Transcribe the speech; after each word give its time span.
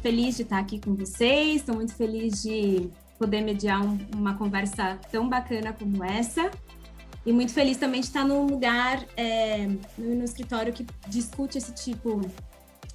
feliz 0.00 0.36
de 0.36 0.42
estar 0.42 0.58
aqui 0.58 0.80
com 0.80 0.94
vocês, 0.94 1.56
estou 1.56 1.74
muito 1.74 1.94
feliz 1.94 2.42
de 2.42 2.90
poder 3.18 3.42
mediar 3.42 3.84
um, 3.84 3.98
uma 4.14 4.34
conversa 4.34 4.98
tão 5.10 5.28
bacana 5.28 5.72
como 5.72 6.02
essa. 6.02 6.50
E 7.24 7.32
muito 7.32 7.52
feliz 7.52 7.76
também 7.76 8.00
de 8.00 8.06
estar 8.06 8.24
num 8.24 8.46
lugar, 8.46 9.04
é, 9.16 9.66
no, 9.98 10.14
no 10.14 10.24
escritório 10.24 10.72
que 10.72 10.86
discute 11.06 11.58
esse 11.58 11.72
tipo 11.74 12.20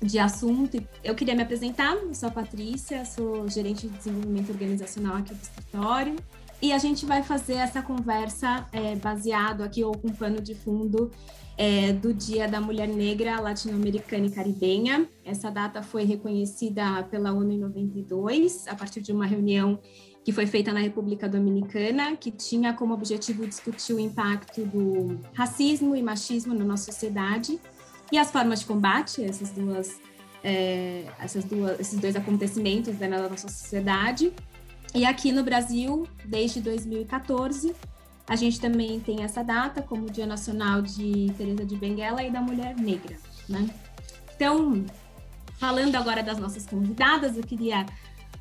de 0.02 0.18
assunto. 0.18 0.84
Eu 1.04 1.14
queria 1.14 1.36
me 1.36 1.44
apresentar, 1.44 1.94
eu 1.94 2.14
sou 2.14 2.30
a 2.30 2.32
Patrícia, 2.32 3.06
sou 3.06 3.48
gerente 3.48 3.88
de 3.88 3.98
desenvolvimento 3.98 4.50
organizacional 4.50 5.18
aqui 5.18 5.34
do 5.34 5.42
escritório. 5.42 6.16
E 6.62 6.74
a 6.74 6.80
gente 6.80 7.06
vai 7.06 7.22
fazer 7.22 7.56
essa 7.56 7.82
conversa 7.82 8.68
é, 8.72 8.96
baseado 8.96 9.62
aqui 9.62 9.84
ou 9.84 9.96
com 9.96 10.10
pano 10.10 10.42
de 10.42 10.56
fundo 10.56 11.12
é, 11.58 11.94
do 11.94 12.14
Dia 12.14 12.48
da 12.48 12.60
Mulher 12.60 12.88
Negra 12.88 13.40
Latino-Americana 13.40 14.26
e 14.28 14.32
Caribenha. 14.32 15.08
Essa 15.24 15.50
data 15.50 15.82
foi 15.82 16.04
reconhecida 16.04 17.04
pela 17.04 17.32
ONU 17.32 17.52
em 17.52 17.60
92, 17.60 18.68
a 18.68 18.76
partir 18.76 19.02
de 19.02 19.12
uma 19.12 19.26
reunião 19.26 19.80
que 20.24 20.32
foi 20.32 20.48
feita 20.48 20.74
na 20.74 20.80
República 20.80 21.30
Dominicana, 21.30 22.16
que 22.18 22.32
tinha 22.32 22.74
como 22.74 22.94
objetivo 22.94 23.46
discutir 23.46 23.94
o 23.94 24.00
impacto 24.00 24.66
do 24.66 25.20
racismo 25.34 25.96
e 25.96 26.02
machismo 26.02 26.54
na 26.54 26.66
nossa 26.66 26.92
sociedade 26.92 27.60
e 28.12 28.18
as 28.18 28.32
formas 28.32 28.62
de 28.62 28.66
combate 28.66 29.22
a 29.22 29.28
essas 29.28 29.52
duas, 29.52 30.00
é, 30.44 31.06
essas 31.20 31.44
duas, 31.46 31.80
esses 31.80 32.00
dois 32.00 32.16
acontecimentos 32.16 32.98
né, 32.98 33.08
na 33.08 33.30
nossa 33.30 33.48
sociedade. 33.48 34.34
E 34.96 35.06
aqui 35.06 35.32
no 35.32 35.44
Brasil, 35.44 36.08
desde 36.26 36.60
2014, 36.60 37.76
a 38.28 38.36
gente 38.36 38.60
também 38.60 39.00
tem 39.00 39.24
essa 39.24 39.44
data 39.44 39.82
como 39.82 40.10
Dia 40.10 40.26
Nacional 40.26 40.82
de 40.82 41.32
Teresa 41.38 41.66
de 41.66 41.76
Benguela 41.76 42.24
e 42.24 42.32
da 42.32 42.42
Mulher 42.42 42.76
Negra, 42.76 43.18
né? 43.48 43.70
Então, 44.36 44.84
falando 45.58 45.96
agora 45.96 46.24
das 46.24 46.40
nossas 46.40 46.66
convidadas, 46.66 47.38
eu 47.38 47.44
queria 47.44 47.86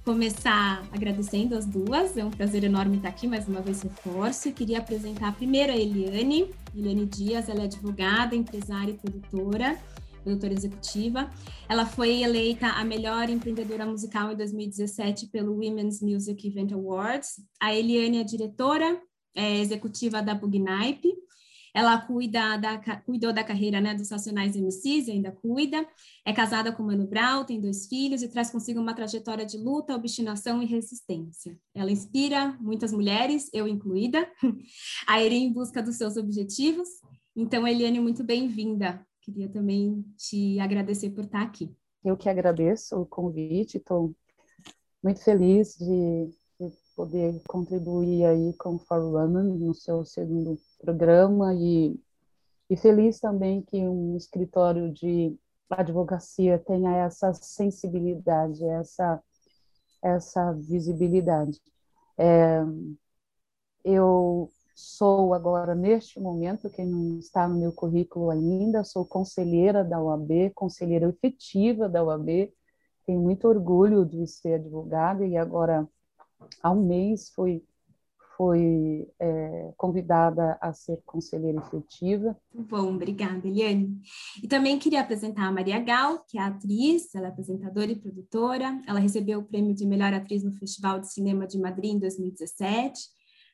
começar 0.05 0.83
agradecendo 0.93 1.57
as 1.57 1.67
duas. 1.67 2.17
É 2.17 2.25
um 2.25 2.31
prazer 2.31 2.65
enorme 2.65 2.97
estar 2.97 3.09
aqui, 3.09 3.27
mais 3.27 3.47
uma 3.47 3.61
vez 3.61 3.83
reforço. 3.83 4.53
queria 4.53 4.79
apresentar 4.79 5.35
primeiro 5.35 5.73
a 5.73 5.77
Eliane. 5.77 6.51
Eliane 6.77 7.07
Dias, 7.07 7.49
ela 7.49 7.63
é 7.63 7.65
advogada, 7.65 8.35
empresária 8.35 8.91
e 8.91 8.95
produtora, 8.95 9.79
produtora 10.23 10.53
executiva. 10.53 11.31
Ela 11.69 11.87
foi 11.87 12.23
eleita 12.23 12.69
a 12.69 12.85
melhor 12.85 13.29
empreendedora 13.31 13.87
musical 13.87 14.33
em 14.33 14.37
2017 14.37 15.29
pelo 15.29 15.53
Women's 15.53 16.01
Music 16.01 16.47
Event 16.47 16.73
Awards. 16.73 17.37
A 17.61 17.75
Eliane 17.75 18.19
é 18.19 18.25
diretora 18.25 19.01
é, 19.35 19.59
executiva 19.59 20.23
da 20.23 20.35
Bugnipe, 20.35 21.15
ela 21.75 22.01
cuida 22.01 22.57
da, 22.57 22.79
cuidou 23.01 23.33
da 23.33 23.43
carreira 23.43 23.81
né, 23.81 23.95
dos 23.95 24.09
Nacionais 24.09 24.55
MCs 24.55 25.09
ainda 25.09 25.33
cuida. 25.33 25.85
É 26.25 26.33
casada 26.33 26.71
com 26.71 26.85
Mano 26.85 27.05
Brown, 27.05 27.45
tem 27.45 27.61
dois 27.61 27.89
filhos 27.89 28.23
e 28.23 28.29
traz 28.29 28.49
consigo 28.49 28.81
uma 28.81 28.95
trajetória 28.95 29.45
de 29.45 29.59
luta, 29.59 29.97
obstinação 29.97 30.63
e 30.63 30.67
resistência. 30.67 31.59
Ela 31.75 31.91
inspira 31.91 32.57
muitas 32.61 32.93
mulheres, 32.93 33.51
eu 33.53 33.67
incluída, 33.67 34.31
a 35.09 35.21
irem 35.21 35.47
em 35.47 35.53
busca 35.53 35.83
dos 35.83 35.97
seus 35.97 36.17
objetivos. 36.17 36.89
Então, 37.35 37.67
Eliane, 37.67 37.99
muito 37.99 38.23
bem-vinda. 38.23 39.05
Queria 39.21 39.49
também 39.49 40.05
te 40.17 40.61
agradecer 40.61 41.11
por 41.11 41.25
estar 41.25 41.43
aqui. 41.43 41.75
Eu 42.05 42.17
que 42.17 42.29
agradeço 42.29 43.01
o 43.01 43.07
convite, 43.07 43.79
estou 43.79 44.15
muito 45.03 45.25
feliz 45.25 45.77
de 45.77 46.31
poder 46.95 47.41
contribuir 47.49 48.25
aí 48.25 48.53
com 48.55 48.77
o 48.77 48.79
For 48.79 49.03
Women 49.03 49.59
no 49.59 49.75
seu 49.75 50.05
segundo 50.05 50.59
programa 50.81 51.55
e, 51.55 51.99
e 52.71 52.77
feliz 52.77 53.21
também 53.21 53.63
que 53.63 53.77
um 53.77 54.17
escritório 54.17 54.93
de 54.93 55.37
advocacia 55.71 56.59
tenha 56.59 56.97
essa 56.97 57.33
sensibilidade, 57.35 58.65
essa, 58.65 59.23
essa 60.03 60.53
visibilidade. 60.53 61.61
É, 62.19 62.63
eu 63.85 64.51
sou 64.75 65.35
agora, 65.35 65.75
neste 65.75 66.19
momento, 66.21 66.71
quem 66.71 66.87
não 66.87 67.19
está 67.19 67.47
no 67.49 67.59
meu 67.59 67.73
currículo 67.73 68.31
ainda, 68.31 68.83
sou 68.85 69.05
conselheira 69.05 69.85
da 69.85 70.03
UAB, 70.03 70.51
conselheira 70.55 71.09
efetiva 71.09 71.89
da 71.89 72.03
UAB, 72.03 72.53
tenho 73.07 73.21
muito 73.21 73.47
orgulho 73.47 74.05
de 74.05 74.27
ser 74.27 74.55
advogada 74.55 75.25
e 75.27 75.37
agora, 75.37 75.87
há 76.63 76.71
um 76.71 76.87
mês, 76.87 77.31
fui 77.31 77.63
foi 78.37 79.09
é, 79.19 79.73
convidada 79.77 80.59
a 80.61 80.73
ser 80.73 81.01
conselheira 81.05 81.59
efetiva. 81.59 82.37
Bom, 82.53 82.95
obrigada, 82.95 83.47
Eliane. 83.47 84.01
E 84.43 84.49
também 84.49 84.79
queria 84.79 85.01
apresentar 85.01 85.47
a 85.47 85.53
Maria 85.53 85.79
Gal, 85.79 86.25
que 86.29 86.39
é 86.39 86.43
atriz, 86.43 87.15
ela 87.15 87.27
é 87.27 87.29
apresentadora 87.31 87.91
e 87.91 87.97
produtora. 87.97 88.81
Ela 88.87 88.99
recebeu 88.99 89.41
o 89.41 89.45
prêmio 89.45 89.75
de 89.75 89.87
melhor 89.87 90.13
atriz 90.13 90.43
no 90.43 90.53
Festival 90.53 91.01
de 91.01 91.13
Cinema 91.13 91.47
de 91.47 91.59
Madrid 91.59 91.93
em 91.93 91.99
2017. 91.99 93.01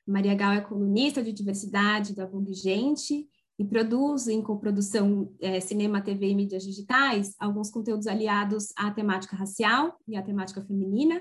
Maria 0.07 0.35
Gal 0.35 0.53
é 0.53 0.61
colunista 0.61 1.23
de 1.23 1.33
diversidade 1.33 2.15
da 2.15 2.27
Vogue 2.27 2.55
Gente 2.55 3.29
e 3.59 3.65
produz 3.65 4.27
em 4.27 4.41
coprodução 4.41 5.31
é, 5.41 5.61
cinema, 5.61 6.01
TV 6.01 6.31
e 6.31 6.35
mídias 6.35 6.65
digitais 6.65 7.35
alguns 7.39 7.71
conteúdos 7.71 8.07
aliados 8.07 8.73
à 8.77 8.91
temática 8.91 9.37
racial 9.37 9.99
e 10.09 10.17
à 10.17 10.23
temática 10.23 10.63
feminina 10.63 11.21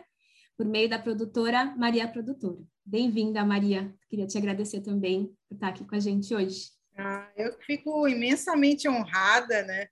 por 0.60 0.66
meio 0.66 0.90
da 0.90 1.00
produtora 1.00 1.74
Maria 1.78 2.06
Produtora. 2.06 2.58
Bem-vinda, 2.86 3.46
Maria. 3.46 3.96
Queria 4.10 4.28
te 4.28 4.38
agradecer 4.38 4.82
também 4.82 5.34
por 5.48 5.56
estar 5.56 5.70
aqui 5.70 5.86
com 5.86 5.96
a 5.96 6.00
gente 6.02 6.36
hoje. 6.36 6.72
Ah, 6.98 7.32
eu 7.38 7.58
fico 7.62 8.06
imensamente 8.10 8.86
honrada, 8.90 9.64
né, 9.64 9.88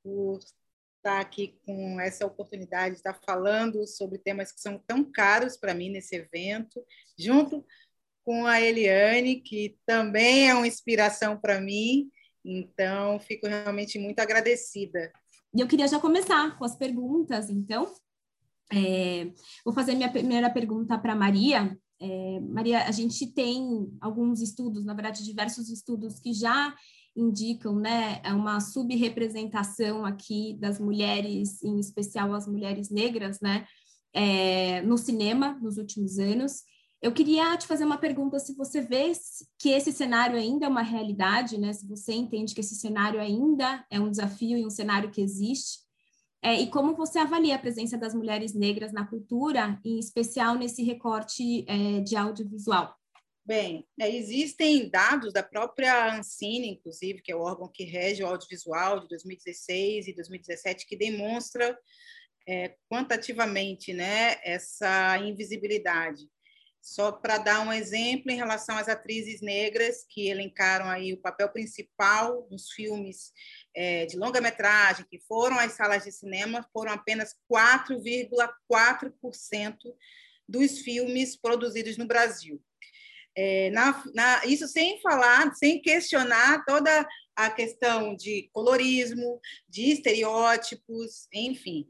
por 0.00 0.38
estar 0.38 1.18
aqui 1.18 1.58
com 1.66 1.98
essa 1.98 2.24
oportunidade 2.24 2.92
de 2.92 2.98
estar 2.98 3.14
falando 3.26 3.84
sobre 3.84 4.16
temas 4.16 4.52
que 4.52 4.60
são 4.60 4.78
tão 4.86 5.02
caros 5.02 5.56
para 5.56 5.74
mim 5.74 5.90
nesse 5.90 6.14
evento, 6.14 6.86
junto 7.18 7.66
com 8.24 8.46
a 8.46 8.60
Eliane, 8.60 9.40
que 9.40 9.76
também 9.84 10.48
é 10.48 10.54
uma 10.54 10.68
inspiração 10.68 11.36
para 11.36 11.60
mim. 11.60 12.08
Então, 12.44 13.18
fico 13.18 13.48
realmente 13.48 13.98
muito 13.98 14.20
agradecida. 14.20 15.12
E 15.52 15.60
eu 15.60 15.66
queria 15.66 15.88
já 15.88 15.98
começar 15.98 16.56
com 16.56 16.64
as 16.64 16.76
perguntas, 16.76 17.50
então. 17.50 17.92
É, 18.72 19.30
vou 19.64 19.74
fazer 19.74 19.94
minha 19.94 20.10
primeira 20.10 20.48
pergunta 20.48 20.98
para 20.98 21.14
Maria. 21.14 21.78
É, 22.00 22.40
Maria, 22.40 22.84
a 22.84 22.90
gente 22.90 23.26
tem 23.26 23.88
alguns 24.00 24.40
estudos, 24.40 24.84
na 24.84 24.94
verdade, 24.94 25.22
diversos 25.22 25.68
estudos 25.68 26.18
que 26.18 26.32
já 26.32 26.74
indicam 27.14 27.76
né, 27.76 28.22
uma 28.26 28.58
subrepresentação 28.60 30.04
aqui 30.04 30.56
das 30.58 30.80
mulheres, 30.80 31.62
em 31.62 31.78
especial 31.78 32.32
as 32.34 32.48
mulheres 32.48 32.90
negras, 32.90 33.38
né, 33.40 33.66
é, 34.14 34.80
no 34.82 34.96
cinema 34.96 35.58
nos 35.60 35.76
últimos 35.76 36.18
anos. 36.18 36.62
Eu 37.02 37.12
queria 37.12 37.56
te 37.56 37.66
fazer 37.66 37.84
uma 37.84 37.98
pergunta: 37.98 38.38
se 38.38 38.54
você 38.54 38.80
vê 38.80 39.12
que 39.58 39.70
esse 39.70 39.92
cenário 39.92 40.36
ainda 40.36 40.66
é 40.66 40.68
uma 40.68 40.82
realidade, 40.82 41.58
né, 41.58 41.72
se 41.72 41.86
você 41.86 42.14
entende 42.14 42.54
que 42.54 42.60
esse 42.60 42.76
cenário 42.76 43.20
ainda 43.20 43.84
é 43.90 44.00
um 44.00 44.10
desafio 44.10 44.56
e 44.56 44.64
um 44.64 44.70
cenário 44.70 45.10
que 45.10 45.20
existe, 45.20 45.80
é, 46.42 46.60
e 46.60 46.70
como 46.70 46.96
você 46.96 47.20
avalia 47.20 47.54
a 47.54 47.58
presença 47.58 47.96
das 47.96 48.14
mulheres 48.14 48.52
negras 48.52 48.92
na 48.92 49.06
cultura, 49.06 49.78
em 49.84 49.98
especial 49.98 50.56
nesse 50.56 50.82
recorte 50.82 51.64
é, 51.68 52.00
de 52.00 52.16
audiovisual? 52.16 52.96
Bem, 53.44 53.86
é, 54.00 54.08
existem 54.08 54.88
dados 54.88 55.32
da 55.32 55.42
própria 55.42 56.16
Ancine, 56.16 56.68
inclusive, 56.68 57.22
que 57.22 57.30
é 57.30 57.36
o 57.36 57.40
órgão 57.40 57.68
que 57.68 57.84
rege 57.84 58.22
o 58.22 58.26
audiovisual 58.26 59.00
de 59.00 59.08
2016 59.08 60.08
e 60.08 60.14
2017, 60.14 60.86
que 60.86 60.96
demonstra 60.96 61.78
é, 62.46 62.74
quantitativamente 62.90 63.92
né, 63.92 64.36
essa 64.44 65.18
invisibilidade. 65.18 66.28
Só 66.80 67.12
para 67.12 67.38
dar 67.38 67.60
um 67.66 67.72
exemplo 67.72 68.32
em 68.32 68.36
relação 68.36 68.76
às 68.76 68.88
atrizes 68.88 69.40
negras 69.40 70.04
que 70.08 70.28
elencaram 70.28 70.86
aí 70.86 71.12
o 71.12 71.20
papel 71.20 71.48
principal 71.48 72.48
nos 72.50 72.70
filmes 72.70 73.32
é, 73.74 74.06
de 74.06 74.16
longa-metragem 74.16 75.04
que 75.10 75.18
foram 75.20 75.58
às 75.58 75.72
salas 75.72 76.04
de 76.04 76.12
cinema, 76.12 76.64
foram 76.72 76.92
apenas 76.92 77.34
4,4% 77.50 79.76
dos 80.48 80.78
filmes 80.80 81.36
produzidos 81.36 81.96
no 81.96 82.06
Brasil. 82.06 82.62
É, 83.34 83.70
na, 83.70 84.04
na, 84.14 84.44
isso 84.44 84.68
sem 84.68 85.00
falar, 85.00 85.54
sem 85.54 85.80
questionar 85.80 86.62
toda 86.66 87.08
a 87.34 87.50
questão 87.50 88.14
de 88.14 88.50
colorismo, 88.52 89.40
de 89.66 89.90
estereótipos, 89.90 91.26
enfim. 91.32 91.88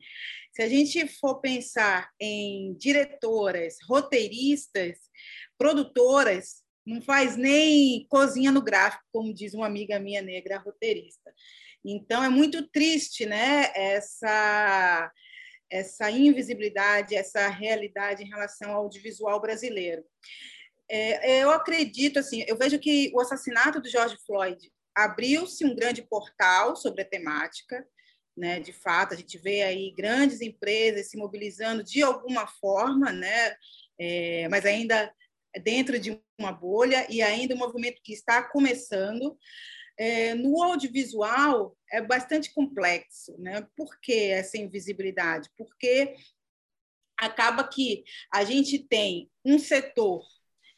Se 0.52 0.62
a 0.62 0.68
gente 0.68 1.08
for 1.08 1.40
pensar 1.40 2.10
em 2.20 2.74
diretoras, 2.74 3.76
roteiristas, 3.88 4.98
produtoras, 5.58 6.62
não 6.86 7.00
faz 7.00 7.36
nem 7.36 8.06
cozinha 8.08 8.52
no 8.52 8.62
gráfico, 8.62 9.02
como 9.12 9.34
diz 9.34 9.54
uma 9.54 9.66
amiga 9.66 9.98
minha 9.98 10.22
negra 10.22 10.58
roteirista. 10.58 11.32
Então 11.84 12.22
é 12.22 12.28
muito 12.28 12.66
triste, 12.68 13.26
né, 13.26 13.70
essa 13.74 15.10
essa 15.70 16.10
invisibilidade, 16.10 17.14
essa 17.14 17.48
realidade 17.48 18.22
em 18.22 18.28
relação 18.28 18.72
ao 18.72 18.82
audiovisual 18.82 19.40
brasileiro. 19.40 20.04
É, 20.86 21.42
eu 21.42 21.50
acredito 21.50 22.18
assim, 22.18 22.44
eu 22.46 22.58
vejo 22.58 22.78
que 22.78 23.10
o 23.14 23.20
assassinato 23.20 23.80
do 23.80 23.88
George 23.88 24.18
Floyd 24.26 24.70
abriu-se 24.94 25.64
um 25.64 25.74
grande 25.74 26.02
portal 26.02 26.76
sobre 26.76 27.00
a 27.00 27.08
temática, 27.08 27.86
né? 28.36 28.60
De 28.60 28.72
fato, 28.72 29.14
a 29.14 29.16
gente 29.16 29.38
vê 29.38 29.62
aí 29.62 29.90
grandes 29.96 30.42
empresas 30.42 31.08
se 31.08 31.16
mobilizando 31.16 31.82
de 31.82 32.02
alguma 32.02 32.46
forma, 32.46 33.10
né? 33.10 33.56
É, 33.98 34.48
mas 34.48 34.66
ainda 34.66 35.10
dentro 35.62 35.98
de 35.98 36.20
uma 36.38 36.52
bolha 36.52 37.06
e 37.10 37.22
ainda 37.22 37.54
um 37.54 37.58
movimento 37.58 38.00
que 38.02 38.12
está 38.12 38.42
começando. 38.42 39.38
É, 40.04 40.34
no 40.34 40.60
audiovisual 40.60 41.76
é 41.88 42.02
bastante 42.02 42.52
complexo, 42.52 43.36
né? 43.38 43.64
Por 43.76 44.00
que 44.00 44.30
essa 44.30 44.58
invisibilidade? 44.58 45.48
Porque 45.56 46.16
acaba 47.16 47.62
que 47.62 48.02
a 48.34 48.42
gente 48.42 48.80
tem 48.80 49.30
um 49.44 49.60
setor 49.60 50.24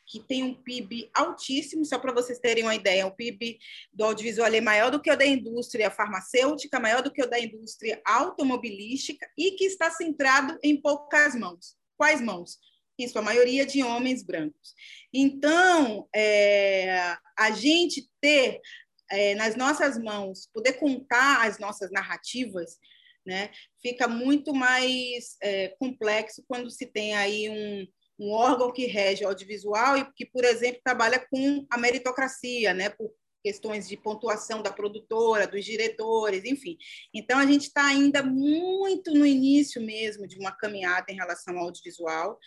que 0.07 0.21
tem 0.21 0.43
um 0.43 0.53
PIB 0.53 1.11
altíssimo, 1.15 1.87
só 1.87 1.99
para 1.99 2.13
vocês 2.13 2.39
terem 2.39 2.65
uma 2.65 2.75
ideia, 2.75 3.07
o 3.07 3.17
PIB 3.17 3.59
do 3.95 4.05
audiovisual 4.05 4.53
é 4.53 4.61
maior 4.61 4.91
do 4.91 5.01
que 5.01 5.11
o 5.11 5.17
da 5.17 5.25
indústria 5.25 5.91
farmacêutica, 5.91 6.79
maior 6.79 7.03
do 7.03 7.11
que 7.11 7.23
o 7.23 7.31
da 7.31 7.41
indústria 7.41 8.03
automobilística 8.05 9.27
e 9.39 9.53
que 9.53 9.65
está 9.65 9.91
centrado 9.91 10.59
em 10.63 10.79
poucas 10.79 11.35
mãos. 11.35 11.79
Quais 11.97 12.21
mãos? 12.21 12.59
Em 12.99 13.09
sua 13.09 13.23
maioria 13.23 13.65
de 13.65 13.83
homens 13.83 14.23
brancos. 14.23 14.75
Então, 15.13 16.07
é, 16.15 17.17
a 17.37 17.51
gente 17.51 18.07
ter 18.21 18.61
é, 19.11 19.35
nas 19.35 19.57
nossas 19.57 19.99
mãos, 19.99 20.49
poder 20.53 20.75
contar 20.75 21.47
as 21.47 21.59
nossas 21.59 21.91
narrativas, 21.91 22.79
né, 23.27 23.51
fica 23.83 24.07
muito 24.07 24.55
mais 24.55 25.37
é, 25.43 25.69
complexo 25.79 26.45
quando 26.47 26.71
se 26.71 26.85
tem 26.85 27.15
aí 27.15 27.49
um, 27.49 27.87
um 28.19 28.33
órgão 28.33 28.71
que 28.71 28.87
rege 28.87 29.25
o 29.25 29.29
audiovisual 29.29 29.97
e 29.97 30.13
que, 30.15 30.27
por 30.27 30.45
exemplo, 30.45 30.81
trabalha 30.85 31.27
com 31.31 31.67
a 31.71 31.79
meritocracia, 31.79 32.75
né, 32.75 32.91
por 32.91 33.11
questões 33.43 33.87
de 33.87 33.97
pontuação 33.97 34.63
da 34.63 34.73
produtora, 34.73 35.47
dos 35.47 35.65
diretores, 35.65 36.45
enfim. 36.45 36.79
Então, 37.13 37.39
a 37.39 37.45
gente 37.45 37.65
está 37.65 37.87
ainda 37.87 38.23
muito 38.23 39.13
no 39.13 39.27
início 39.27 39.83
mesmo 39.83 40.27
de 40.27 40.39
uma 40.39 40.51
caminhada 40.51 41.13
em 41.13 41.17
relação 41.17 41.59
ao 41.59 41.67
audiovisual. 41.67 42.39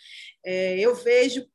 É, 0.44 0.76
eu 0.80 0.96
vejo 0.96 1.46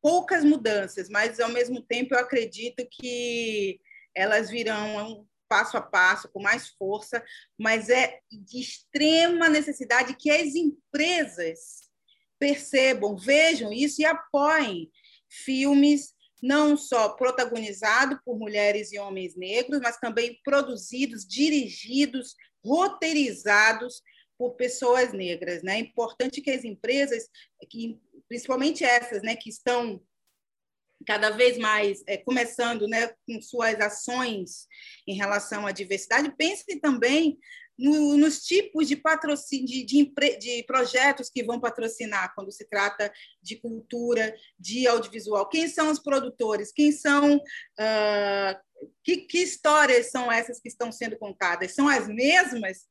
poucas 0.00 0.44
mudanças, 0.44 1.08
mas, 1.08 1.40
ao 1.40 1.48
mesmo 1.48 1.82
tempo, 1.82 2.14
eu 2.14 2.20
acredito 2.20 2.86
que 2.92 3.80
elas 4.14 4.50
virão 4.50 5.26
passo 5.48 5.76
a 5.76 5.82
passo, 5.82 6.30
com 6.30 6.40
mais 6.40 6.68
força, 6.68 7.22
mas 7.58 7.90
é 7.90 8.20
de 8.30 8.58
extrema 8.58 9.50
necessidade 9.50 10.16
que 10.16 10.30
as 10.30 10.54
empresas 10.54 11.90
percebam, 12.38 13.16
vejam 13.16 13.70
isso 13.70 14.00
e 14.00 14.04
apoiem 14.06 14.90
filmes 15.28 16.14
não 16.42 16.76
só 16.76 17.10
protagonizados 17.10 18.18
por 18.24 18.38
mulheres 18.38 18.92
e 18.92 18.98
homens 18.98 19.36
negros, 19.36 19.80
mas 19.80 19.98
também 19.98 20.40
produzidos, 20.42 21.26
dirigidos, 21.26 22.34
roteirizados 22.64 24.02
por 24.36 24.56
pessoas 24.56 25.12
negras. 25.12 25.62
Né? 25.62 25.76
É 25.76 25.80
importante 25.80 26.40
que 26.40 26.50
as 26.50 26.64
empresas, 26.64 27.28
que, 27.70 28.00
principalmente 28.28 28.82
essas 28.82 29.22
né, 29.22 29.36
que 29.36 29.48
estão 29.48 30.02
cada 31.06 31.30
vez 31.30 31.58
mais 31.58 32.02
é, 32.06 32.16
começando 32.16 32.86
né, 32.86 33.12
com 33.26 33.40
suas 33.40 33.80
ações 33.80 34.66
em 35.06 35.14
relação 35.14 35.66
à 35.66 35.72
diversidade, 35.72 36.34
pensem 36.36 36.78
também 36.78 37.38
no, 37.78 38.16
nos 38.16 38.44
tipos 38.44 38.86
de 38.86 38.96
patrocínio, 38.96 39.66
de, 39.66 39.84
de, 39.84 40.12
de, 40.38 40.62
projetos 40.64 41.30
que 41.30 41.42
vão 41.42 41.60
patrocinar 41.60 42.32
quando 42.34 42.52
se 42.52 42.64
trata 42.68 43.12
de 43.42 43.56
cultura, 43.56 44.34
de 44.58 44.86
audiovisual. 44.86 45.48
Quem 45.48 45.68
são 45.68 45.90
os 45.90 45.98
produtores? 45.98 46.72
Quem 46.72 46.92
são. 46.92 47.36
Uh, 47.36 48.92
que, 49.02 49.18
que 49.18 49.38
histórias 49.38 50.10
são 50.10 50.30
essas 50.30 50.60
que 50.60 50.68
estão 50.68 50.92
sendo 50.92 51.16
contadas? 51.16 51.74
São 51.74 51.88
as 51.88 52.08
mesmas? 52.08 52.86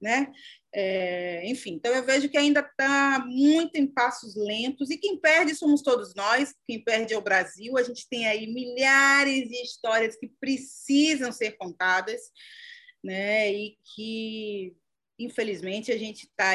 Né? 0.00 0.30
É, 0.78 1.48
enfim, 1.48 1.72
então 1.72 1.94
eu 1.94 2.04
vejo 2.04 2.28
que 2.28 2.36
ainda 2.36 2.60
está 2.60 3.24
muito 3.26 3.76
em 3.76 3.86
passos 3.86 4.36
lentos, 4.36 4.90
e 4.90 4.98
quem 4.98 5.18
perde 5.18 5.54
somos 5.54 5.80
todos 5.80 6.14
nós, 6.14 6.54
quem 6.68 6.84
perde 6.84 7.14
é 7.14 7.18
o 7.18 7.22
Brasil. 7.22 7.78
A 7.78 7.82
gente 7.82 8.06
tem 8.10 8.26
aí 8.26 8.46
milhares 8.52 9.48
de 9.48 9.56
histórias 9.62 10.16
que 10.16 10.28
precisam 10.38 11.32
ser 11.32 11.52
contadas 11.52 12.20
né? 13.06 13.52
E 13.52 13.78
que 13.94 14.76
infelizmente 15.18 15.90
a 15.92 15.96
gente 15.96 16.24
está 16.24 16.50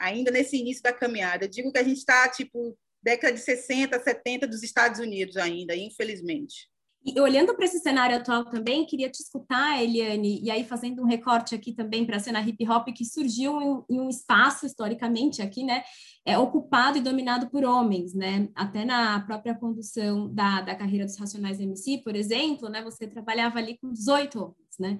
ainda 0.00 0.30
nesse 0.30 0.56
início 0.56 0.82
da 0.82 0.92
caminhada. 0.92 1.44
Eu 1.44 1.48
digo 1.48 1.70
que 1.70 1.78
a 1.78 1.84
gente 1.84 1.98
está 1.98 2.28
tipo 2.28 2.76
década 3.02 3.34
de 3.34 3.40
60, 3.40 4.02
70 4.02 4.46
dos 4.46 4.62
Estados 4.62 4.98
Unidos 4.98 5.36
ainda, 5.36 5.76
infelizmente. 5.76 6.70
E 7.06 7.20
olhando 7.20 7.54
para 7.54 7.66
esse 7.66 7.80
cenário 7.80 8.16
atual 8.16 8.46
também, 8.46 8.86
queria 8.86 9.10
te 9.10 9.20
escutar, 9.20 9.82
Eliane, 9.82 10.40
e 10.42 10.50
aí 10.50 10.64
fazendo 10.64 11.02
um 11.02 11.06
recorte 11.06 11.54
aqui 11.54 11.70
também 11.70 12.06
para 12.06 12.16
a 12.16 12.20
cena 12.20 12.40
hip 12.40 12.66
hop 12.66 12.88
que 12.94 13.04
surgiu 13.04 13.60
em, 13.60 13.96
em, 13.96 14.00
um 14.00 14.08
espaço 14.08 14.64
historicamente 14.64 15.42
aqui, 15.42 15.62
né, 15.62 15.84
é 16.24 16.38
ocupado 16.38 16.96
e 16.96 17.02
dominado 17.02 17.50
por 17.50 17.62
homens, 17.62 18.14
né? 18.14 18.48
Até 18.54 18.86
na 18.86 19.20
própria 19.20 19.54
condução 19.54 20.32
da, 20.32 20.62
da 20.62 20.74
carreira 20.74 21.04
dos 21.04 21.18
Racionais 21.18 21.60
MC, 21.60 21.98
por 21.98 22.16
exemplo, 22.16 22.70
né, 22.70 22.82
você 22.82 23.06
trabalhava 23.06 23.58
ali 23.58 23.76
com 23.76 23.92
18 23.92 24.40
homens, 24.40 24.78
né? 24.80 24.98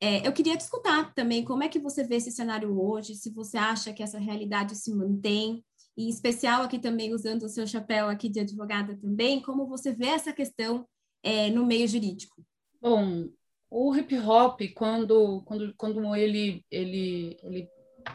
É, 0.00 0.26
eu 0.28 0.32
queria 0.32 0.56
te 0.56 0.60
escutar 0.60 1.14
também 1.14 1.42
como 1.42 1.62
é 1.62 1.68
que 1.68 1.78
você 1.78 2.04
vê 2.04 2.16
esse 2.16 2.30
cenário 2.30 2.78
hoje, 2.78 3.14
se 3.14 3.30
você 3.30 3.56
acha 3.56 3.90
que 3.92 4.02
essa 4.02 4.18
realidade 4.18 4.76
se 4.76 4.94
mantém, 4.94 5.64
e 5.96 6.04
em 6.04 6.08
especial 6.10 6.62
aqui 6.62 6.78
também 6.78 7.14
usando 7.14 7.44
o 7.44 7.48
seu 7.48 7.66
chapéu 7.66 8.08
aqui 8.08 8.28
de 8.28 8.40
advogada 8.40 8.96
também, 8.98 9.40
como 9.40 9.66
você 9.66 9.92
vê 9.92 10.08
essa 10.08 10.32
questão 10.32 10.86
é, 11.22 11.50
no 11.50 11.66
meio 11.66 11.86
jurídico? 11.86 12.42
Bom, 12.80 13.28
o 13.70 13.94
hip 13.94 14.18
hop, 14.18 14.60
quando, 14.74 15.42
quando, 15.42 15.74
quando 15.76 16.16
ele, 16.16 16.64
ele, 16.70 17.38
ele 17.42 17.68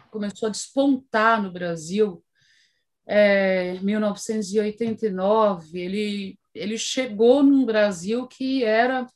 começou 0.09 0.47
a 0.47 0.51
despontar 0.51 1.41
no 1.41 1.51
Brasil, 1.51 2.23
é, 3.05 3.77
1989, 3.79 5.79
ele, 5.79 6.39
ele 6.53 6.77
chegou 6.77 7.43
num 7.43 7.65
Brasil 7.65 8.27
que 8.27 8.63
era 8.63 9.07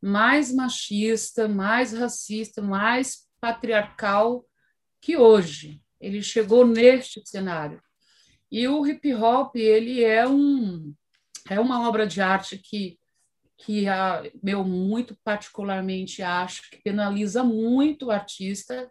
mais 0.00 0.52
machista, 0.52 1.48
mais 1.48 1.92
racista, 1.92 2.60
mais 2.60 3.26
patriarcal 3.40 4.44
que 5.00 5.16
hoje. 5.16 5.80
Ele 6.00 6.22
chegou 6.22 6.66
neste 6.66 7.20
cenário. 7.24 7.82
E 8.50 8.66
o 8.68 8.86
hip 8.86 9.12
hop, 9.14 9.56
ele 9.56 10.04
é 10.04 10.26
um 10.26 10.94
é 11.50 11.58
uma 11.58 11.88
obra 11.88 12.06
de 12.06 12.20
arte 12.20 12.58
que 12.58 12.97
que 13.58 13.88
a, 13.88 14.22
eu 14.44 14.64
muito 14.64 15.16
particularmente 15.24 16.22
acho 16.22 16.70
que 16.70 16.82
penaliza 16.82 17.42
muito 17.42 18.06
o 18.06 18.10
artista, 18.10 18.90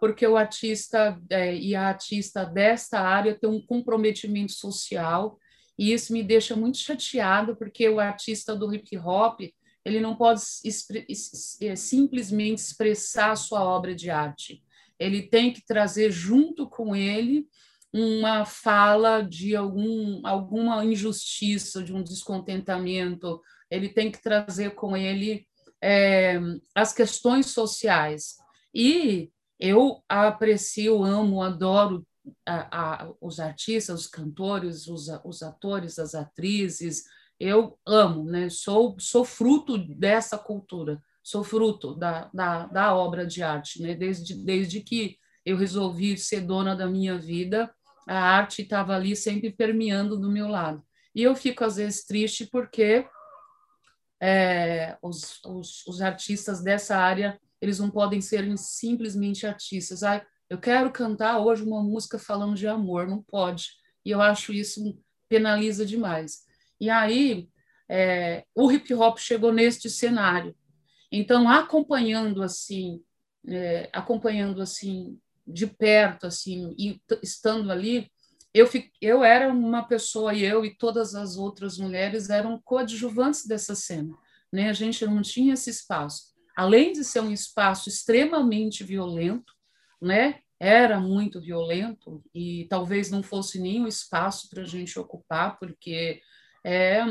porque 0.00 0.26
o 0.26 0.36
artista 0.36 1.20
é, 1.30 1.56
e 1.56 1.74
a 1.74 1.88
artista 1.88 2.44
desta 2.44 3.00
área 3.00 3.38
tem 3.38 3.48
um 3.48 3.64
comprometimento 3.64 4.52
social, 4.52 5.38
e 5.78 5.92
isso 5.92 6.12
me 6.12 6.22
deixa 6.22 6.56
muito 6.56 6.78
chateado, 6.78 7.56
porque 7.56 7.88
o 7.88 8.00
artista 8.00 8.54
do 8.54 8.74
hip 8.74 8.98
hop 8.98 9.40
ele 9.84 10.00
não 10.00 10.14
pode 10.16 10.42
é, 11.62 11.76
simplesmente 11.76 12.58
expressar 12.58 13.30
a 13.30 13.36
sua 13.36 13.64
obra 13.64 13.94
de 13.94 14.10
arte. 14.10 14.62
Ele 14.98 15.22
tem 15.22 15.52
que 15.52 15.64
trazer 15.64 16.10
junto 16.10 16.68
com 16.68 16.94
ele 16.94 17.46
uma 17.92 18.44
fala 18.44 19.22
de 19.22 19.56
algum, 19.56 20.20
alguma 20.26 20.84
injustiça, 20.84 21.82
de 21.82 21.94
um 21.94 22.02
descontentamento. 22.02 23.40
Ele 23.70 23.88
tem 23.88 24.10
que 24.10 24.22
trazer 24.22 24.74
com 24.74 24.96
ele 24.96 25.46
é, 25.82 26.40
as 26.74 26.92
questões 26.92 27.46
sociais. 27.46 28.36
E 28.74 29.30
eu 29.58 30.02
aprecio, 30.08 31.02
amo, 31.04 31.42
adoro 31.42 32.06
a, 32.46 33.04
a, 33.04 33.12
os 33.20 33.40
artistas, 33.40 34.00
os 34.00 34.06
cantores, 34.06 34.86
os, 34.86 35.08
os 35.24 35.42
atores, 35.42 35.98
as 35.98 36.14
atrizes, 36.14 37.04
eu 37.40 37.78
amo, 37.86 38.24
né? 38.24 38.48
Sou, 38.50 38.96
sou 38.98 39.24
fruto 39.24 39.78
dessa 39.78 40.36
cultura, 40.36 41.00
sou 41.22 41.44
fruto 41.44 41.94
da, 41.94 42.28
da, 42.34 42.66
da 42.66 42.94
obra 42.94 43.24
de 43.24 43.42
arte, 43.42 43.80
né? 43.80 43.94
Desde, 43.94 44.34
desde 44.34 44.80
que 44.80 45.16
eu 45.44 45.56
resolvi 45.56 46.18
ser 46.18 46.40
dona 46.40 46.74
da 46.74 46.86
minha 46.86 47.16
vida, 47.16 47.72
a 48.06 48.18
arte 48.18 48.62
estava 48.62 48.94
ali 48.94 49.14
sempre 49.14 49.52
permeando 49.52 50.18
do 50.18 50.30
meu 50.30 50.48
lado. 50.48 50.82
E 51.14 51.22
eu 51.22 51.34
fico, 51.34 51.64
às 51.64 51.76
vezes, 51.76 52.04
triste 52.04 52.46
porque 52.46 53.06
é, 54.20 54.96
os, 55.02 55.40
os, 55.44 55.86
os, 55.86 56.00
artistas 56.00 56.62
dessa 56.62 56.96
área 56.96 57.38
eles 57.60 57.78
não 57.78 57.90
podem 57.90 58.20
ser 58.20 58.56
simplesmente 58.56 59.46
artistas. 59.46 60.02
Ah, 60.02 60.24
eu 60.48 60.58
quero 60.58 60.90
cantar 60.90 61.38
hoje 61.38 61.62
uma 61.62 61.82
música 61.82 62.18
falando 62.18 62.54
de 62.54 62.66
amor, 62.66 63.06
não 63.06 63.22
pode. 63.22 63.70
E 64.04 64.10
eu 64.10 64.20
acho 64.20 64.52
isso 64.52 64.98
penaliza 65.28 65.84
demais. 65.84 66.44
E 66.80 66.88
aí 66.88 67.48
é, 67.88 68.44
o 68.54 68.70
hip 68.70 68.92
hop 68.94 69.18
chegou 69.18 69.52
neste 69.52 69.88
cenário. 69.88 70.54
Então, 71.10 71.48
acompanhando 71.48 72.42
assim, 72.42 73.02
é, 73.46 73.88
acompanhando 73.92 74.60
assim 74.60 75.18
de 75.46 75.66
perto, 75.66 76.26
assim, 76.26 76.74
e 76.78 77.00
estando 77.22 77.72
ali, 77.72 78.10
eu, 78.52 78.66
fiquei, 78.66 78.90
eu 79.00 79.22
era 79.22 79.52
uma 79.52 79.82
pessoa 79.82 80.34
e 80.34 80.44
eu 80.44 80.64
e 80.64 80.74
todas 80.74 81.14
as 81.14 81.36
outras 81.36 81.78
mulheres 81.78 82.30
eram 82.30 82.60
coadjuvantes 82.64 83.46
dessa 83.46 83.74
cena. 83.74 84.14
Né? 84.52 84.68
A 84.68 84.72
gente 84.72 85.04
não 85.06 85.22
tinha 85.22 85.54
esse 85.54 85.70
espaço. 85.70 86.28
Além 86.56 86.92
de 86.92 87.04
ser 87.04 87.20
um 87.20 87.32
espaço 87.32 87.88
extremamente 87.88 88.82
violento, 88.82 89.52
né? 90.00 90.40
Era 90.60 90.98
muito 90.98 91.40
violento 91.40 92.20
e 92.34 92.66
talvez 92.68 93.10
não 93.10 93.22
fosse 93.22 93.60
o 93.60 93.86
espaço 93.86 94.48
para 94.48 94.62
a 94.62 94.66
gente 94.66 94.98
ocupar, 94.98 95.56
porque 95.56 96.20
é 96.64 97.04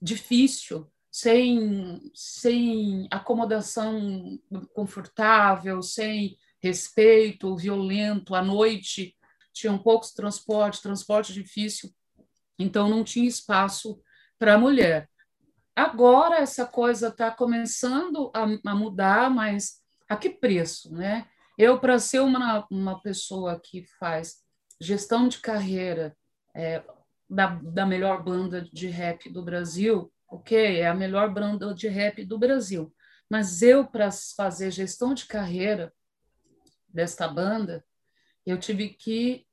difícil, 0.00 0.88
sem, 1.10 2.00
sem 2.14 3.08
acomodação 3.10 4.38
confortável, 4.72 5.82
sem 5.82 6.36
respeito, 6.60 7.56
violento, 7.56 8.36
à 8.36 8.42
noite 8.42 9.16
tinham 9.52 9.78
poucos 9.78 10.12
transportes, 10.12 10.80
transporte 10.80 11.32
difícil, 11.32 11.90
então 12.58 12.88
não 12.88 13.04
tinha 13.04 13.28
espaço 13.28 14.00
para 14.38 14.54
a 14.54 14.58
mulher. 14.58 15.08
Agora 15.74 16.36
essa 16.36 16.66
coisa 16.66 17.08
está 17.08 17.30
começando 17.30 18.30
a, 18.34 18.70
a, 18.70 18.74
mudar, 18.74 19.30
mas 19.30 19.80
a 20.08 20.16
que 20.16 20.30
preço, 20.30 20.92
né? 20.94 21.26
Eu, 21.56 21.78
para 21.78 21.98
ser 21.98 22.20
uma, 22.20 22.66
uma 22.70 23.00
pessoa 23.00 23.60
que 23.60 23.84
faz 23.98 24.42
gestão 24.80 25.28
de 25.28 25.38
carreira 25.38 26.16
é, 26.54 26.82
da, 27.28 27.54
da 27.62 27.86
melhor 27.86 28.22
banda 28.22 28.68
de 28.72 28.88
rap 28.88 29.30
do 29.30 29.42
Brasil, 29.42 30.12
ok, 30.28 30.80
é 30.80 30.86
a 30.86 30.94
melhor 30.94 31.32
banda 31.32 31.72
de 31.74 31.88
rap 31.88 32.24
do 32.24 32.38
Brasil, 32.38 32.92
mas 33.30 33.62
eu, 33.62 33.86
para 33.86 34.10
fazer 34.36 34.70
gestão 34.70 35.14
de 35.14 35.24
carreira 35.26 35.92
desta 36.88 37.26
banda, 37.26 37.82
eu 38.50 38.58
tive 38.58 38.90
que 38.90 39.46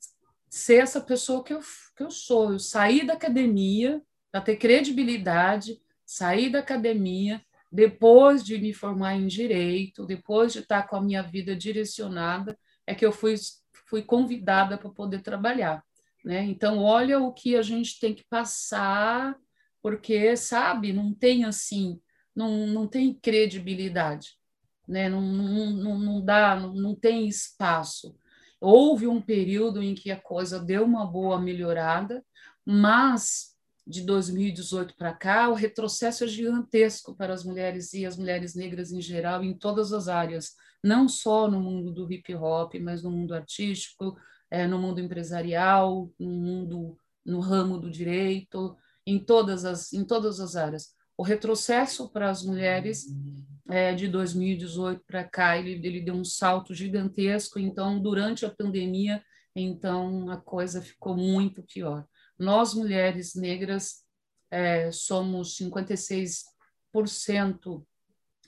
ser 0.50 0.78
essa 0.78 1.00
pessoa 1.00 1.44
que 1.44 1.54
eu, 1.54 1.62
que 1.96 2.04
eu 2.04 2.12
sou. 2.12 2.54
Eu 2.54 2.60
saí 2.60 3.06
da 3.06 3.14
academia 3.14 4.02
para 4.32 4.42
ter 4.42 4.58
credibilidade, 4.58 5.80
saí 6.06 6.50
da 6.50 6.60
academia 6.60 7.42
depois 7.72 8.44
de 8.44 8.58
me 8.58 8.74
formar 8.74 9.16
em 9.16 9.28
direito, 9.28 10.06
depois 10.06 10.54
de 10.54 10.60
estar 10.60 10.88
com 10.88 10.96
a 10.96 11.02
minha 11.02 11.22
vida 11.22 11.56
direcionada, 11.56 12.58
é 12.86 12.96
que 12.96 13.06
eu 13.06 13.12
fui, 13.12 13.36
fui 13.88 14.02
convidada 14.02 14.78
para 14.78 14.90
poder 14.90 15.22
trabalhar. 15.22 15.84
Né? 16.26 16.44
Então, 16.46 16.80
olha 16.80 17.20
o 17.20 17.32
que 17.32 17.56
a 17.56 17.62
gente 17.62 18.00
tem 18.00 18.14
que 18.14 18.26
passar, 18.28 19.36
porque, 19.82 20.36
sabe, 20.36 20.92
não 20.92 21.14
tem 21.14 21.46
assim, 21.46 22.02
não, 22.36 22.68
não 22.68 22.88
tem 22.88 23.14
credibilidade, 23.14 24.32
né? 24.88 25.08
não, 25.08 25.22
não, 25.22 26.00
não, 26.00 26.26
dá, 26.26 26.56
não, 26.56 26.74
não 26.74 26.96
tem 26.96 27.28
espaço. 27.28 28.18
Houve 28.60 29.08
um 29.08 29.22
período 29.22 29.82
em 29.82 29.96
que 29.96 30.12
a 30.12 30.20
coisa 30.20 30.60
deu 30.60 30.84
uma 30.84 31.06
boa 31.06 31.40
melhorada, 31.40 32.24
mas 32.66 33.56
de 33.88 34.02
2018 34.02 34.96
para 34.96 35.14
cá, 35.14 35.50
o 35.50 35.56
retrocesso 35.56 36.24
é 36.24 36.28
gigantesco 36.28 37.16
para 37.16 37.34
as 37.34 37.44
mulheres 37.44 37.94
e 37.94 38.06
as 38.06 38.18
mulheres 38.18 38.54
negras 38.54 38.92
em 38.92 39.02
geral, 39.02 39.44
em 39.44 39.58
todas 39.58 39.92
as 39.92 40.08
áreas, 40.08 40.54
não 40.84 41.10
só 41.10 41.50
no 41.50 41.60
mundo 41.60 41.92
do 41.92 42.12
hip 42.12 42.36
hop, 42.36 42.76
mas 42.76 43.02
no 43.02 43.10
mundo 43.10 43.34
artístico, 43.34 44.16
é, 44.52 44.68
no 44.68 44.78
mundo 44.78 45.00
empresarial, 45.00 46.12
no 46.20 46.30
mundo 46.30 46.98
no 47.26 47.40
ramo 47.40 47.80
do 47.80 47.90
direito, 47.90 48.78
em 49.06 49.20
todas 49.20 49.66
as 49.66 49.92
em 49.94 50.04
todas 50.04 50.40
as 50.40 50.56
áreas. 50.56 50.94
O 51.20 51.22
retrocesso 51.22 52.08
para 52.08 52.30
as 52.30 52.46
mulheres 52.46 53.08
é, 53.68 53.94
de 53.94 54.08
2018 54.08 55.04
para 55.06 55.26
cá, 55.26 55.58
ele, 55.58 55.72
ele 55.86 56.00
deu 56.00 56.14
um 56.14 56.24
salto 56.24 56.74
gigantesco. 56.74 57.60
Então, 57.60 58.02
durante 58.02 58.46
a 58.46 58.50
pandemia, 58.50 59.22
então 59.54 60.30
a 60.30 60.38
coisa 60.38 60.82
ficou 60.82 61.18
muito 61.18 61.62
pior. 61.64 62.08
Nós 62.40 62.74
mulheres 62.74 63.36
negras 63.36 64.06
é, 64.50 64.90
somos 64.94 65.58
56% 65.58 67.84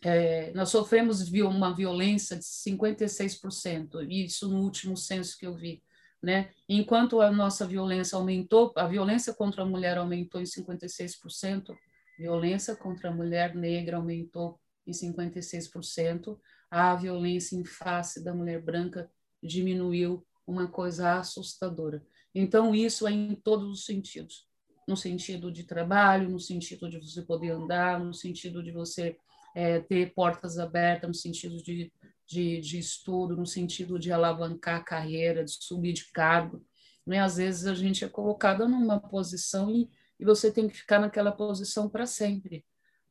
é, 0.04 0.52
nós 0.54 0.70
sofremos 0.70 1.30
uma 1.30 1.76
violência 1.76 2.38
de 2.38 2.46
56%, 2.46 4.10
isso 4.10 4.48
no 4.48 4.62
último 4.62 4.96
censo 4.96 5.38
que 5.38 5.46
eu 5.46 5.54
vi. 5.54 5.84
Né? 6.24 6.52
Enquanto 6.70 7.20
a 7.20 7.30
nossa 7.32 7.68
violência 7.68 8.16
aumentou, 8.16 8.72
a 8.78 8.88
violência 8.88 9.34
contra 9.34 9.64
a 9.64 9.66
mulher 9.66 9.98
aumentou 9.98 10.40
em 10.40 10.46
56%, 10.46 11.76
violência 12.22 12.76
contra 12.76 13.10
a 13.10 13.14
mulher 13.14 13.56
negra 13.56 13.98
aumentou 13.98 14.60
em 14.86 14.92
56%, 14.92 16.40
a 16.70 16.96
violência 16.96 17.56
em 17.56 17.66
face 17.66 18.24
da 18.24 18.34
mulher 18.34 18.62
branca 18.62 19.10
diminuiu 19.42 20.26
uma 20.46 20.68
coisa 20.68 21.18
assustadora. 21.20 22.04
Então, 22.34 22.74
isso 22.74 23.08
é 23.08 23.12
em 23.12 23.36
todos 23.36 23.70
os 23.70 23.86
sentidos. 23.86 24.48
No 24.88 24.96
sentido 24.96 25.52
de 25.52 25.64
trabalho, 25.64 26.30
no 26.30 26.40
sentido 26.40 26.90
de 26.90 26.98
você 27.00 27.22
poder 27.22 27.52
andar, 27.52 28.00
no 28.00 28.14
sentido 28.14 28.64
de 28.64 28.72
você 28.72 29.16
é, 29.56 29.80
ter 29.80 30.14
portas 30.14 30.58
abertas, 30.58 31.08
no 31.08 31.14
sentido 31.14 31.58
de 31.58 31.92
de, 32.32 32.62
de 32.62 32.80
estudo, 32.80 33.36
no 33.36 33.46
sentido 33.46 34.00
de 34.00 34.10
alavancar 34.10 34.78
a 34.78 34.84
carreira, 34.84 35.44
de 35.44 35.52
subir 35.52 35.92
de 35.92 36.06
cargo. 36.14 36.66
Né? 37.06 37.20
Às 37.20 37.36
vezes 37.36 37.66
a 37.66 37.76
gente 37.76 38.06
é 38.06 38.08
colocada 38.08 38.68
numa 38.68 39.00
posição 39.02 39.70
e, 39.70 39.90
e 40.22 40.26
você 40.26 40.52
tem 40.52 40.68
que 40.68 40.78
ficar 40.78 41.00
naquela 41.00 41.32
posição 41.32 41.90
para 41.90 42.06
sempre. 42.06 42.64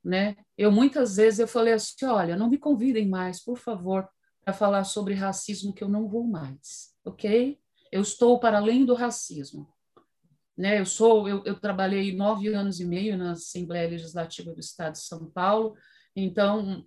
Né? 0.02 0.36
Eu 0.56 0.70
muitas 0.70 1.16
vezes 1.16 1.40
eu 1.40 1.48
falei 1.48 1.74
assim, 1.74 2.06
olha, 2.06 2.36
não 2.36 2.48
me 2.48 2.56
convidem 2.56 3.08
mais, 3.08 3.42
por 3.42 3.58
favor, 3.58 4.08
para 4.44 4.54
falar 4.54 4.84
sobre 4.84 5.12
racismo 5.12 5.74
que 5.74 5.82
eu 5.82 5.88
não 5.88 6.08
vou 6.08 6.24
mais, 6.24 6.94
ok? 7.04 7.58
Eu 7.90 8.00
estou 8.00 8.38
para 8.38 8.58
além 8.58 8.86
do 8.86 8.94
racismo. 8.94 9.68
Né? 10.56 10.80
Eu 10.80 10.86
sou, 10.86 11.28
eu, 11.28 11.42
eu 11.44 11.58
trabalhei 11.58 12.14
nove 12.14 12.48
anos 12.48 12.78
e 12.78 12.86
meio 12.86 13.18
na 13.18 13.32
Assembleia 13.32 13.90
Legislativa 13.90 14.54
do 14.54 14.60
Estado 14.60 14.92
de 14.92 15.00
São 15.00 15.26
Paulo, 15.26 15.76
então 16.14 16.86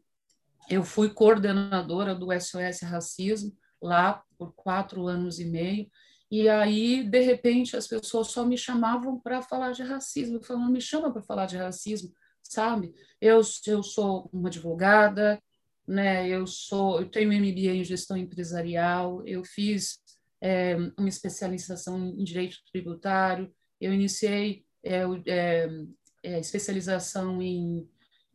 eu 0.70 0.84
fui 0.84 1.14
coordenadora 1.14 2.16
do 2.16 2.28
SOS 2.32 2.82
Racismo 2.84 3.54
lá 3.82 4.24
por 4.38 4.54
quatro 4.56 5.06
anos 5.06 5.38
e 5.38 5.46
meio, 5.46 5.90
e 6.32 6.50
aí, 6.50 7.04
de 7.04 7.20
repente, 7.20 7.76
as 7.76 7.88
pessoas 7.88 8.28
só 8.28 8.46
me 8.46 8.58
chamavam 8.58 9.20
para 9.20 9.42
falar 9.42 9.72
de 9.72 9.84
racismo. 9.84 10.38
Eu 10.38 10.44
falava, 10.44 10.66
não 10.66 10.72
me 10.72 10.82
chama 10.82 11.12
para 11.12 11.22
falar 11.22 11.46
de 11.46 11.58
racismo, 11.58 12.12
sabe? 12.42 12.94
Eu, 13.22 13.42
eu 13.68 13.84
sou 13.84 14.30
uma 14.34 14.50
advogada, 14.50 15.42
né? 15.88 16.28
eu, 16.28 16.48
sou, 16.48 17.02
eu 17.02 17.10
tenho 17.10 17.32
MBA 17.32 17.76
em 17.76 17.84
gestão 17.84 18.18
empresarial, 18.18 19.26
eu 19.28 19.44
fiz 19.44 20.00
é, 20.42 20.76
uma 20.98 21.10
especialização 21.10 22.00
em 22.18 22.24
direito 22.24 22.58
tributário, 22.72 23.54
eu 23.80 23.94
iniciei 23.94 24.66
é, 24.84 25.04
é, 25.28 25.70
é 26.24 26.40
especialização 26.40 27.42
em 27.42 27.88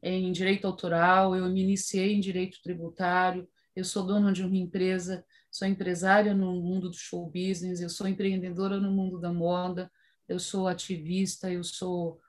em 0.02 0.30
direito 0.32 0.66
autoral, 0.66 1.34
eu 1.34 1.48
me 1.48 1.62
iniciei 1.62 2.14
em 2.14 2.20
direito 2.20 2.60
tributário, 2.62 3.48
eu 3.74 3.84
sou 3.84 4.06
dona 4.06 4.32
de 4.32 4.42
uma 4.42 4.56
empresa, 4.56 5.24
sou 5.58 5.66
empresária 5.66 6.34
no 6.34 6.52
mundo 6.60 6.88
do 6.88 6.96
show 6.96 7.26
business, 7.26 7.80
eu 7.80 7.88
sou 7.88 8.06
empreendedora 8.06 8.78
no 8.78 8.92
mundo 8.92 9.18
da 9.18 9.32
moda, 9.32 9.90
eu 10.28 10.38
sou 10.38 10.68
ativista, 10.68 11.50
eu 11.50 11.64
sou 11.64 12.20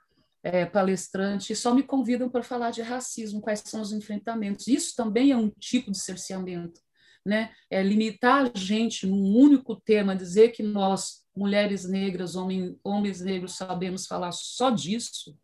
é, 0.42 0.66
palestrante, 0.66 1.54
e 1.54 1.56
só 1.56 1.74
me 1.74 1.84
convidam 1.84 2.30
para 2.30 2.42
falar 2.42 2.72
de 2.72 2.82
racismo, 2.82 3.42
quais 3.42 3.62
são 3.64 3.82
os 3.82 3.92
enfrentamentos. 3.92 4.68
Isso 4.68 4.96
também 4.96 5.32
é 5.32 5.38
um 5.38 5.50
tipo 5.50 5.92
de 5.92 6.00
cerceamento, 6.00 6.82
né? 7.24 7.54
É 7.70 7.84
limitar 7.84 8.46
a 8.46 8.58
gente 8.58 9.06
num 9.06 9.36
único 9.36 9.76
tema, 9.76 10.16
dizer 10.16 10.50
que 10.50 10.64
nós, 10.64 11.26
mulheres 11.36 11.88
negras, 11.88 12.36
homens 12.36 13.22
negros, 13.22 13.56
sabemos 13.56 14.08
falar 14.08 14.32
só 14.32 14.72
disso, 14.72 15.38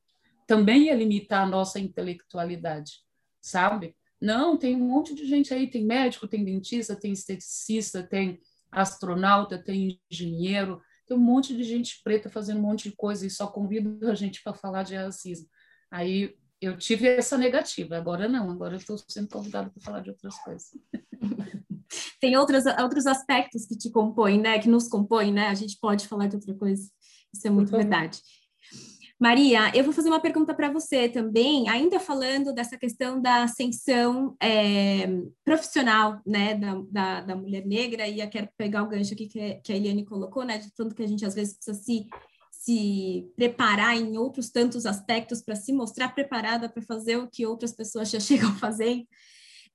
também 0.47 0.85
ia 0.85 0.95
limitar 0.95 1.43
a 1.43 1.49
nossa 1.49 1.79
intelectualidade, 1.79 2.93
sabe? 3.41 3.95
Não, 4.25 4.57
tem 4.57 4.75
um 4.75 4.87
monte 4.87 5.13
de 5.13 5.23
gente 5.27 5.53
aí, 5.53 5.69
tem 5.69 5.85
médico, 5.85 6.27
tem 6.27 6.43
dentista, 6.43 6.95
tem 6.95 7.11
esteticista, 7.11 8.01
tem 8.01 8.41
astronauta, 8.71 9.55
tem 9.55 10.01
engenheiro, 10.09 10.81
tem 11.05 11.15
um 11.15 11.19
monte 11.19 11.55
de 11.55 11.63
gente 11.63 12.01
preta 12.03 12.27
fazendo 12.27 12.57
um 12.57 12.63
monte 12.63 12.89
de 12.89 12.95
coisa 12.95 13.27
e 13.27 13.29
só 13.29 13.45
convido 13.45 14.09
a 14.09 14.15
gente 14.15 14.41
para 14.41 14.55
falar 14.55 14.81
de 14.81 14.95
racismo. 14.95 15.47
Aí 15.91 16.35
eu 16.59 16.75
tive 16.75 17.07
essa 17.07 17.37
negativa, 17.37 17.95
agora 17.97 18.27
não, 18.27 18.49
agora 18.49 18.73
eu 18.73 18.79
estou 18.79 18.97
sendo 19.07 19.27
convidada 19.27 19.69
para 19.69 19.83
falar 19.83 19.99
de 19.99 20.09
outras 20.09 20.35
coisas. 20.39 20.71
Tem 22.19 22.35
outros, 22.35 22.65
outros 22.81 23.05
aspectos 23.05 23.67
que 23.67 23.77
te 23.77 23.91
compõem, 23.91 24.41
né? 24.41 24.57
Que 24.57 24.67
nos 24.67 24.87
compõem, 24.87 25.31
né? 25.31 25.49
A 25.49 25.53
gente 25.53 25.77
pode 25.79 26.07
falar 26.07 26.25
de 26.25 26.35
outra 26.35 26.55
coisa. 26.55 26.89
Isso 27.31 27.45
é 27.45 27.49
muito 27.51 27.69
verdade. 27.69 28.19
Maria, 29.17 29.71
eu 29.73 29.83
vou 29.83 29.93
fazer 29.93 30.09
uma 30.09 30.19
pergunta 30.19 30.53
para 30.53 30.69
você 30.69 31.07
também, 31.07 31.69
ainda 31.69 32.01
falando 32.01 32.53
dessa 32.53 32.77
questão 32.77 33.21
da 33.21 33.43
ascensão 33.43 34.35
é, 34.41 35.07
profissional 35.43 36.19
né, 36.25 36.55
da, 36.55 36.81
da, 36.91 37.21
da, 37.21 37.35
mulher 37.35 37.65
negra, 37.65 38.05
e 38.07 38.19
eu 38.19 38.29
quero 38.29 38.49
pegar 38.57 38.83
o 38.83 38.89
gancho 38.89 39.13
aqui 39.13 39.27
que, 39.27 39.55
que 39.63 39.71
a 39.71 39.75
Eliane 39.75 40.03
colocou, 40.03 40.43
né, 40.43 40.57
de 40.57 40.73
tanto 40.73 40.93
que 40.93 41.01
a 41.01 41.07
gente 41.07 41.25
às 41.25 41.33
vezes 41.33 41.53
precisa 41.53 41.81
se, 41.81 42.07
se 42.51 43.31
preparar 43.37 43.95
em 43.95 44.17
outros 44.17 44.49
tantos 44.49 44.85
aspectos 44.85 45.41
para 45.41 45.55
se 45.55 45.71
mostrar 45.71 46.09
preparada 46.09 46.67
para 46.67 46.83
fazer 46.83 47.15
o 47.15 47.29
que 47.29 47.45
outras 47.45 47.71
pessoas 47.71 48.09
já 48.09 48.19
chegam 48.19 48.53
fazendo. 48.57 49.07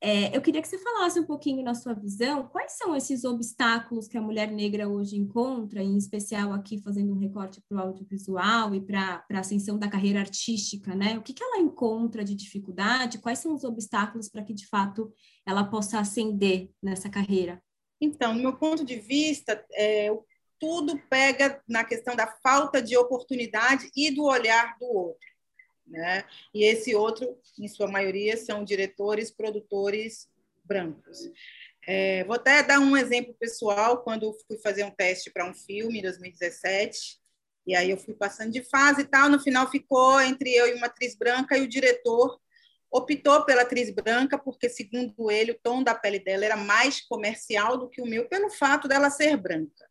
É, 0.03 0.35
eu 0.35 0.41
queria 0.41 0.63
que 0.63 0.69
você 0.69 0.79
falasse 0.79 1.21
um 1.21 1.27
pouquinho 1.27 1.63
na 1.63 1.75
sua 1.75 1.93
visão, 1.93 2.49
quais 2.49 2.73
são 2.73 2.97
esses 2.97 3.23
obstáculos 3.23 4.09
que 4.09 4.17
a 4.17 4.23
mulher 4.23 4.51
negra 4.51 4.89
hoje 4.89 5.15
encontra, 5.17 5.83
em 5.83 5.95
especial 5.99 6.55
aqui 6.55 6.81
fazendo 6.81 7.13
um 7.13 7.19
recorte 7.19 7.61
para 7.69 7.77
o 7.77 7.81
audiovisual 7.81 8.75
e 8.75 8.81
para 8.81 9.23
a 9.31 9.39
ascensão 9.39 9.79
da 9.79 9.91
carreira 9.91 10.21
artística, 10.21 10.95
né? 10.95 11.19
O 11.19 11.23
que, 11.23 11.35
que 11.35 11.45
ela 11.45 11.59
encontra 11.59 12.25
de 12.25 12.35
dificuldade? 12.35 13.19
Quais 13.19 13.41
são 13.41 13.55
os 13.55 13.63
obstáculos 13.63 14.31
para 14.31 14.43
que, 14.43 14.55
de 14.55 14.67
fato, 14.67 15.13
ela 15.47 15.65
possa 15.65 16.01
ascender 16.01 16.71
nessa 16.83 17.11
carreira? 17.11 17.63
Então, 18.01 18.33
no 18.33 18.41
meu 18.41 18.57
ponto 18.57 18.83
de 18.83 18.97
vista, 18.97 19.63
é, 19.75 20.11
tudo 20.59 20.99
pega 21.11 21.63
na 21.69 21.85
questão 21.85 22.17
da 22.17 22.27
falta 22.43 22.81
de 22.81 22.97
oportunidade 22.97 23.91
e 23.95 24.11
do 24.11 24.25
olhar 24.25 24.79
do 24.79 24.87
outro. 24.87 25.30
Né? 25.91 26.25
E 26.55 26.65
esse 26.65 26.95
outro, 26.95 27.37
em 27.59 27.67
sua 27.67 27.89
maioria, 27.89 28.37
são 28.37 28.65
diretores, 28.65 29.31
produtores 29.31 30.29
brancos. 30.65 31.31
É, 31.87 32.23
vou 32.25 32.37
até 32.37 32.63
dar 32.63 32.79
um 32.79 32.97
exemplo 32.97 33.35
pessoal, 33.35 34.03
quando 34.03 34.33
fui 34.47 34.57
fazer 34.59 34.85
um 34.85 34.91
teste 34.91 35.31
para 35.31 35.45
um 35.45 35.53
filme 35.53 35.99
em 35.99 36.03
2017, 36.03 37.19
e 37.67 37.75
aí 37.75 37.91
eu 37.91 37.97
fui 37.97 38.15
passando 38.15 38.53
de 38.53 38.63
fase 38.63 39.03
e 39.03 39.05
tal, 39.05 39.29
no 39.29 39.41
final 39.41 39.69
ficou 39.71 40.21
entre 40.21 40.55
eu 40.55 40.69
e 40.69 40.75
uma 40.75 40.87
atriz 40.87 41.17
branca, 41.17 41.59
e 41.59 41.63
o 41.63 41.69
diretor 41.69 42.39
optou 42.91 43.45
pela 43.45 43.63
atriz 43.63 43.91
branca, 43.91 44.39
porque, 44.39 44.69
segundo 44.69 45.31
ele, 45.31 45.53
o 45.53 45.59
tom 45.61 45.83
da 45.83 45.95
pele 45.95 46.19
dela 46.19 46.45
era 46.45 46.57
mais 46.57 47.01
comercial 47.01 47.77
do 47.77 47.89
que 47.89 48.01
o 48.01 48.07
meu, 48.07 48.29
pelo 48.29 48.51
fato 48.51 48.87
dela 48.87 49.11
ser 49.11 49.37
branca. 49.37 49.89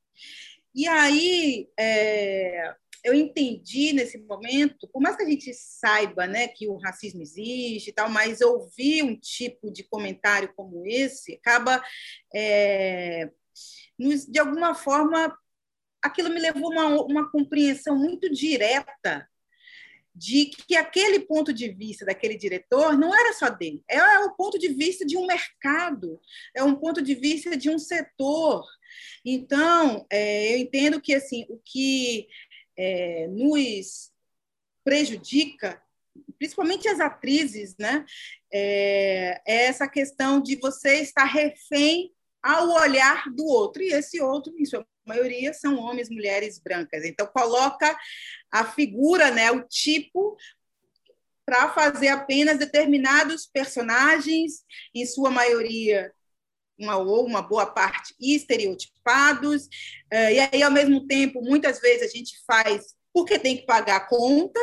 E 0.74 0.88
aí, 0.88 1.70
é, 1.77 2.75
eu 3.03 3.13
entendi 3.13 3.94
nesse 3.94 4.18
momento, 4.18 4.88
por 4.88 5.01
mais 5.01 5.15
que 5.15 5.24
a 5.24 5.29
gente 5.29 5.53
saiba 5.53 6.27
né, 6.27 6.48
que 6.48 6.68
o 6.68 6.77
racismo 6.77 7.22
existe 7.22 7.89
e 7.89 7.94
tal, 7.94 8.10
mas 8.10 8.41
ouvir 8.41 9.03
um 9.03 9.18
tipo 9.18 9.72
de 9.72 9.84
comentário 9.84 10.53
como 10.56 10.86
esse 10.86 11.36
acaba, 11.36 11.84
é, 12.34 13.29
nos, 13.98 14.25
de 14.25 14.39
alguma 14.39 14.74
forma, 14.75 15.38
aquilo 16.01 16.29
me 16.29 16.39
levou 16.39 16.72
a 16.77 16.88
uma, 16.88 17.03
uma 17.03 17.32
compreensão 17.32 17.98
muito 17.98 18.29
direta 18.29 19.27
de 20.20 20.48
que 20.48 20.75
aquele 20.75 21.22
ponto 21.22 21.53
de 21.53 21.70
vista 21.70 22.06
daquele 22.06 22.36
diretor 22.36 22.98
não 22.98 23.15
era 23.18 23.32
só 23.34 23.50
dele, 23.50 23.82
é, 23.89 23.98
é 23.98 24.20
o 24.20 24.36
ponto 24.36 24.60
de 24.60 24.68
vista 24.68 25.06
de 25.06 25.18
um 25.18 25.25
mercado, 25.25 26.20
é 26.53 26.62
um 26.62 26.75
ponto 26.75 27.01
de 27.01 27.15
vista 27.15 27.56
de 27.56 27.70
um 27.70 27.79
setor. 27.79 28.65
Então, 29.24 30.06
é, 30.12 30.53
eu 30.53 30.58
entendo 30.58 31.00
que 31.00 31.13
assim 31.13 31.46
o 31.50 31.58
que 31.63 32.27
é, 32.79 33.27
nos 33.27 34.09
prejudica, 34.86 35.81
principalmente 36.38 36.88
as 36.88 37.01
atrizes, 37.01 37.75
né? 37.77 38.05
É, 38.51 39.41
é, 39.45 39.65
essa 39.65 39.86
questão 39.86 40.41
de 40.41 40.55
você 40.55 41.01
estar 41.01 41.25
refém 41.25 42.13
ao 42.41 42.69
olhar 42.69 43.29
do 43.33 43.45
outro. 43.45 43.83
E 43.83 43.91
esse 43.91 44.21
outro, 44.21 44.53
em 44.57 44.63
sua 44.63 44.88
maioria, 45.05 45.53
são 45.53 45.77
homens, 45.77 46.09
mulheres 46.09 46.57
brancas. 46.57 47.03
Então, 47.03 47.27
coloca 47.27 47.98
a 48.50 48.63
figura, 48.63 49.29
né, 49.29 49.51
o 49.51 49.62
tipo, 49.63 50.38
para 51.45 51.74
fazer 51.74 52.07
apenas 52.07 52.57
determinados 52.57 53.45
personagens, 53.45 54.63
em 54.95 55.05
sua 55.05 55.29
maioria 55.29 56.13
uma 56.79 56.98
ou 56.98 57.25
uma 57.25 57.41
boa 57.41 57.65
parte 57.65 58.15
estereotipados, 58.19 59.67
eh, 60.12 60.33
e 60.33 60.39
aí, 60.39 60.63
ao 60.63 60.71
mesmo 60.71 61.05
tempo, 61.05 61.41
muitas 61.41 61.79
vezes 61.81 62.09
a 62.09 62.17
gente 62.17 62.39
faz 62.48 62.95
porque 63.13 63.39
tem 63.39 63.57
que 63.57 63.65
pagar 63.65 63.98
a 63.98 64.07
conta, 64.07 64.59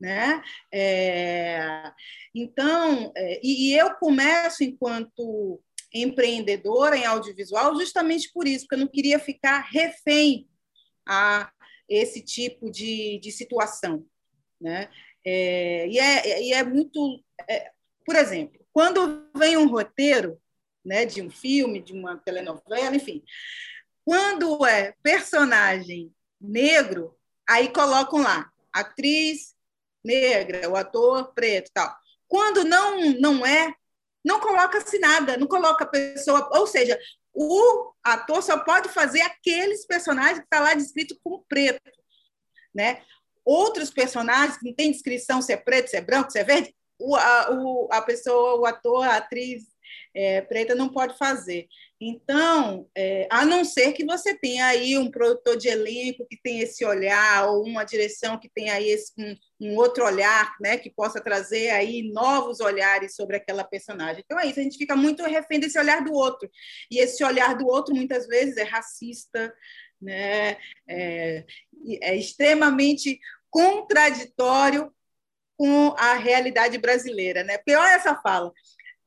né? 0.00 0.42
É, 0.72 1.92
então, 2.34 3.12
é, 3.16 3.40
e, 3.42 3.74
eu 3.74 3.94
começo 3.94 4.62
enquanto 4.62 5.60
empreendedora 5.92 6.96
em 6.96 7.04
audiovisual 7.04 7.74
justamente 7.76 8.30
por 8.32 8.46
isso, 8.46 8.64
porque 8.64 8.74
eu 8.74 8.80
não 8.80 8.88
queria 8.88 9.18
ficar 9.18 9.60
refém 9.70 10.48
a 11.06 11.50
esse 11.88 12.22
tipo 12.22 12.70
de, 12.70 13.18
de 13.20 13.30
situação, 13.30 14.04
né? 14.60 14.88
É, 15.24 15.88
e, 15.88 15.98
é, 15.98 16.42
e 16.42 16.52
é 16.52 16.62
muito, 16.64 17.22
por 18.04 18.16
exemplo, 18.16 18.64
quando 18.72 19.30
vem 19.36 19.56
um 19.56 19.68
roteiro 19.68 20.38
né, 20.84 21.04
de 21.04 21.22
um 21.22 21.30
filme, 21.30 21.80
de 21.80 21.92
uma 21.92 22.16
telenovela, 22.18 22.94
enfim. 22.94 23.22
Quando 24.04 24.64
é 24.66 24.94
personagem 25.02 26.12
negro, 26.40 27.16
aí 27.48 27.68
colocam 27.68 28.20
lá 28.20 28.50
atriz 28.72 29.54
negra, 30.04 30.68
o 30.68 30.76
ator 30.76 31.32
preto, 31.32 31.70
tal. 31.72 31.94
Quando 32.28 32.64
não 32.64 33.12
não 33.12 33.46
é, 33.46 33.74
não 34.24 34.40
coloca-se 34.40 34.98
nada, 34.98 35.36
não 35.36 35.46
coloca 35.46 35.84
a 35.84 35.88
pessoa, 35.88 36.50
ou 36.52 36.66
seja, 36.66 36.98
o 37.32 37.92
ator 38.02 38.42
só 38.42 38.58
pode 38.58 38.88
fazer 38.90 39.22
aqueles 39.22 39.86
personagens 39.86 40.38
que 40.38 40.44
está 40.44 40.60
lá 40.60 40.74
descrito 40.74 41.18
como 41.22 41.44
preto, 41.48 41.80
né? 42.74 43.02
Outros 43.44 43.90
personagens 43.90 44.58
que 44.58 44.66
não 44.66 44.74
tem 44.74 44.90
descrição 44.90 45.40
se 45.40 45.52
é 45.52 45.56
preto, 45.56 45.90
se 45.90 45.96
é 45.96 46.00
branco, 46.00 46.30
se 46.30 46.38
é 46.38 46.44
verde, 46.44 46.74
o, 46.98 47.16
a, 47.16 47.50
o, 47.50 47.88
a 47.90 48.02
pessoa, 48.02 48.60
o 48.60 48.66
ator, 48.66 49.04
a 49.04 49.16
atriz 49.16 49.73
é, 50.14 50.40
preta 50.40 50.74
não 50.74 50.88
pode 50.88 51.18
fazer. 51.18 51.66
Então, 52.00 52.88
é, 52.94 53.26
a 53.30 53.44
não 53.44 53.64
ser 53.64 53.92
que 53.92 54.04
você 54.04 54.36
tenha 54.38 54.66
aí 54.66 54.96
um 54.96 55.10
produtor 55.10 55.56
de 55.56 55.68
elenco 55.68 56.26
que 56.28 56.36
tem 56.40 56.60
esse 56.60 56.84
olhar, 56.84 57.48
ou 57.48 57.64
uma 57.64 57.82
direção 57.82 58.38
que 58.38 58.48
tenha 58.48 58.74
aí 58.74 58.90
esse, 58.90 59.12
um, 59.18 59.36
um, 59.60 59.76
outro 59.76 60.04
olhar, 60.04 60.54
né, 60.60 60.76
que 60.76 60.90
possa 60.90 61.20
trazer 61.20 61.70
aí 61.70 62.02
novos 62.12 62.60
olhares 62.60 63.14
sobre 63.16 63.36
aquela 63.36 63.64
personagem. 63.64 64.22
Então 64.24 64.38
é 64.38 64.46
isso, 64.46 64.60
a 64.60 64.62
gente 64.62 64.78
fica 64.78 64.94
muito 64.94 65.24
refém 65.24 65.58
desse 65.58 65.78
olhar 65.78 66.04
do 66.04 66.12
outro. 66.12 66.48
E 66.90 66.98
esse 66.98 67.24
olhar 67.24 67.56
do 67.56 67.66
outro, 67.66 67.94
muitas 67.94 68.26
vezes, 68.26 68.56
é 68.56 68.62
racista, 68.62 69.52
né, 70.00 70.58
é, 70.88 71.44
é 72.02 72.16
extremamente 72.16 73.18
contraditório 73.50 74.92
com 75.56 75.94
a 75.96 76.14
realidade 76.14 76.78
brasileira. 76.78 77.42
Né? 77.42 77.58
Pior 77.58 77.86
essa 77.86 78.14
fala. 78.16 78.52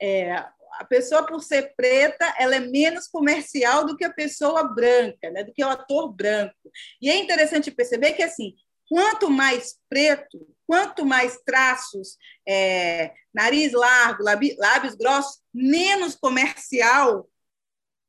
É, 0.02 0.46
a 0.74 0.86
pessoa, 0.86 1.26
por 1.26 1.42
ser 1.42 1.74
preta, 1.76 2.34
ela 2.38 2.56
é 2.56 2.60
menos 2.60 3.08
comercial 3.08 3.86
do 3.86 3.96
que 3.96 4.06
a 4.06 4.14
pessoa 4.14 4.64
branca, 4.64 5.30
né? 5.32 5.44
do 5.44 5.54
que 5.54 5.64
o 5.64 5.70
ator 5.70 6.14
branco. 6.14 6.72
E 7.02 7.10
é 7.10 7.18
interessante 7.18 7.72
perceber 7.72 8.14
que, 8.14 8.24
assim, 8.24 8.56
quanto 8.88 9.30
mais 9.30 9.76
preto, 9.90 10.48
quanto 10.66 11.06
mais 11.06 11.38
traços, 11.46 12.18
é, 12.48 13.14
nariz 13.34 13.74
largo, 13.74 14.24
lábios 14.24 14.96
grossos, 14.96 15.42
menos 15.54 16.16
comercial 16.16 17.30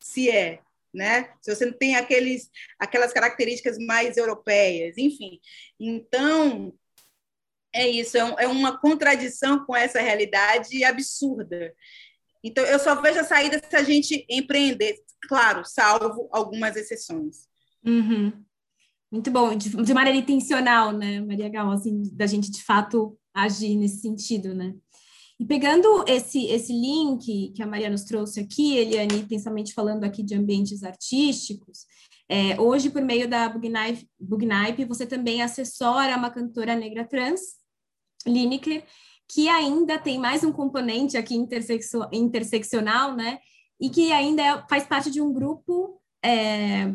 se 0.02 0.30
é. 0.30 0.60
Né? 0.92 1.30
Se 1.42 1.54
você 1.54 1.66
não 1.66 1.74
tem 1.74 1.96
aqueles, 1.96 2.50
aquelas 2.78 3.12
características 3.12 3.76
mais 3.78 4.16
europeias, 4.16 4.96
enfim. 4.96 5.38
Então, 5.78 6.72
é 7.72 7.86
isso, 7.86 8.16
é, 8.16 8.44
é 8.44 8.48
uma 8.48 8.78
contradição 8.78 9.64
com 9.64 9.76
essa 9.76 10.00
realidade 10.00 10.82
absurda. 10.84 11.74
Então, 12.42 12.64
eu 12.64 12.78
só 12.78 13.00
vejo 13.00 13.20
a 13.20 13.24
saída 13.24 13.60
se 13.68 13.76
a 13.76 13.82
gente 13.82 14.24
empreender, 14.28 14.96
claro, 15.28 15.62
salvo 15.64 16.28
algumas 16.32 16.76
exceções. 16.76 17.48
Uhum. 17.84 18.32
Muito 19.10 19.30
bom, 19.30 19.54
de, 19.54 19.70
de, 19.70 19.94
maneira 19.94 20.18
intencional, 20.18 20.92
né, 20.92 21.20
Maria 21.20 21.48
Gal, 21.48 21.70
assim, 21.70 22.02
da 22.12 22.26
gente 22.26 22.50
de 22.50 22.62
fato 22.62 23.18
agir 23.34 23.74
nesse 23.76 24.02
sentido, 24.02 24.54
né? 24.54 24.74
E 25.40 25.46
pegando 25.46 26.04
esse, 26.06 26.46
esse 26.46 26.72
link 26.72 27.52
que 27.54 27.62
a 27.62 27.66
Maria 27.66 27.88
nos 27.88 28.02
trouxe 28.02 28.40
aqui, 28.40 28.76
Eliane, 28.76 29.24
principalmente 29.24 29.72
falando 29.72 30.04
aqui 30.04 30.22
de 30.22 30.34
ambientes 30.34 30.82
artísticos, 30.82 31.86
é, 32.28 32.60
hoje, 32.60 32.90
por 32.90 33.00
meio 33.00 33.26
da 33.26 33.48
Bugnipe, 33.48 34.84
você 34.84 35.06
também 35.06 35.40
assessora 35.40 36.16
uma 36.16 36.30
cantora 36.30 36.74
negra 36.74 37.04
trans, 37.04 37.40
Lineker, 38.26 38.84
que 39.28 39.48
ainda 39.48 39.98
tem 39.98 40.18
mais 40.18 40.42
um 40.42 40.50
componente 40.50 41.16
aqui 41.16 41.34
interseccio, 41.34 42.08
interseccional, 42.12 43.14
né? 43.14 43.38
E 43.80 43.90
que 43.90 44.10
ainda 44.12 44.42
é, 44.42 44.64
faz 44.68 44.86
parte 44.86 45.10
de 45.10 45.20
um 45.20 45.32
grupo 45.32 46.00
é, 46.24 46.94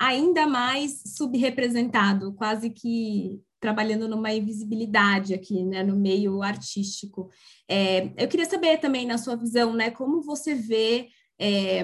ainda 0.00 0.46
mais 0.46 1.02
subrepresentado, 1.16 2.32
quase 2.34 2.70
que 2.70 3.40
trabalhando 3.60 4.08
numa 4.08 4.32
invisibilidade 4.32 5.32
aqui, 5.32 5.64
né, 5.64 5.82
no 5.82 5.96
meio 5.96 6.42
artístico. 6.42 7.30
É, 7.66 8.12
eu 8.22 8.28
queria 8.28 8.44
saber 8.44 8.78
também, 8.78 9.06
na 9.06 9.16
sua 9.16 9.36
visão, 9.36 9.72
né, 9.72 9.90
como 9.90 10.20
você 10.20 10.54
vê 10.54 11.08
é, 11.40 11.82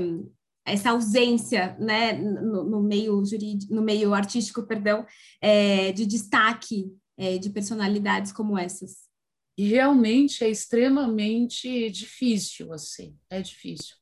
essa 0.67 0.91
ausência, 0.91 1.75
né, 1.81 2.13
no, 2.13 2.65
no, 2.65 2.83
meio 2.83 3.25
jurídico, 3.25 3.75
no 3.75 3.81
meio 3.81 4.13
artístico, 4.13 4.67
perdão, 4.67 5.07
é, 5.41 5.91
de 5.93 6.05
destaque 6.05 6.93
é, 7.17 7.39
de 7.39 7.49
personalidades 7.49 8.31
como 8.31 8.59
essas. 8.59 9.10
E 9.57 9.69
realmente 9.69 10.45
é 10.45 10.49
extremamente 10.49 11.91
difícil, 11.91 12.73
assim, 12.73 13.17
é 13.29 13.41
difícil. 13.43 13.97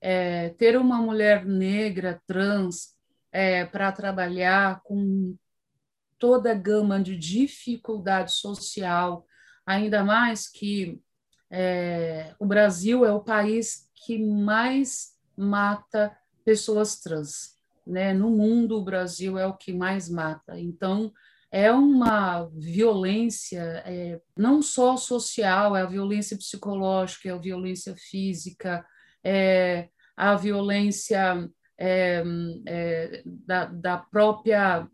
É, 0.00 0.50
ter 0.50 0.76
uma 0.76 0.98
mulher 0.98 1.44
negra, 1.44 2.22
trans, 2.26 2.96
é, 3.32 3.64
para 3.64 3.90
trabalhar 3.92 4.80
com 4.82 5.36
toda 6.18 6.52
a 6.52 6.54
gama 6.54 7.00
de 7.00 7.16
dificuldade 7.16 8.32
social, 8.32 9.26
ainda 9.64 10.04
mais 10.04 10.48
que 10.48 11.00
é, 11.50 12.34
o 12.38 12.46
Brasil 12.46 13.04
é 13.04 13.12
o 13.12 13.22
país 13.22 13.88
que 13.94 14.18
mais 14.18 15.16
mata 15.36 16.16
pessoas 16.44 17.00
trans. 17.00 17.56
Né? 17.86 18.12
No 18.12 18.30
mundo, 18.30 18.78
o 18.78 18.84
Brasil 18.84 19.38
é 19.38 19.46
o 19.46 19.56
que 19.56 19.72
mais 19.72 20.08
mata. 20.08 20.58
Então, 20.58 21.12
é 21.50 21.72
uma 21.72 22.46
violência 22.54 23.82
é, 23.86 24.20
não 24.36 24.60
só 24.60 24.96
social, 24.96 25.74
é 25.74 25.82
a 25.82 25.86
violência 25.86 26.36
psicológica, 26.36 27.28
é 27.28 27.32
a 27.32 27.38
violência 27.38 27.94
física, 27.96 28.84
é 29.24 29.88
a 30.16 30.34
violência 30.34 31.48
é, 31.78 32.22
é, 32.66 33.22
da, 33.24 33.64
da 33.66 33.98
própria 33.98 34.88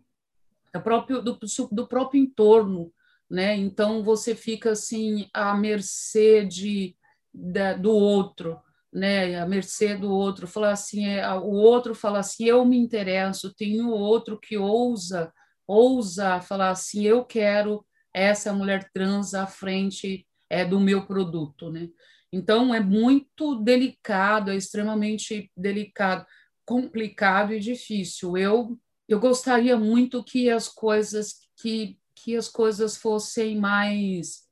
da 0.72 0.80
próprio, 0.80 1.22
do, 1.22 1.38
do 1.70 1.86
próprio 1.86 2.20
entorno, 2.20 2.92
né? 3.30 3.56
Então 3.56 4.02
você 4.02 4.34
fica 4.34 4.72
assim 4.72 5.28
à 5.32 5.54
mercê 5.56 6.44
de, 6.44 6.96
da, 7.32 7.74
do 7.74 7.92
outro, 7.92 8.60
né? 8.92 9.40
À 9.40 9.46
mercê 9.46 9.96
do 9.96 10.10
outro, 10.10 10.48
falar 10.48 10.72
assim, 10.72 11.06
é, 11.06 11.32
o 11.32 11.52
outro 11.52 11.94
fala 11.94 12.18
assim, 12.18 12.46
eu 12.46 12.64
me 12.64 12.76
interesso, 12.76 13.54
tem 13.54 13.80
o 13.82 13.90
outro 13.90 14.38
que 14.38 14.58
ousa, 14.58 15.32
ousa 15.66 16.40
falar 16.40 16.70
assim, 16.70 17.05
eu 17.05 17.24
quero 17.24 17.85
essa 18.12 18.53
mulher 18.53 18.88
trans 18.92 19.35
à 19.35 19.46
frente 19.46 20.27
é 20.48 20.64
do 20.64 20.79
meu 20.79 21.07
produto, 21.07 21.70
né? 21.70 21.88
Então 22.33 22.74
é 22.74 22.81
muito 22.81 23.57
delicado, 23.57 24.50
é 24.50 24.57
extremamente 24.57 25.50
delicado, 25.57 26.24
complicado 26.64 27.53
e 27.53 27.61
difícil. 27.61 28.37
Eu 28.37 28.79
eu 29.09 29.20
gostaria 29.20 29.77
muito 29.77 30.24
que 30.24 30.48
as 30.48 30.68
coisas 30.68 31.35
que, 31.57 31.98
que 32.14 32.37
as 32.37 32.48
coisas 32.48 32.96
fossem 32.96 33.59
mais 33.59 34.44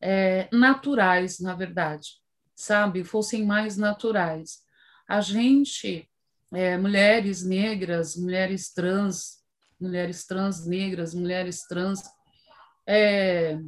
é, 0.00 0.48
naturais, 0.50 1.38
na 1.38 1.54
verdade, 1.54 2.08
sabe? 2.54 3.04
Fossem 3.04 3.44
mais 3.44 3.76
naturais. 3.76 4.60
A 5.06 5.20
gente, 5.20 6.08
é, 6.52 6.78
mulheres 6.78 7.44
negras, 7.44 8.16
mulheres 8.16 8.72
trans, 8.72 9.39
mulheres 9.80 10.26
trans 10.26 10.66
negras, 10.66 11.14
mulheres 11.14 11.62
trans, 11.62 12.02
é, 12.86 13.58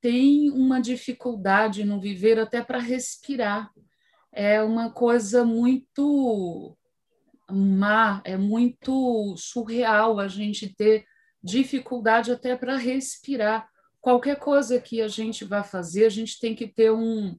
tem 0.00 0.50
uma 0.50 0.80
dificuldade 0.80 1.84
no 1.84 2.00
viver 2.00 2.38
até 2.38 2.62
para 2.62 2.78
respirar. 2.78 3.70
É 4.30 4.62
uma 4.62 4.90
coisa 4.90 5.44
muito 5.44 6.76
má, 7.50 8.20
é 8.24 8.36
muito 8.36 9.34
surreal 9.36 10.18
a 10.18 10.28
gente 10.28 10.74
ter 10.74 11.04
dificuldade 11.42 12.32
até 12.32 12.56
para 12.56 12.76
respirar. 12.76 13.68
Qualquer 14.00 14.38
coisa 14.38 14.80
que 14.80 15.00
a 15.00 15.08
gente 15.08 15.44
vá 15.44 15.62
fazer, 15.62 16.06
a 16.06 16.10
gente 16.10 16.38
tem 16.38 16.54
que 16.54 16.66
ter 16.68 16.90
um, 16.90 17.38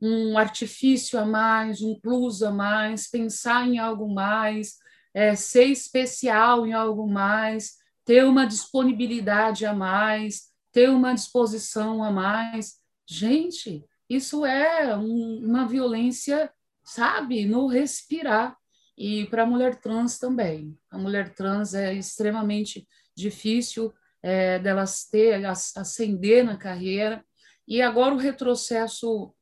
um 0.00 0.36
artifício 0.36 1.18
a 1.18 1.24
mais, 1.24 1.80
um 1.80 1.98
plus 2.00 2.42
a 2.42 2.50
mais, 2.50 3.08
pensar 3.08 3.66
em 3.66 3.78
algo 3.78 4.12
mais, 4.12 4.78
é, 5.14 5.36
ser 5.36 5.66
especial 5.66 6.66
em 6.66 6.72
algo 6.72 7.08
mais, 7.08 7.76
ter 8.04 8.24
uma 8.24 8.44
disponibilidade 8.46 9.64
a 9.64 9.72
mais, 9.72 10.52
ter 10.72 10.90
uma 10.90 11.14
disposição 11.14 12.02
a 12.02 12.10
mais. 12.10 12.74
Gente, 13.08 13.84
isso 14.10 14.44
é 14.44 14.96
um, 14.96 15.38
uma 15.46 15.66
violência, 15.66 16.52
sabe, 16.82 17.46
no 17.46 17.68
respirar. 17.68 18.56
E 18.96 19.26
para 19.26 19.42
a 19.42 19.46
mulher 19.46 19.80
trans 19.80 20.18
também. 20.18 20.76
A 20.90 20.98
mulher 20.98 21.34
trans 21.34 21.74
é 21.74 21.94
extremamente 21.94 22.86
difícil 23.16 23.92
é, 24.22 24.58
delas 24.58 25.08
ter, 25.08 25.44
ascender 25.44 26.44
na 26.44 26.56
carreira. 26.56 27.24
E 27.66 27.80
agora 27.80 28.14
o 28.14 28.18
retrocesso 28.18 29.34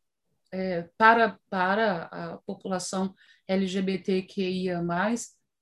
é, 0.53 0.89
para, 0.97 1.39
para 1.51 2.05
a 2.05 2.39
população 2.47 3.15
LGBTQIA+, 3.49 4.83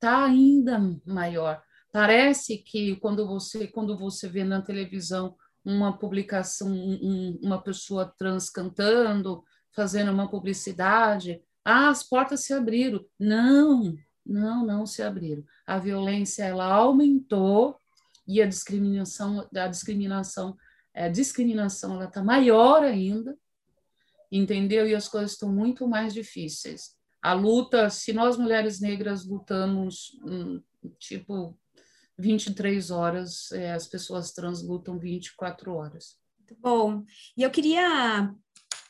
está 0.00 0.24
ainda 0.24 0.80
maior. 1.04 1.62
Parece 1.92 2.56
que 2.56 2.96
quando 2.96 3.26
você, 3.26 3.66
quando 3.66 3.96
você 3.98 4.28
vê 4.28 4.42
na 4.42 4.62
televisão 4.62 5.36
uma 5.62 5.98
publicação, 5.98 6.68
um, 6.72 7.38
uma 7.42 7.60
pessoa 7.60 8.06
trans 8.18 8.48
cantando, 8.48 9.44
fazendo 9.70 10.10
uma 10.10 10.28
publicidade, 10.28 11.42
ah, 11.62 11.90
as 11.90 12.02
portas 12.02 12.40
se 12.44 12.54
abriram. 12.54 13.04
Não, 13.18 13.94
não, 14.24 14.64
não 14.64 14.86
se 14.86 15.02
abriram. 15.02 15.44
A 15.66 15.78
violência 15.78 16.44
ela 16.44 16.64
aumentou 16.64 17.78
e 18.26 18.40
a 18.40 18.46
discriminação, 18.46 19.46
a 19.54 19.66
discriminação, 19.66 20.56
a 20.94 21.08
discriminação 21.08 21.94
ela 21.96 22.06
está 22.06 22.24
maior 22.24 22.82
ainda, 22.84 23.36
entendeu? 24.32 24.88
E 24.88 24.94
as 24.94 25.08
coisas 25.08 25.32
estão 25.32 25.52
muito 25.52 25.86
mais 25.86 26.14
difíceis. 26.14 26.98
A 27.22 27.33
luta, 27.33 27.90
se 27.90 28.12
nós 28.12 28.37
mulheres 28.37 28.80
negras 28.80 29.26
lutamos, 29.26 30.18
tipo, 30.98 31.59
23 32.20 32.90
horas, 32.90 33.50
é, 33.52 33.72
as 33.72 33.87
pessoas 33.87 34.33
trans 34.33 34.62
lutam 34.62 34.98
24 34.98 35.74
horas. 35.74 36.16
Muito 36.38 36.56
bom. 36.61 37.04
E 37.37 37.42
eu 37.42 37.50
queria 37.50 38.33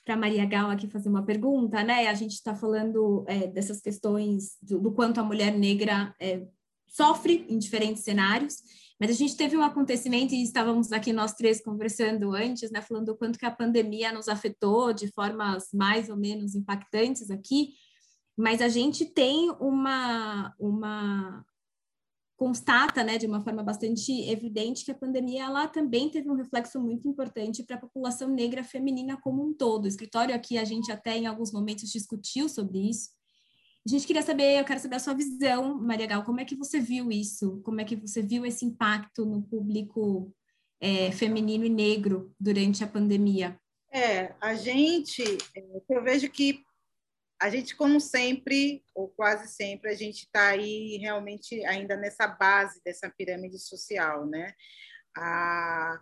para 0.04 0.16
Maria 0.16 0.46
Gal 0.46 0.70
aqui 0.70 0.88
fazer 0.88 1.08
uma 1.08 1.24
pergunta, 1.24 1.82
né? 1.84 2.08
A 2.08 2.14
gente 2.14 2.32
está 2.32 2.54
falando 2.54 3.24
é, 3.28 3.46
dessas 3.46 3.80
questões 3.80 4.56
do, 4.60 4.80
do, 4.80 4.92
quanto 4.92 5.20
a 5.20 5.24
mulher 5.24 5.56
negra 5.56 6.14
é, 6.20 6.44
sofre 6.88 7.46
em 7.48 7.58
diferentes 7.58 8.02
cenários, 8.02 8.56
mas 8.98 9.10
a 9.10 9.14
gente 9.14 9.36
teve 9.36 9.56
um 9.56 9.62
acontecimento 9.62 10.34
e 10.34 10.42
estávamos 10.42 10.90
aqui 10.92 11.12
nós 11.12 11.34
três 11.34 11.62
conversando 11.62 12.34
antes, 12.34 12.70
né? 12.70 12.80
Falando 12.80 13.06
do 13.06 13.16
quanto 13.16 13.38
que 13.38 13.46
a 13.46 13.50
pandemia 13.50 14.12
nos 14.12 14.28
afetou 14.28 14.92
de 14.92 15.08
formas 15.08 15.68
mais 15.72 16.08
ou 16.08 16.16
menos 16.16 16.54
impactantes 16.54 17.30
aqui, 17.30 17.74
mas 18.40 18.62
a 18.62 18.68
gente 18.68 19.04
tem 19.04 19.50
uma, 19.60 20.54
uma 20.58 21.44
constata, 22.36 23.04
né, 23.04 23.18
de 23.18 23.26
uma 23.26 23.42
forma 23.42 23.62
bastante 23.62 24.12
evidente 24.30 24.82
que 24.84 24.90
a 24.90 24.98
pandemia 24.98 25.44
ela 25.44 25.68
também 25.68 26.08
teve 26.08 26.30
um 26.30 26.34
reflexo 26.34 26.80
muito 26.80 27.06
importante 27.06 27.62
para 27.62 27.76
a 27.76 27.80
população 27.80 28.28
negra 28.28 28.64
feminina 28.64 29.20
como 29.20 29.46
um 29.46 29.52
todo. 29.52 29.84
O 29.84 29.88
escritório 29.88 30.34
aqui 30.34 30.56
a 30.56 30.64
gente 30.64 30.90
até 30.90 31.18
em 31.18 31.26
alguns 31.26 31.52
momentos 31.52 31.90
discutiu 31.90 32.48
sobre 32.48 32.78
isso. 32.78 33.10
A 33.86 33.90
gente 33.90 34.06
queria 34.06 34.22
saber, 34.22 34.58
eu 34.58 34.64
quero 34.64 34.80
saber 34.80 34.96
a 34.96 35.00
sua 35.00 35.14
visão, 35.14 35.78
Maria 35.78 36.06
Gal, 36.06 36.24
como 36.24 36.40
é 36.40 36.44
que 36.44 36.56
você 36.56 36.80
viu 36.80 37.10
isso? 37.10 37.60
Como 37.62 37.80
é 37.80 37.84
que 37.84 37.96
você 37.96 38.22
viu 38.22 38.46
esse 38.46 38.64
impacto 38.64 39.26
no 39.26 39.42
público 39.42 40.34
é, 40.80 41.10
feminino 41.12 41.64
e 41.64 41.70
negro 41.70 42.34
durante 42.40 42.82
a 42.82 42.86
pandemia? 42.86 43.58
É, 43.92 44.34
a 44.40 44.54
gente, 44.54 45.22
é, 45.54 45.62
eu 45.90 46.02
vejo 46.02 46.30
que 46.30 46.62
a 47.40 47.48
gente, 47.48 47.74
como 47.74 47.98
sempre, 48.00 48.84
ou 48.94 49.08
quase 49.08 49.48
sempre, 49.48 49.90
a 49.90 49.94
gente 49.94 50.24
está 50.24 50.48
aí 50.48 50.98
realmente 50.98 51.64
ainda 51.64 51.96
nessa 51.96 52.26
base 52.26 52.80
dessa 52.84 53.08
pirâmide 53.08 53.58
social, 53.58 54.26
né? 54.26 54.52
A, 55.16 55.98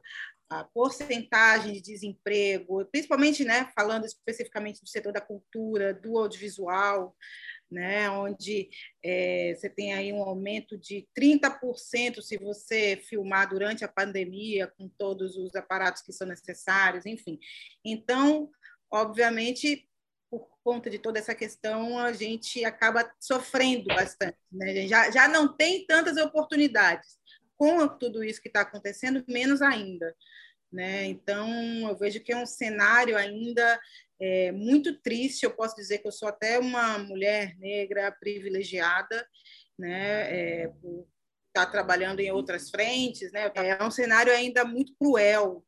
a 0.51 0.65
porcentagem 0.65 1.75
de 1.75 1.81
desemprego, 1.81 2.85
principalmente, 2.87 3.45
né, 3.45 3.71
falando 3.75 4.05
especificamente 4.05 4.83
do 4.83 4.89
setor 4.89 5.13
da 5.13 5.21
cultura, 5.21 5.95
do 5.95 6.19
audiovisual, 6.19 7.17
né, 7.71 8.11
onde 8.11 8.69
é, 9.05 9.55
você 9.55 9.69
tem 9.69 9.93
aí 9.93 10.13
um 10.13 10.23
aumento 10.23 10.77
de 10.77 11.07
30% 11.17 12.21
se 12.23 12.37
você 12.39 12.97
filmar 12.97 13.49
durante 13.49 13.85
a 13.85 13.89
pandemia, 13.89 14.67
com 14.67 14.89
todos 14.89 15.37
os 15.37 15.55
aparatos 15.55 16.03
que 16.03 16.13
são 16.13 16.27
necessários, 16.27 17.07
enfim. 17.07 17.39
Então, 17.85 18.51
obviamente, 18.91 19.88
por 20.31 20.49
conta 20.63 20.91
de 20.91 20.99
toda 20.99 21.19
essa 21.19 21.35
questão, 21.35 21.99
a 21.99 22.13
gente 22.13 22.65
acaba 22.65 23.11
sofrendo 23.19 23.87
bastante. 23.87 24.37
Né? 24.53 24.87
Já, 24.87 25.11
já 25.11 25.29
não 25.29 25.57
tem 25.57 25.87
tantas 25.87 26.17
oportunidades. 26.17 27.19
Com 27.57 27.89
tudo 27.89 28.23
isso 28.23 28.41
que 28.41 28.49
está 28.49 28.61
acontecendo, 28.61 29.25
menos 29.27 29.61
ainda. 29.63 30.15
Né? 30.71 31.07
Então, 31.07 31.49
eu 31.89 31.97
vejo 31.97 32.21
que 32.21 32.33
é 32.33 32.37
um 32.37 32.47
cenário 32.47 33.17
ainda 33.17 33.81
é, 34.21 34.53
muito 34.53 34.99
triste. 35.01 35.45
Eu 35.45 35.51
posso 35.51 35.75
dizer 35.75 35.99
que 35.99 36.07
eu 36.07 36.13
sou 36.13 36.29
até 36.29 36.59
uma 36.59 36.99
mulher 36.99 37.57
negra 37.59 38.13
privilegiada, 38.13 39.27
né? 39.79 40.63
É, 40.63 40.69
por 40.69 41.07
estar 41.49 41.67
tá 41.67 41.67
trabalhando 41.67 42.21
em 42.21 42.31
outras 42.31 42.71
frentes. 42.71 43.33
Né? 43.33 43.51
É 43.55 43.83
um 43.83 43.91
cenário 43.91 44.33
ainda 44.33 44.65
muito 44.65 44.95
cruel, 44.97 45.65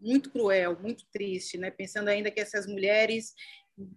muito 0.00 0.30
cruel, 0.30 0.78
muito 0.80 1.04
triste, 1.12 1.58
né? 1.58 1.70
Pensando 1.70 2.08
ainda 2.08 2.30
que 2.30 2.40
essas 2.40 2.66
mulheres 2.66 3.34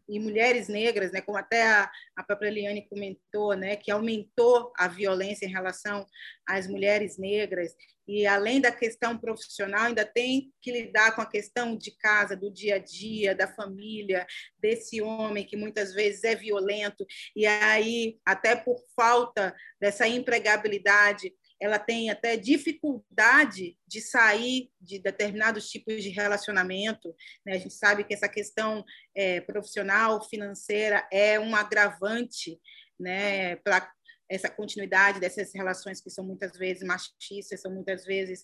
e 0.07 0.19
mulheres 0.19 0.67
negras, 0.67 1.11
né, 1.11 1.21
como 1.21 1.37
até 1.37 1.63
a, 1.63 1.91
a 2.15 2.23
própria 2.23 2.49
Eliane 2.49 2.87
comentou, 2.87 3.55
né, 3.55 3.75
que 3.75 3.91
aumentou 3.91 4.71
a 4.77 4.87
violência 4.87 5.45
em 5.45 5.51
relação 5.51 6.05
às 6.47 6.67
mulheres 6.67 7.17
negras, 7.17 7.75
e 8.07 8.25
além 8.25 8.59
da 8.59 8.71
questão 8.71 9.17
profissional, 9.17 9.83
ainda 9.83 10.03
tem 10.03 10.51
que 10.61 10.71
lidar 10.71 11.15
com 11.15 11.21
a 11.21 11.29
questão 11.29 11.77
de 11.77 11.91
casa, 11.97 12.35
do 12.35 12.51
dia 12.51 12.75
a 12.75 12.77
dia, 12.77 13.33
da 13.33 13.47
família, 13.47 14.27
desse 14.59 15.01
homem 15.01 15.45
que 15.45 15.55
muitas 15.55 15.93
vezes 15.93 16.23
é 16.23 16.35
violento, 16.35 17.05
e 17.35 17.45
aí, 17.45 18.19
até 18.25 18.55
por 18.55 18.83
falta 18.95 19.55
dessa 19.79 20.07
empregabilidade, 20.07 21.33
ela 21.61 21.77
tem 21.77 22.09
até 22.09 22.35
dificuldade 22.35 23.77
de 23.87 24.01
sair 24.01 24.71
de 24.81 24.97
determinados 24.97 25.69
tipos 25.69 26.01
de 26.01 26.09
relacionamento. 26.09 27.15
Né? 27.45 27.53
A 27.53 27.59
gente 27.59 27.75
sabe 27.75 28.03
que 28.03 28.15
essa 28.15 28.27
questão 28.27 28.83
é, 29.15 29.39
profissional, 29.41 30.27
financeira, 30.27 31.07
é 31.11 31.39
um 31.39 31.55
agravante 31.55 32.59
né, 32.99 33.57
para 33.57 33.91
essa 34.27 34.49
continuidade 34.49 35.19
dessas 35.19 35.53
relações 35.53 36.01
que 36.01 36.09
são 36.09 36.25
muitas 36.25 36.57
vezes 36.57 36.83
machistas, 36.83 37.61
são 37.61 37.71
muitas 37.71 38.05
vezes 38.05 38.43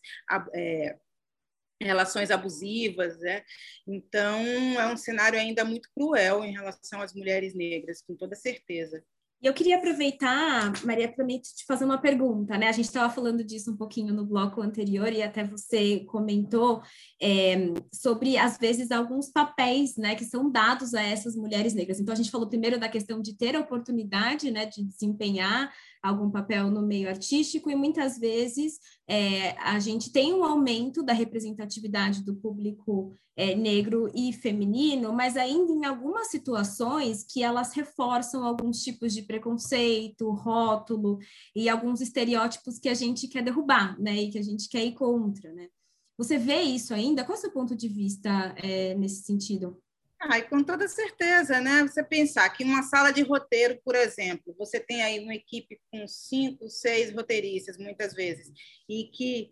é, 0.53 0.95
relações 1.81 2.29
abusivas, 2.29 3.17
né? 3.19 3.43
Então 3.87 4.43
é 4.79 4.87
um 4.91 4.97
cenário 4.97 5.39
ainda 5.39 5.63
muito 5.63 5.89
cruel 5.95 6.43
em 6.43 6.51
relação 6.51 7.01
às 7.01 7.13
mulheres 7.13 7.53
negras, 7.53 8.01
com 8.01 8.15
toda 8.15 8.35
certeza. 8.35 9.03
E 9.39 9.45
eu 9.45 9.53
queria 9.53 9.77
aproveitar, 9.77 10.73
Maria, 10.83 11.11
para 11.11 11.25
te 11.27 11.63
fazer 11.67 11.85
uma 11.85 11.99
pergunta, 11.99 12.57
né? 12.57 12.69
A 12.69 12.71
gente 12.71 12.85
estava 12.85 13.13
falando 13.13 13.43
disso 13.43 13.71
um 13.71 13.77
pouquinho 13.77 14.11
no 14.11 14.25
bloco 14.25 14.61
anterior 14.61 15.13
e 15.13 15.21
até 15.21 15.43
você 15.43 15.99
comentou 16.05 16.81
é, 17.21 17.71
sobre, 17.93 18.35
às 18.35 18.57
vezes, 18.57 18.89
alguns 18.89 19.29
papéis, 19.29 19.95
né, 19.95 20.15
que 20.15 20.25
são 20.25 20.49
dados 20.49 20.95
a 20.95 21.03
essas 21.03 21.35
mulheres 21.35 21.75
negras. 21.75 21.99
Então, 21.99 22.13
a 22.13 22.17
gente 22.17 22.31
falou 22.31 22.47
primeiro 22.47 22.79
da 22.79 22.89
questão 22.89 23.21
de 23.21 23.37
ter 23.37 23.55
a 23.55 23.59
oportunidade, 23.59 24.49
né, 24.49 24.65
de 24.65 24.83
desempenhar 24.83 25.71
algum 26.01 26.29
papel 26.29 26.69
no 26.69 26.81
meio 26.81 27.09
artístico 27.09 27.69
e 27.69 27.75
muitas 27.75 28.17
vezes 28.17 28.79
é, 29.07 29.51
a 29.59 29.79
gente 29.79 30.11
tem 30.11 30.33
um 30.33 30.43
aumento 30.43 31.03
da 31.03 31.13
representatividade 31.13 32.23
do 32.23 32.35
público 32.35 33.13
é, 33.35 33.53
negro 33.55 34.09
e 34.15 34.33
feminino, 34.33 35.13
mas 35.13 35.37
ainda 35.37 35.71
em 35.71 35.85
algumas 35.85 36.29
situações 36.29 37.23
que 37.23 37.43
elas 37.43 37.73
reforçam 37.73 38.43
alguns 38.43 38.81
tipos 38.81 39.13
de 39.13 39.21
preconceito, 39.21 40.31
rótulo 40.31 41.19
e 41.55 41.69
alguns 41.69 42.01
estereótipos 42.01 42.79
que 42.79 42.89
a 42.89 42.93
gente 42.93 43.27
quer 43.27 43.43
derrubar, 43.43 43.99
né, 43.99 44.15
e 44.15 44.31
que 44.31 44.39
a 44.39 44.43
gente 44.43 44.67
quer 44.67 44.83
ir 44.83 44.93
contra, 44.93 45.53
né? 45.53 45.67
Você 46.17 46.39
vê 46.39 46.61
isso 46.63 46.95
ainda? 46.95 47.23
Qual 47.23 47.35
é 47.35 47.37
o 47.37 47.41
seu 47.41 47.51
ponto 47.51 47.75
de 47.75 47.87
vista 47.87 48.55
é, 48.57 48.95
nesse 48.95 49.21
sentido? 49.21 49.77
Ah, 50.19 50.41
com 50.41 50.63
toda 50.63 50.87
certeza, 50.87 51.59
né? 51.61 51.83
Você 51.83 52.03
pensar 52.03 52.49
que 52.49 52.63
uma 52.63 52.81
sala 52.81 53.11
de 53.11 53.21
roteiro, 53.21 53.79
por 53.83 53.95
exemplo, 53.95 54.55
você 54.57 54.79
tem 54.79 55.03
aí 55.03 55.19
uma 55.19 55.35
equipe 55.35 55.79
com 55.91 56.07
cinco, 56.07 56.67
seis 56.69 57.13
roteiristas, 57.13 57.77
muitas 57.77 58.13
vezes, 58.13 58.51
e 58.89 59.05
que 59.11 59.51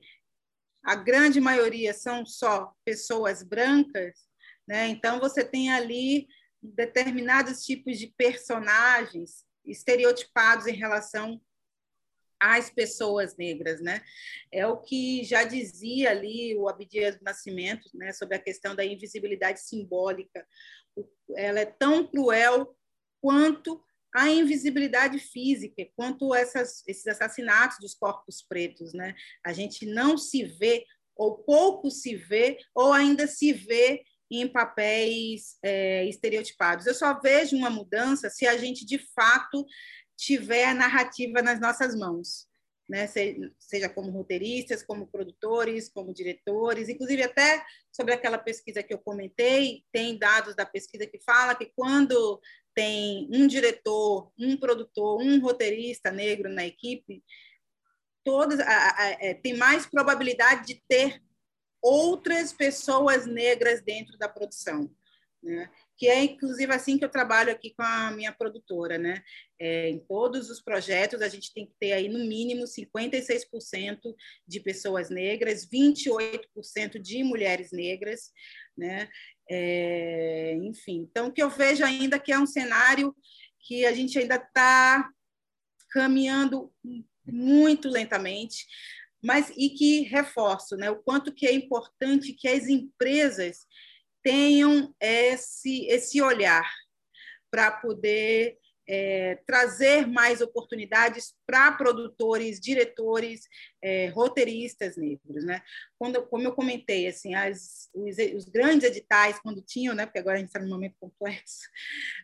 a 0.84 0.96
grande 0.96 1.40
maioria 1.40 1.94
são 1.94 2.26
só 2.26 2.74
pessoas 2.84 3.44
brancas, 3.44 4.28
né? 4.68 4.88
Então 4.88 5.20
você 5.20 5.44
tem 5.44 5.72
ali 5.72 6.28
determinados 6.62 7.64
tipos 7.64 8.00
de 8.00 8.08
personagens 8.18 9.46
estereotipados 9.64 10.66
em 10.66 10.76
relação 10.76 11.40
às 12.40 12.70
pessoas 12.70 13.38
negras, 13.38 13.82
né? 13.82 14.02
É 14.52 14.66
o 14.68 14.78
que 14.78 15.24
já 15.24 15.44
dizia 15.44 16.12
ali 16.12 16.56
o 16.56 16.68
Abdias 16.68 17.18
do 17.18 17.24
Nascimento, 17.24 17.90
né, 17.94 18.12
sobre 18.14 18.36
a 18.36 18.42
questão 18.42 18.76
da 18.76 18.86
invisibilidade 18.86 19.62
simbólica. 19.62 20.46
Ela 21.36 21.62
é 21.62 21.66
tão 21.66 22.06
cruel 22.08 22.76
quanto 23.22 23.82
a 24.16 24.30
invisibilidade 24.30 25.20
física, 25.20 25.86
quanto 25.96 26.34
essas, 26.34 26.84
esses 26.88 27.06
assassinatos 27.06 27.78
dos 27.80 27.94
corpos 27.94 28.42
pretos, 28.42 28.94
né? 28.94 29.14
A 29.44 29.52
gente 29.52 29.86
não 29.86 30.18
se 30.18 30.44
vê 30.44 30.86
ou 31.16 31.38
pouco 31.40 31.90
se 31.90 32.16
vê 32.16 32.58
ou 32.74 32.94
ainda 32.94 33.28
se 33.28 33.52
vê 33.52 34.04
em 34.32 34.48
papéis 34.48 35.58
é, 35.62 36.06
estereotipados. 36.06 36.86
Eu 36.86 36.94
só 36.94 37.20
vejo 37.20 37.56
uma 37.56 37.70
mudança 37.70 38.30
se 38.30 38.48
a 38.48 38.58
gente 38.58 38.86
de 38.86 38.98
fato 38.98 39.66
tiver 40.18 40.66
a 40.66 40.74
narrativa 40.74 41.42
nas 41.42 41.60
nossas 41.60 41.96
mãos, 41.96 42.48
né? 42.88 43.08
seja 43.58 43.90
como 43.90 44.12
roteiristas, 44.12 44.84
como 44.84 45.08
produtores, 45.08 45.90
como 45.90 46.14
diretores, 46.14 46.90
inclusive 46.90 47.24
até 47.24 47.66
sobre 47.92 48.14
aquela 48.14 48.38
pesquisa 48.38 48.84
que 48.84 48.94
eu 48.94 49.00
comentei, 49.00 49.84
tem 49.92 50.18
dados 50.18 50.56
da 50.56 50.66
pesquisa 50.66 51.08
que 51.08 51.20
fala 51.20 51.56
que 51.56 51.72
quando 51.76 52.40
tem 52.74 53.28
um 53.32 53.48
diretor, 53.48 54.32
um 54.38 54.58
produtor, 54.58 55.22
um 55.22 55.40
roteirista 55.40 56.12
negro 56.12 56.50
na 56.50 56.66
equipe, 56.66 57.24
todas 58.24 58.60
é, 58.60 59.34
tem 59.36 59.56
mais 59.56 59.86
probabilidade 59.86 60.68
de 60.68 60.84
ter 60.88 61.22
outras 61.82 62.52
pessoas 62.52 63.26
negras 63.26 63.82
dentro 63.82 64.18
da 64.18 64.28
produção. 64.28 64.90
Né? 65.42 65.70
Que 65.98 66.08
é 66.08 66.24
inclusive 66.24 66.74
assim 66.74 66.98
que 66.98 67.06
eu 67.06 67.10
trabalho 67.10 67.52
aqui 67.52 67.74
com 67.76 67.84
a 67.84 68.12
minha 68.12 68.32
produtora, 68.32 68.98
né? 68.98 69.24
É, 69.60 69.90
em 69.90 70.00
todos 70.00 70.50
os 70.50 70.62
projetos 70.62 71.22
a 71.22 71.30
gente 71.30 71.54
tem 71.54 71.66
que 71.66 71.74
ter 71.80 71.94
aí 71.94 72.10
no 72.10 72.20
mínimo 72.20 72.64
56% 72.64 74.00
de 74.48 74.60
pessoas 74.60 75.10
negras, 75.10 75.66
28% 75.66 77.00
de 77.00 77.24
mulheres 77.24 77.72
negras, 77.72 78.32
né? 78.78 79.08
É, 79.50 80.58
enfim, 80.64 81.08
então 81.10 81.28
o 81.28 81.32
que 81.32 81.42
eu 81.42 81.50
vejo 81.50 81.86
ainda 81.86 82.20
que 82.20 82.32
é 82.32 82.40
um 82.40 82.48
cenário 82.48 83.16
que 83.62 83.86
a 83.86 83.94
gente 83.94 84.18
ainda 84.20 84.36
está 84.36 85.10
caminhando 85.92 86.72
muito 87.26 87.88
lentamente, 87.90 88.66
mas 89.24 89.52
e 89.56 89.70
que 89.70 90.02
reforço, 90.02 90.76
né? 90.76 90.92
O 90.92 91.02
quanto 91.02 91.34
que 91.34 91.48
é 91.48 91.54
importante 91.54 92.34
que 92.34 92.48
as 92.48 92.68
empresas 92.68 93.66
tenham 94.26 94.92
esse, 95.00 95.86
esse 95.86 96.20
olhar 96.20 96.68
para 97.52 97.70
poder 97.70 98.58
é, 98.88 99.36
trazer 99.46 100.08
mais 100.08 100.42
oportunidades 100.42 101.36
para 101.46 101.72
produtores, 101.74 102.60
diretores, 102.60 103.48
é, 103.84 104.08
roteiristas 104.08 104.98
negros, 104.98 105.46
né? 105.46 105.62
Quando, 106.00 106.26
como 106.26 106.44
eu 106.44 106.54
comentei, 106.54 107.08
assim, 107.08 107.36
as, 107.36 107.88
os, 107.94 108.18
os, 108.36 108.46
grandes 108.46 108.90
editais 108.90 109.40
quando 109.40 109.62
tinham, 109.62 109.94
né? 109.94 110.08
Porque 110.08 110.20
agora 110.20 110.38
a 110.38 110.40
gente 110.40 110.48
está 110.48 110.60
num 110.60 110.70
momento 110.70 110.96
complexo 111.00 111.70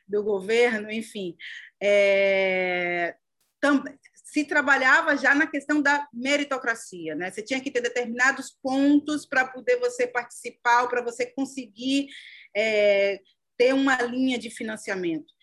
do 0.08 0.24
governo, 0.24 0.92
enfim, 0.92 1.38
é, 1.82 3.16
também 3.60 3.96
se 4.32 4.46
trabalhava 4.46 5.18
já 5.18 5.36
na 5.36 5.46
questão 5.46 5.82
da 5.82 6.08
meritocracia, 6.14 7.14
né? 7.16 7.30
Você 7.30 7.42
tinha 7.42 7.60
que 7.60 7.70
ter 7.70 7.82
determinados 7.82 8.56
pontos 8.64 9.26
para 9.26 9.46
poder 9.46 9.78
você 9.78 10.08
participar, 10.08 10.88
para 10.88 11.02
você 11.02 11.26
conseguir 11.26 12.08
é, 12.56 13.20
ter 13.58 13.74
uma 13.74 14.02
linha 14.02 14.40
de 14.40 14.50
financiamento. 14.50 15.34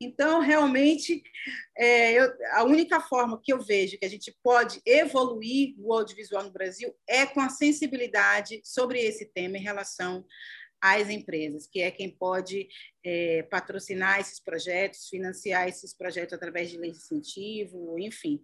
Então, 0.00 0.40
realmente, 0.40 1.22
é, 1.76 2.12
eu, 2.12 2.32
a 2.52 2.64
única 2.64 3.00
forma 3.00 3.38
que 3.42 3.52
eu 3.52 3.60
vejo 3.60 3.98
que 3.98 4.06
a 4.06 4.10
gente 4.10 4.34
pode 4.42 4.80
evoluir 4.86 5.74
o 5.76 5.92
audiovisual 5.92 6.44
no 6.44 6.52
Brasil 6.52 6.94
é 7.06 7.26
com 7.26 7.40
a 7.42 7.50
sensibilidade 7.50 8.62
sobre 8.64 8.98
esse 9.00 9.26
tema 9.26 9.58
em 9.58 9.62
relação 9.62 10.24
às 10.80 11.08
empresas, 11.08 11.66
que 11.66 11.80
é 11.80 11.90
quem 11.90 12.10
pode 12.10 12.68
é, 13.04 13.42
patrocinar 13.44 14.20
esses 14.20 14.40
projetos, 14.40 15.08
financiar 15.08 15.68
esses 15.68 15.94
projetos 15.94 16.34
através 16.34 16.70
de 16.70 16.78
lei 16.78 16.90
de 16.90 16.98
incentivo, 16.98 17.98
enfim. 17.98 18.40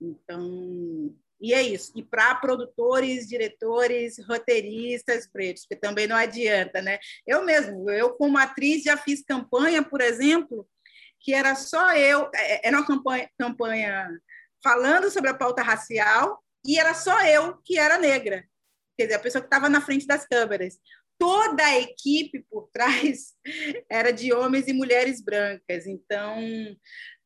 Então, 0.00 1.14
e 1.40 1.52
é 1.52 1.62
isso. 1.62 1.92
E 1.94 2.02
para 2.02 2.34
produtores, 2.36 3.28
diretores, 3.28 4.18
roteiristas 4.26 5.26
pretos, 5.26 5.66
porque 5.66 5.80
também 5.80 6.06
não 6.06 6.16
adianta, 6.16 6.80
né? 6.80 6.98
Eu 7.26 7.44
mesmo, 7.44 7.90
eu 7.90 8.14
como 8.14 8.38
atriz 8.38 8.82
já 8.82 8.96
fiz 8.96 9.22
campanha, 9.22 9.82
por 9.82 10.00
exemplo, 10.00 10.68
que 11.20 11.34
era 11.34 11.54
só 11.54 11.94
eu, 11.94 12.30
é, 12.34 12.68
era 12.68 12.78
uma 12.78 12.86
campanha, 12.86 13.30
campanha 13.38 14.08
falando 14.62 15.10
sobre 15.10 15.30
a 15.30 15.34
pauta 15.34 15.62
racial 15.62 16.42
e 16.64 16.78
era 16.78 16.94
só 16.94 17.22
eu 17.26 17.58
que 17.64 17.78
era 17.78 17.98
negra, 17.98 18.44
quer 18.96 19.04
dizer, 19.04 19.16
a 19.16 19.20
pessoa 19.20 19.42
que 19.42 19.46
estava 19.46 19.68
na 19.68 19.80
frente 19.80 20.06
das 20.06 20.26
câmeras 20.26 20.78
toda 21.24 21.64
a 21.64 21.80
equipe 21.80 22.44
por 22.50 22.68
trás 22.74 23.32
era 23.90 24.10
de 24.10 24.30
homens 24.30 24.68
e 24.68 24.74
mulheres 24.74 25.22
brancas. 25.22 25.86
Então, 25.86 26.36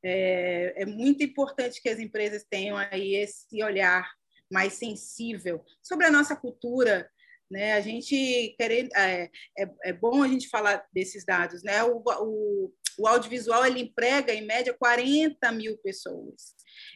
é, 0.05 0.83
é, 0.83 0.87
muito 0.87 1.25
importante 1.25 1.83
que 1.83 1.89
as 1.89 1.99
empresas 1.99 2.47
tenham 2.49 2.77
aí 2.77 3.17
esse 3.17 3.61
olhar 3.61 4.09
mais 4.49 4.75
sensível 4.75 5.65
sobre 5.83 6.07
a 6.07 6.13
nossa 6.13 6.37
cultura. 6.37 7.11
Né? 7.51 7.73
A 7.73 7.81
gente 7.81 8.55
querendo, 8.57 8.95
é, 8.95 9.31
é, 9.59 9.69
é 9.87 9.93
bom 9.93 10.23
a 10.23 10.29
gente 10.29 10.49
falar 10.49 10.87
desses 10.93 11.25
dados. 11.25 11.65
Né? 11.65 11.83
O, 11.83 12.01
o, 12.07 12.73
o 13.01 13.09
audiovisual 13.09 13.67
ele 13.67 13.81
emprega, 13.81 14.33
em 14.33 14.47
média, 14.47 14.73
40 14.79 15.51
mil 15.51 15.77
pessoas. 15.79 16.55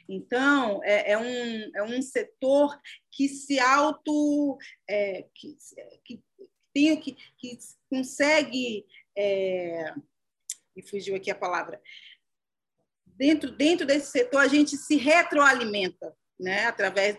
Então, 0.09 0.81
é, 0.85 1.13
é, 1.13 1.19
um, 1.19 1.71
é 1.75 1.83
um 1.83 2.01
setor 2.01 2.79
que 3.11 3.29
se 3.29 3.59
auto. 3.59 4.57
É, 4.89 5.27
que, 5.35 5.57
que 6.05 6.23
tem, 6.73 6.97
que, 6.97 7.17
que 7.39 7.59
consegue. 7.89 8.87
É, 9.17 9.93
me 10.75 10.83
fugiu 10.83 11.15
aqui 11.15 11.31
a 11.31 11.35
palavra. 11.35 11.81
Dentro, 13.07 13.51
dentro 13.51 13.87
desse 13.87 14.11
setor, 14.11 14.41
a 14.41 14.49
gente 14.49 14.77
se 14.77 14.97
retroalimenta, 14.97 16.15
né? 16.41 16.65
através 16.65 17.19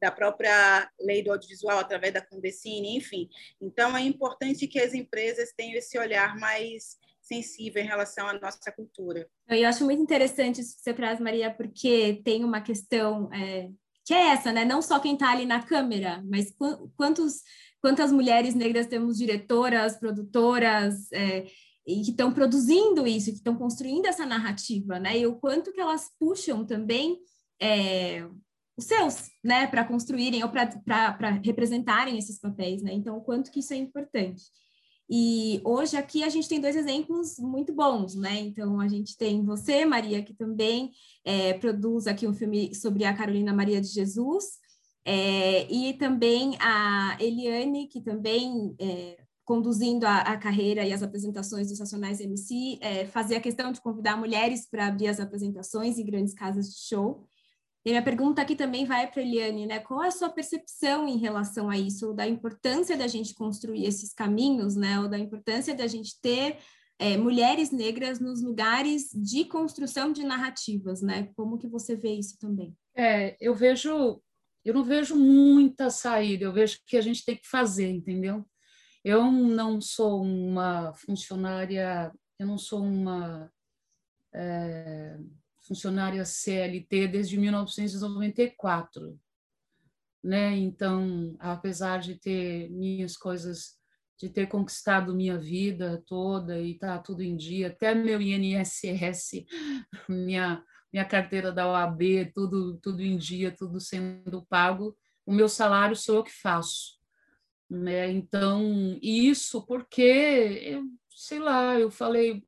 da 0.00 0.10
própria 0.10 0.90
lei 1.00 1.22
do 1.22 1.30
audiovisual, 1.30 1.78
através 1.78 2.12
da 2.12 2.24
Condecine, 2.24 2.96
enfim. 2.96 3.28
Então, 3.60 3.96
é 3.96 4.00
importante 4.00 4.66
que 4.66 4.80
as 4.80 4.94
empresas 4.94 5.52
tenham 5.56 5.76
esse 5.76 5.98
olhar 5.98 6.36
mais 6.38 6.98
sensível 7.20 7.82
em 7.82 7.86
relação 7.86 8.26
à 8.28 8.34
nossa 8.34 8.70
cultura. 8.72 9.28
Eu 9.48 9.68
acho 9.68 9.84
muito 9.84 10.02
interessante 10.02 10.60
isso 10.60 10.76
que 10.76 10.82
você 10.82 10.92
traz, 10.92 11.18
Maria, 11.18 11.50
porque 11.50 12.20
tem 12.22 12.44
uma 12.44 12.60
questão 12.60 13.32
é, 13.32 13.70
que 14.04 14.12
é 14.12 14.28
essa, 14.28 14.52
né? 14.52 14.64
Não 14.64 14.82
só 14.82 15.00
quem 15.00 15.14
está 15.14 15.30
ali 15.30 15.46
na 15.46 15.62
câmera, 15.62 16.22
mas 16.26 16.54
quantos 16.96 17.42
quantas 17.84 18.10
mulheres 18.10 18.54
negras 18.54 18.86
temos 18.86 19.18
diretoras, 19.18 19.98
produtoras, 19.98 21.12
é, 21.12 21.44
e 21.86 22.00
que 22.00 22.12
estão 22.12 22.32
produzindo 22.32 23.06
isso, 23.06 23.30
que 23.30 23.36
estão 23.36 23.54
construindo 23.54 24.06
essa 24.06 24.24
narrativa, 24.24 24.98
né? 24.98 25.18
E 25.18 25.26
o 25.26 25.34
quanto 25.34 25.70
que 25.70 25.82
elas 25.82 26.10
puxam 26.18 26.64
também 26.64 27.18
é, 27.60 28.26
os 28.74 28.86
seus, 28.86 29.28
né, 29.44 29.66
para 29.66 29.84
construírem 29.84 30.42
ou 30.42 30.48
para 30.48 31.28
representarem 31.44 32.16
esses 32.16 32.40
papéis, 32.40 32.80
né? 32.82 32.90
Então, 32.94 33.18
o 33.18 33.20
quanto 33.20 33.50
que 33.50 33.60
isso 33.60 33.74
é 33.74 33.76
importante. 33.76 34.44
E 35.06 35.60
hoje 35.62 35.98
aqui 35.98 36.24
a 36.24 36.30
gente 36.30 36.48
tem 36.48 36.62
dois 36.62 36.76
exemplos 36.76 37.38
muito 37.38 37.74
bons, 37.74 38.14
né? 38.14 38.40
Então 38.40 38.80
a 38.80 38.88
gente 38.88 39.14
tem 39.18 39.44
você, 39.44 39.84
Maria, 39.84 40.22
que 40.22 40.32
também 40.32 40.90
é, 41.22 41.52
produz 41.52 42.06
aqui 42.06 42.26
um 42.26 42.32
filme 42.32 42.74
sobre 42.74 43.04
a 43.04 43.14
Carolina 43.14 43.52
Maria 43.52 43.78
de 43.78 43.88
Jesus, 43.88 44.63
é, 45.04 45.70
e 45.70 45.94
também 45.94 46.56
a 46.60 47.16
Eliane, 47.20 47.88
que 47.88 48.00
também 48.00 48.74
é, 48.80 49.18
conduzindo 49.44 50.04
a, 50.04 50.18
a, 50.18 50.36
carreira 50.36 50.84
e 50.84 50.92
as 50.92 51.02
apresentações 51.02 51.68
dos 51.68 51.78
Nacionais 51.78 52.20
MC, 52.20 52.78
é, 52.80 53.06
fazia 53.06 53.40
questão 53.40 53.70
de 53.70 53.80
convidar 53.80 54.16
mulheres 54.16 54.66
para 54.68 54.86
abrir 54.86 55.08
as 55.08 55.20
apresentações 55.20 55.98
em 55.98 56.06
grandes 56.06 56.32
casas 56.32 56.68
de 56.68 56.80
show. 56.88 57.26
E 57.84 57.90
minha 57.90 58.02
pergunta 58.02 58.40
aqui 58.40 58.56
também 58.56 58.86
vai 58.86 59.06
para 59.06 59.20
a 59.20 59.24
Eliane, 59.24 59.66
né? 59.66 59.78
Qual 59.78 60.02
é 60.02 60.08
a 60.08 60.10
sua 60.10 60.30
percepção 60.30 61.06
em 61.06 61.18
relação 61.18 61.68
a 61.68 61.76
isso, 61.76 62.14
da 62.14 62.26
importância 62.26 62.96
da 62.96 63.06
gente 63.06 63.34
construir 63.34 63.84
esses 63.84 64.14
caminhos, 64.14 64.74
né? 64.74 64.98
Ou 64.98 65.06
da 65.06 65.18
importância 65.18 65.74
da 65.74 65.86
gente 65.86 66.18
ter 66.22 66.56
é, 66.98 67.18
mulheres 67.18 67.70
negras 67.70 68.20
nos 68.20 68.42
lugares 68.42 69.10
de 69.12 69.44
construção 69.44 70.12
de 70.12 70.24
narrativas, 70.24 71.02
né? 71.02 71.28
Como 71.36 71.58
que 71.58 71.68
você 71.68 71.94
vê 71.94 72.14
isso 72.14 72.38
também? 72.38 72.74
É, 72.96 73.36
eu 73.38 73.54
vejo, 73.54 74.22
eu 74.64 74.72
não 74.72 74.82
vejo 74.82 75.14
muita 75.14 75.90
saída, 75.90 76.44
eu 76.44 76.52
vejo 76.52 76.80
que 76.86 76.96
a 76.96 77.00
gente 77.00 77.24
tem 77.24 77.36
que 77.36 77.46
fazer, 77.46 77.90
entendeu? 77.90 78.44
Eu 79.04 79.30
não 79.30 79.80
sou 79.80 80.22
uma 80.22 80.94
funcionária, 80.94 82.10
eu 82.38 82.46
não 82.46 82.56
sou 82.56 82.82
uma 82.82 83.52
é, 84.34 85.18
funcionária 85.66 86.24
CLT 86.24 87.08
desde 87.08 87.38
1994, 87.38 89.20
né? 90.22 90.56
Então, 90.56 91.36
apesar 91.38 91.98
de 92.00 92.14
ter 92.14 92.70
minhas 92.70 93.16
coisas, 93.16 93.78
de 94.18 94.30
ter 94.30 94.46
conquistado 94.46 95.14
minha 95.14 95.38
vida 95.38 96.02
toda 96.06 96.58
e 96.58 96.78
tá 96.78 96.98
tudo 96.98 97.22
em 97.22 97.36
dia, 97.36 97.66
até 97.66 97.94
meu 97.94 98.20
INSS, 98.20 99.44
minha 100.08 100.64
minha 100.94 101.04
carteira 101.04 101.50
da 101.50 101.66
OAB, 101.66 102.30
tudo 102.32 102.78
tudo 102.78 103.02
em 103.02 103.16
dia, 103.16 103.50
tudo 103.50 103.80
sendo 103.80 104.46
pago, 104.46 104.96
o 105.26 105.32
meu 105.32 105.48
salário 105.48 105.96
sou 105.96 106.14
eu 106.14 106.22
que 106.22 106.30
faço, 106.30 107.00
né? 107.68 108.12
Então, 108.12 108.96
isso 109.02 109.66
porque 109.66 110.00
eu 110.62 110.84
sei 111.10 111.40
lá, 111.40 111.76
eu 111.80 111.90
falei, 111.90 112.44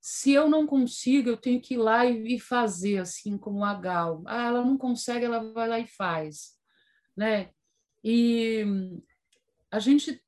se 0.00 0.30
eu 0.30 0.48
não 0.48 0.64
consigo, 0.64 1.28
eu 1.28 1.36
tenho 1.36 1.60
que 1.60 1.74
ir 1.74 1.78
lá 1.78 2.06
e 2.06 2.38
fazer, 2.38 2.98
assim 2.98 3.36
como 3.36 3.64
a 3.64 3.74
Gal. 3.74 4.22
Ah, 4.26 4.46
ela 4.46 4.64
não 4.64 4.78
consegue, 4.78 5.24
ela 5.24 5.52
vai 5.52 5.68
lá 5.68 5.80
e 5.80 5.86
faz, 5.88 6.56
né? 7.16 7.50
E 8.04 8.64
a 9.72 9.80
gente 9.80 10.22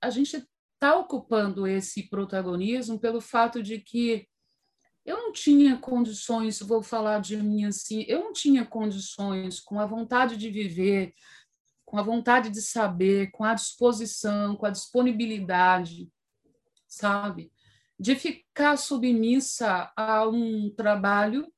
a 0.00 0.10
gente 0.10 0.48
está 0.74 0.96
ocupando 0.96 1.66
esse 1.66 2.08
protagonismo 2.08 3.00
pelo 3.00 3.20
fato 3.20 3.60
de 3.64 3.80
que 3.80 4.28
eu 5.08 5.16
não 5.16 5.32
tinha 5.32 5.76
condições, 5.76 6.60
vou 6.60 6.82
falar 6.82 7.20
de 7.20 7.36
mim 7.36 7.64
assim, 7.64 8.04
eu 8.08 8.20
não 8.20 8.32
tinha 8.32 8.64
condições 8.64 9.60
com 9.60 9.80
a 9.80 9.86
vontade 9.86 10.36
de 10.36 10.50
viver, 10.50 11.14
com 11.84 11.98
a 11.98 12.02
vontade 12.02 12.50
de 12.50 12.60
saber, 12.60 13.30
com 13.30 13.44
a 13.44 13.54
disposição, 13.54 14.56
com 14.56 14.66
a 14.66 14.70
disponibilidade, 14.70 16.08
sabe? 16.86 17.50
de 17.98 18.14
ficar 18.14 18.76
submissa 18.76 19.90
a 19.96 20.28
um 20.28 20.70
trabalho 20.70 21.52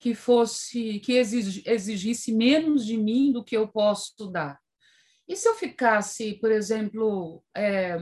que 0.00 0.14
fosse 0.14 0.98
que 1.00 1.12
exigisse 1.12 2.32
menos 2.32 2.84
de 2.84 2.96
mim 2.96 3.32
do 3.32 3.44
que 3.44 3.56
eu 3.56 3.68
posso 3.68 4.26
dar. 4.30 4.58
E 5.26 5.36
se 5.36 5.48
eu 5.48 5.54
ficasse, 5.54 6.34
por 6.34 6.50
exemplo, 6.50 7.42
é, 7.54 7.98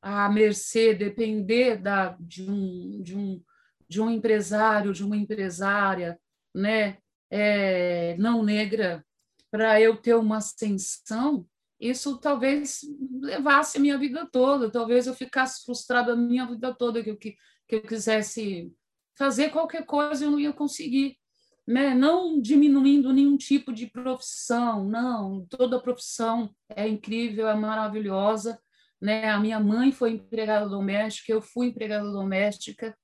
à 0.00 0.28
mercê, 0.28 0.94
depender 0.94 1.76
da, 1.76 2.16
de, 2.20 2.48
um, 2.48 3.02
de, 3.02 3.16
um, 3.16 3.42
de 3.88 4.00
um 4.00 4.10
empresário, 4.10 4.92
de 4.92 5.04
uma 5.04 5.16
empresária, 5.16 6.18
né, 6.54 6.98
é, 7.30 8.16
não 8.18 8.42
negra, 8.42 9.04
para 9.50 9.80
eu 9.80 9.96
ter 9.96 10.14
uma 10.14 10.38
ascensão, 10.38 11.46
isso 11.80 12.18
talvez 12.18 12.80
levasse 13.20 13.78
a 13.78 13.80
minha 13.80 13.98
vida 13.98 14.26
toda, 14.30 14.70
talvez 14.70 15.06
eu 15.06 15.14
ficasse 15.14 15.64
frustrada 15.64 16.12
a 16.12 16.16
minha 16.16 16.46
vida 16.46 16.74
toda, 16.74 17.02
que 17.02 17.10
eu, 17.10 17.16
que, 17.16 17.36
que 17.68 17.76
eu 17.76 17.82
quisesse 17.82 18.72
fazer 19.16 19.50
qualquer 19.50 19.84
coisa 19.84 20.24
eu 20.24 20.30
não 20.30 20.40
ia 20.40 20.52
conseguir. 20.52 21.16
Né? 21.66 21.94
Não 21.94 22.40
diminuindo 22.40 23.12
nenhum 23.12 23.36
tipo 23.36 23.72
de 23.72 23.86
profissão, 23.86 24.84
não, 24.84 25.46
toda 25.46 25.80
profissão 25.80 26.54
é 26.68 26.86
incrível, 26.86 27.48
é 27.48 27.54
maravilhosa. 27.54 28.60
Né? 29.00 29.28
A 29.30 29.38
minha 29.38 29.60
mãe 29.60 29.92
foi 29.92 30.12
empregada 30.12 30.68
doméstica, 30.68 31.32
eu 31.32 31.40
fui 31.40 31.68
empregada 31.68 32.10
doméstica, 32.10 32.96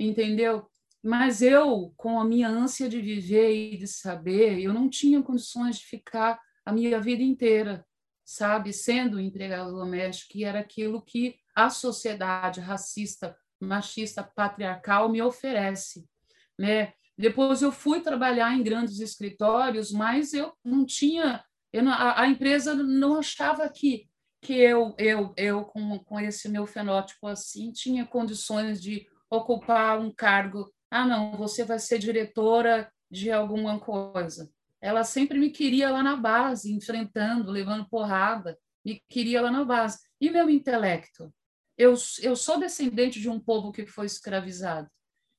entendeu? 0.00 0.66
Mas 1.02 1.42
eu, 1.42 1.92
com 1.96 2.20
a 2.20 2.24
minha 2.24 2.48
ânsia 2.48 2.88
de 2.88 3.00
viver 3.00 3.52
e 3.52 3.76
de 3.76 3.86
saber, 3.86 4.60
eu 4.60 4.72
não 4.72 4.88
tinha 4.88 5.22
condições 5.22 5.78
de 5.78 5.86
ficar 5.86 6.38
a 6.64 6.72
minha 6.72 7.00
vida 7.00 7.22
inteira 7.22 7.84
sabe, 8.30 8.72
sendo 8.72 9.18
empregado 9.18 9.72
doméstico, 9.72 10.34
que 10.34 10.44
era 10.44 10.60
aquilo 10.60 11.02
que 11.02 11.34
a 11.52 11.68
sociedade 11.68 12.60
racista, 12.60 13.36
machista, 13.60 14.22
patriarcal 14.22 15.08
me 15.08 15.20
oferece, 15.20 16.08
né? 16.56 16.92
Depois 17.18 17.60
eu 17.60 17.72
fui 17.72 18.00
trabalhar 18.00 18.56
em 18.56 18.62
grandes 18.62 19.00
escritórios, 19.00 19.90
mas 19.90 20.32
eu 20.32 20.52
não 20.64 20.86
tinha, 20.86 21.44
eu 21.72 21.82
não, 21.82 21.90
a, 21.90 22.20
a, 22.20 22.28
empresa 22.28 22.72
não 22.72 23.18
achava 23.18 23.68
que 23.68 24.08
que 24.42 24.54
eu 24.54 24.94
eu 24.96 25.34
eu 25.36 25.64
com, 25.64 25.98
com 25.98 26.18
esse 26.18 26.48
meu 26.48 26.66
fenótipo 26.66 27.26
assim 27.26 27.72
tinha 27.72 28.06
condições 28.06 28.80
de 28.80 29.06
ocupar 29.30 30.00
um 30.00 30.12
cargo. 30.12 30.72
Ah, 30.90 31.06
não, 31.06 31.36
você 31.36 31.64
vai 31.64 31.78
ser 31.78 31.98
diretora 31.98 32.90
de 33.10 33.30
alguma 33.30 33.78
coisa 33.78 34.50
ela 34.80 35.04
sempre 35.04 35.38
me 35.38 35.50
queria 35.50 35.90
lá 35.90 36.02
na 36.02 36.16
base, 36.16 36.72
enfrentando, 36.72 37.50
levando 37.50 37.88
porrada, 37.88 38.58
me 38.84 39.02
queria 39.08 39.42
lá 39.42 39.50
na 39.50 39.64
base. 39.64 39.98
E 40.20 40.30
meu 40.30 40.48
intelecto? 40.48 41.32
Eu, 41.76 41.94
eu 42.22 42.34
sou 42.34 42.58
descendente 42.58 43.20
de 43.20 43.28
um 43.28 43.38
povo 43.38 43.72
que 43.72 43.86
foi 43.86 44.06
escravizado, 44.06 44.88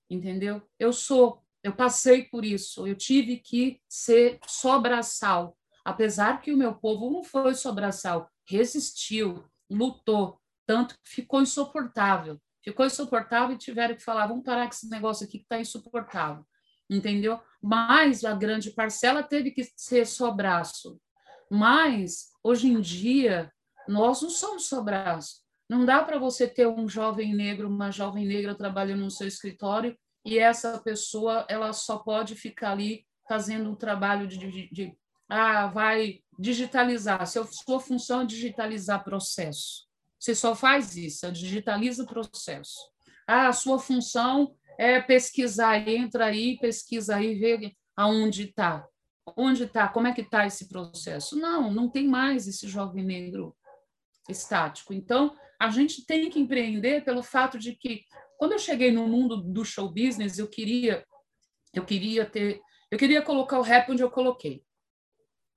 entendeu? 0.10 0.62
Eu 0.80 0.94
sou, 0.94 1.44
eu 1.64 1.76
passei 1.76 2.26
por 2.26 2.46
isso, 2.46 2.88
eu 2.88 2.96
tive 2.96 3.38
que 3.38 3.80
ser 3.90 4.40
sobraçal, 4.48 5.58
apesar 5.84 6.42
que 6.42 6.54
o 6.54 6.58
meu 6.58 6.76
povo 6.76 7.10
não 7.12 7.24
foi 7.24 7.54
sobraçal, 7.54 8.30
resistiu, 8.48 9.44
lutou, 9.70 10.40
tanto 10.66 10.96
que 10.96 11.10
ficou 11.10 11.42
insuportável. 11.42 12.40
Ficou 12.64 12.86
insuportável 12.86 13.56
e 13.56 13.58
tiveram 13.58 13.96
que 13.96 14.04
falar: 14.04 14.28
vamos 14.28 14.44
parar 14.44 14.66
com 14.66 14.74
esse 14.74 14.90
negócio 14.90 15.26
aqui 15.26 15.40
que 15.40 15.46
está 15.46 15.60
insuportável 15.60 16.46
entendeu? 16.96 17.40
Mas 17.62 18.26
a 18.26 18.34
grande 18.34 18.72
parcela 18.72 19.24
teve 19.24 19.52
que 19.52 19.64
ser 19.76 20.06
só 20.06 20.32
braço. 20.32 21.00
Mas, 21.50 22.30
hoje 22.44 22.68
em 22.68 22.82
dia, 22.82 23.52
nós 23.88 24.22
não 24.22 24.30
somos 24.30 24.68
só 24.68 24.82
braço. 24.82 25.42
Não 25.70 25.86
dá 25.86 26.04
para 26.04 26.20
você 26.20 26.48
ter 26.48 26.68
um 26.68 26.88
jovem 26.88 27.34
negro, 27.34 27.70
uma 27.70 27.92
jovem 27.92 28.26
negra 28.26 28.54
trabalhando 28.56 29.04
no 29.04 29.12
seu 29.12 29.28
escritório 29.28 29.98
e 30.26 30.38
essa 30.38 30.78
pessoa 30.80 31.46
ela 31.50 31.72
só 31.72 31.98
pode 31.98 32.36
ficar 32.36 32.74
ali 32.74 33.06
fazendo 33.28 33.70
um 33.70 33.76
trabalho 33.76 34.28
de, 34.28 34.38
de, 34.38 34.70
de 34.70 34.98
ah, 35.30 35.68
vai 35.68 36.20
digitalizar. 36.38 37.26
Seu, 37.26 37.46
sua 37.46 37.80
função 37.80 38.22
é 38.22 38.26
digitalizar 38.26 39.04
processo. 39.04 39.88
Você 40.22 40.36
só 40.36 40.54
faz 40.54 40.96
isso, 40.96 41.32
digitaliza 41.32 42.04
o 42.04 42.06
processo. 42.06 42.78
Ah, 43.28 43.48
a 43.48 43.54
sua 43.54 43.80
função 43.80 44.56
é 44.78 45.02
pesquisar, 45.02 45.88
entra 45.88 46.26
aí, 46.26 46.60
pesquisa 46.60 47.16
aí, 47.16 47.34
vê 47.34 47.76
aonde 47.96 48.50
está. 48.50 48.88
Onde 49.36 49.64
está? 49.64 49.88
Como 49.88 50.06
é 50.06 50.14
que 50.14 50.22
está 50.22 50.46
esse 50.46 50.70
processo? 50.70 51.36
Não, 51.36 51.74
não 51.74 51.90
tem 51.90 52.08
mais 52.08 52.48
esse 52.48 52.68
jovem 52.68 53.04
negro 53.04 53.58
estático. 54.30 54.94
Então, 54.94 55.36
a 55.60 55.72
gente 55.72 56.06
tem 56.06 56.30
que 56.30 56.40
empreender 56.40 57.04
pelo 57.04 57.24
fato 57.24 57.58
de 57.58 57.76
que 57.76 58.04
quando 58.38 58.52
eu 58.52 58.60
cheguei 58.60 58.92
no 58.92 59.08
mundo 59.08 59.38
do 59.38 59.66
show 59.66 59.90
business, 59.90 60.38
eu 60.38 60.48
queria 60.48 61.04
eu 61.74 61.84
queria 61.84 62.26
ter, 62.26 62.62
eu 62.92 62.98
queria 62.98 63.22
colocar 63.22 63.58
o 63.58 63.64
rap 63.64 63.92
onde 63.92 64.04
eu 64.04 64.12
coloquei. 64.12 64.64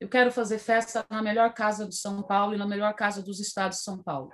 Eu 0.01 0.09
quero 0.09 0.31
fazer 0.31 0.59
festa 0.59 1.05
na 1.11 1.21
melhor 1.21 1.53
casa 1.53 1.87
de 1.87 1.97
São 1.97 2.23
Paulo 2.23 2.55
e 2.55 2.59
na 2.59 2.67
melhor 2.67 2.95
casa 2.95 3.23
dos 3.23 3.41
estados 3.41 3.79
de 3.79 3.85
São 3.85 4.03
Paulo. 4.03 4.31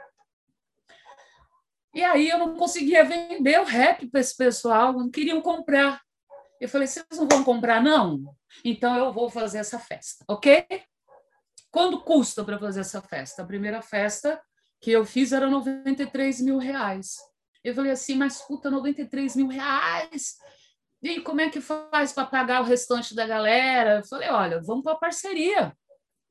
E 1.95 2.05
aí 2.05 2.29
eu 2.29 2.39
não 2.39 2.57
conseguia 2.57 3.05
vender 3.05 3.61
o 3.61 3.65
rap 3.65 4.07
para 4.07 4.21
esse 4.21 4.37
pessoal, 4.37 4.93
não 4.93 5.11
queriam 5.11 5.41
comprar. 5.41 6.01
Eu 6.61 6.69
falei, 6.69 6.87
vocês 6.87 7.07
não 7.13 7.27
vão 7.27 7.43
comprar, 7.43 7.83
não? 7.83 8.23
Então 8.65 8.97
eu 8.97 9.13
vou 9.13 9.31
fazer 9.31 9.59
essa 9.59 9.79
festa, 9.79 10.25
ok? 10.29 10.67
Quando 11.71 12.03
custa 12.03 12.45
para 12.45 12.59
fazer 12.59 12.81
essa 12.81 13.01
festa? 13.01 13.43
A 13.43 13.47
primeira 13.47 13.81
festa 13.81 14.41
que 14.81 14.91
eu 14.91 15.05
fiz 15.05 15.33
era 15.33 15.49
93 15.49 16.41
mil 16.41 16.59
reais. 16.59 17.17
Eu 17.63 17.75
falei 17.75 17.93
assim, 17.93 18.15
mas 18.15 18.41
puta, 18.43 18.71
93 18.71 19.37
mil 19.37 19.49
reais? 19.49 20.37
E 21.03 21.21
como 21.21 21.41
é 21.41 21.49
que 21.49 21.61
faz 21.61 22.13
para 22.13 22.27
pagar 22.27 22.61
o 22.63 22.65
restante 22.65 23.15
da 23.15 23.27
galera? 23.27 23.99
Eu 23.99 24.05
falei, 24.05 24.29
olha, 24.31 24.61
vamos 24.63 24.85
para 24.85 24.97
parceria. 24.97 25.75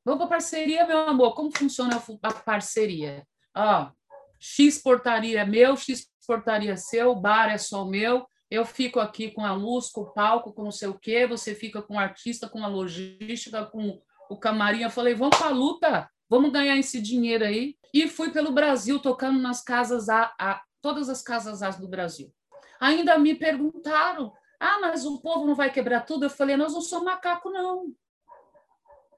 Vamos 0.05 0.20
para 0.20 0.30
parceria, 0.30 0.86
meu 0.86 0.99
amor. 0.99 1.34
Como 1.34 1.55
funciona 1.55 2.01
a 2.24 2.34
parceria? 2.34 3.26
Ó, 3.55 3.91
X 4.40 4.82
portaria 4.82 5.42
é 5.42 5.46
meu, 5.46 5.76
X 5.76 6.08
portaria 6.26 6.74
é 6.74 6.76
seu, 6.76 7.16
bar 7.16 7.52
é 7.52 7.58
só 7.58 7.86
meu, 7.86 8.26
eu 8.50 8.66
fico 8.66 9.00
aqui 9.00 9.30
com 9.30 9.46
a 9.46 9.54
luz, 9.54 9.90
com 9.90 10.02
o 10.02 10.12
palco, 10.12 10.52
com 10.52 10.64
não 10.64 10.72
sei 10.72 10.88
o 10.88 10.98
quê, 10.98 11.28
você 11.28 11.54
fica 11.54 11.82
com 11.82 11.96
o 11.96 12.00
artista, 12.00 12.50
com 12.50 12.64
a 12.64 12.68
logística, 12.68 13.66
com 13.66 14.02
o 14.30 14.38
camarim. 14.38 14.82
Eu 14.82 14.90
falei, 14.90 15.14
vamos 15.14 15.38
para 15.38 15.48
a 15.48 15.52
luta, 15.52 16.10
vamos 16.28 16.52
ganhar 16.52 16.78
esse 16.78 17.00
dinheiro 17.00 17.46
aí. 17.46 17.78
E 17.94 18.08
fui 18.08 18.32
pelo 18.32 18.52
Brasil, 18.52 19.00
tocando 19.00 19.40
nas 19.40 19.64
casas 19.64 20.10
A, 20.10 20.34
a 20.40 20.62
todas 20.82 21.10
as 21.10 21.22
casas 21.22 21.62
A 21.62 21.70
do 21.70 21.88
Brasil. 21.88 22.34
Ainda 22.80 23.20
me 23.20 23.36
perguntaram, 23.36 24.34
ah, 24.60 24.80
mas 24.80 25.06
o 25.06 25.22
povo 25.22 25.46
não 25.46 25.54
vai 25.54 25.72
quebrar 25.72 26.02
tudo? 26.02 26.26
Eu 26.26 26.30
falei, 26.30 26.58
nós 26.58 26.74
não 26.74 26.82
somos 26.82 27.06
macaco, 27.06 27.52
não. 27.52 27.94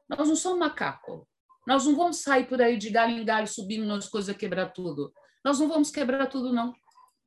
Nós 0.10 0.28
não 0.28 0.36
somos 0.36 0.60
macaco. 0.60 1.26
Nós 1.68 1.86
não 1.86 1.96
vamos 1.96 2.18
sair 2.18 2.46
por 2.46 2.62
aí 2.62 2.78
de 2.78 2.90
galho 2.90 3.18
em 3.18 3.26
galho 3.26 3.48
subindo 3.48 3.86
nas 3.86 4.10
coisas 4.10 4.36
quebrar 4.36 4.68
tudo. 4.74 5.14
Nós 5.44 5.60
não 5.60 5.68
vamos 5.68 5.92
quebrar 5.92 6.28
tudo, 6.28 6.52
não. 6.54 6.74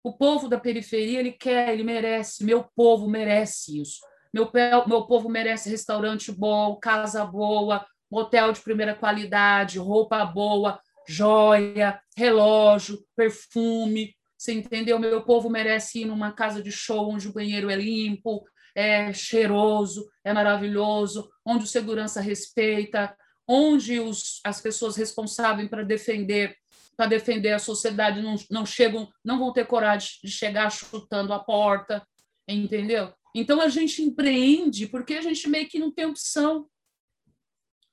O 0.02 0.12
povo 0.12 0.48
da 0.48 0.58
periferia, 0.58 1.20
ele 1.20 1.32
quer, 1.32 1.72
ele 1.72 1.82
merece. 1.82 2.44
Meu 2.44 2.64
povo 2.76 3.08
merece 3.08 3.80
isso. 3.80 4.00
Meu, 4.32 4.50
meu 4.86 5.06
povo 5.06 5.28
merece 5.28 5.70
restaurante 5.70 6.32
bom, 6.32 6.76
casa 6.76 7.24
boa, 7.24 7.86
motel 8.10 8.52
de 8.52 8.60
primeira 8.60 8.94
qualidade, 8.94 9.78
roupa 9.78 10.24
boa, 10.24 10.80
joia, 11.08 12.00
relógio, 12.16 12.98
perfume. 13.16 14.14
Você 14.36 14.52
entendeu? 14.52 14.98
Meu 14.98 15.22
povo 15.22 15.48
merece 15.48 16.00
ir 16.00 16.04
numa 16.04 16.32
casa 16.32 16.62
de 16.62 16.70
show 16.70 17.10
onde 17.10 17.28
o 17.28 17.32
banheiro 17.32 17.70
é 17.70 17.76
limpo, 17.76 18.44
é 18.74 19.12
cheiroso, 19.12 20.06
é 20.24 20.32
maravilhoso, 20.32 21.30
onde 21.46 21.64
o 21.64 21.68
segurança 21.68 22.20
respeita, 22.20 23.16
onde 23.46 24.00
os, 24.00 24.40
as 24.44 24.60
pessoas 24.60 24.96
responsáveis 24.96 25.68
para 25.68 25.82
defender 25.82 26.56
para 26.96 27.06
defender 27.06 27.50
a 27.50 27.58
sociedade 27.58 28.22
não, 28.22 28.36
não 28.48 28.64
chegam, 28.64 29.10
não 29.24 29.36
vão 29.38 29.52
ter 29.52 29.66
coragem 29.66 30.10
de 30.22 30.30
chegar 30.30 30.70
chutando 30.70 31.32
a 31.32 31.40
porta, 31.40 32.06
entendeu? 32.46 33.12
Então 33.34 33.60
a 33.60 33.68
gente 33.68 34.00
empreende 34.00 34.86
porque 34.86 35.14
a 35.14 35.20
gente 35.20 35.48
meio 35.48 35.68
que 35.68 35.78
não 35.78 35.90
tem 35.90 36.06
opção. 36.06 36.68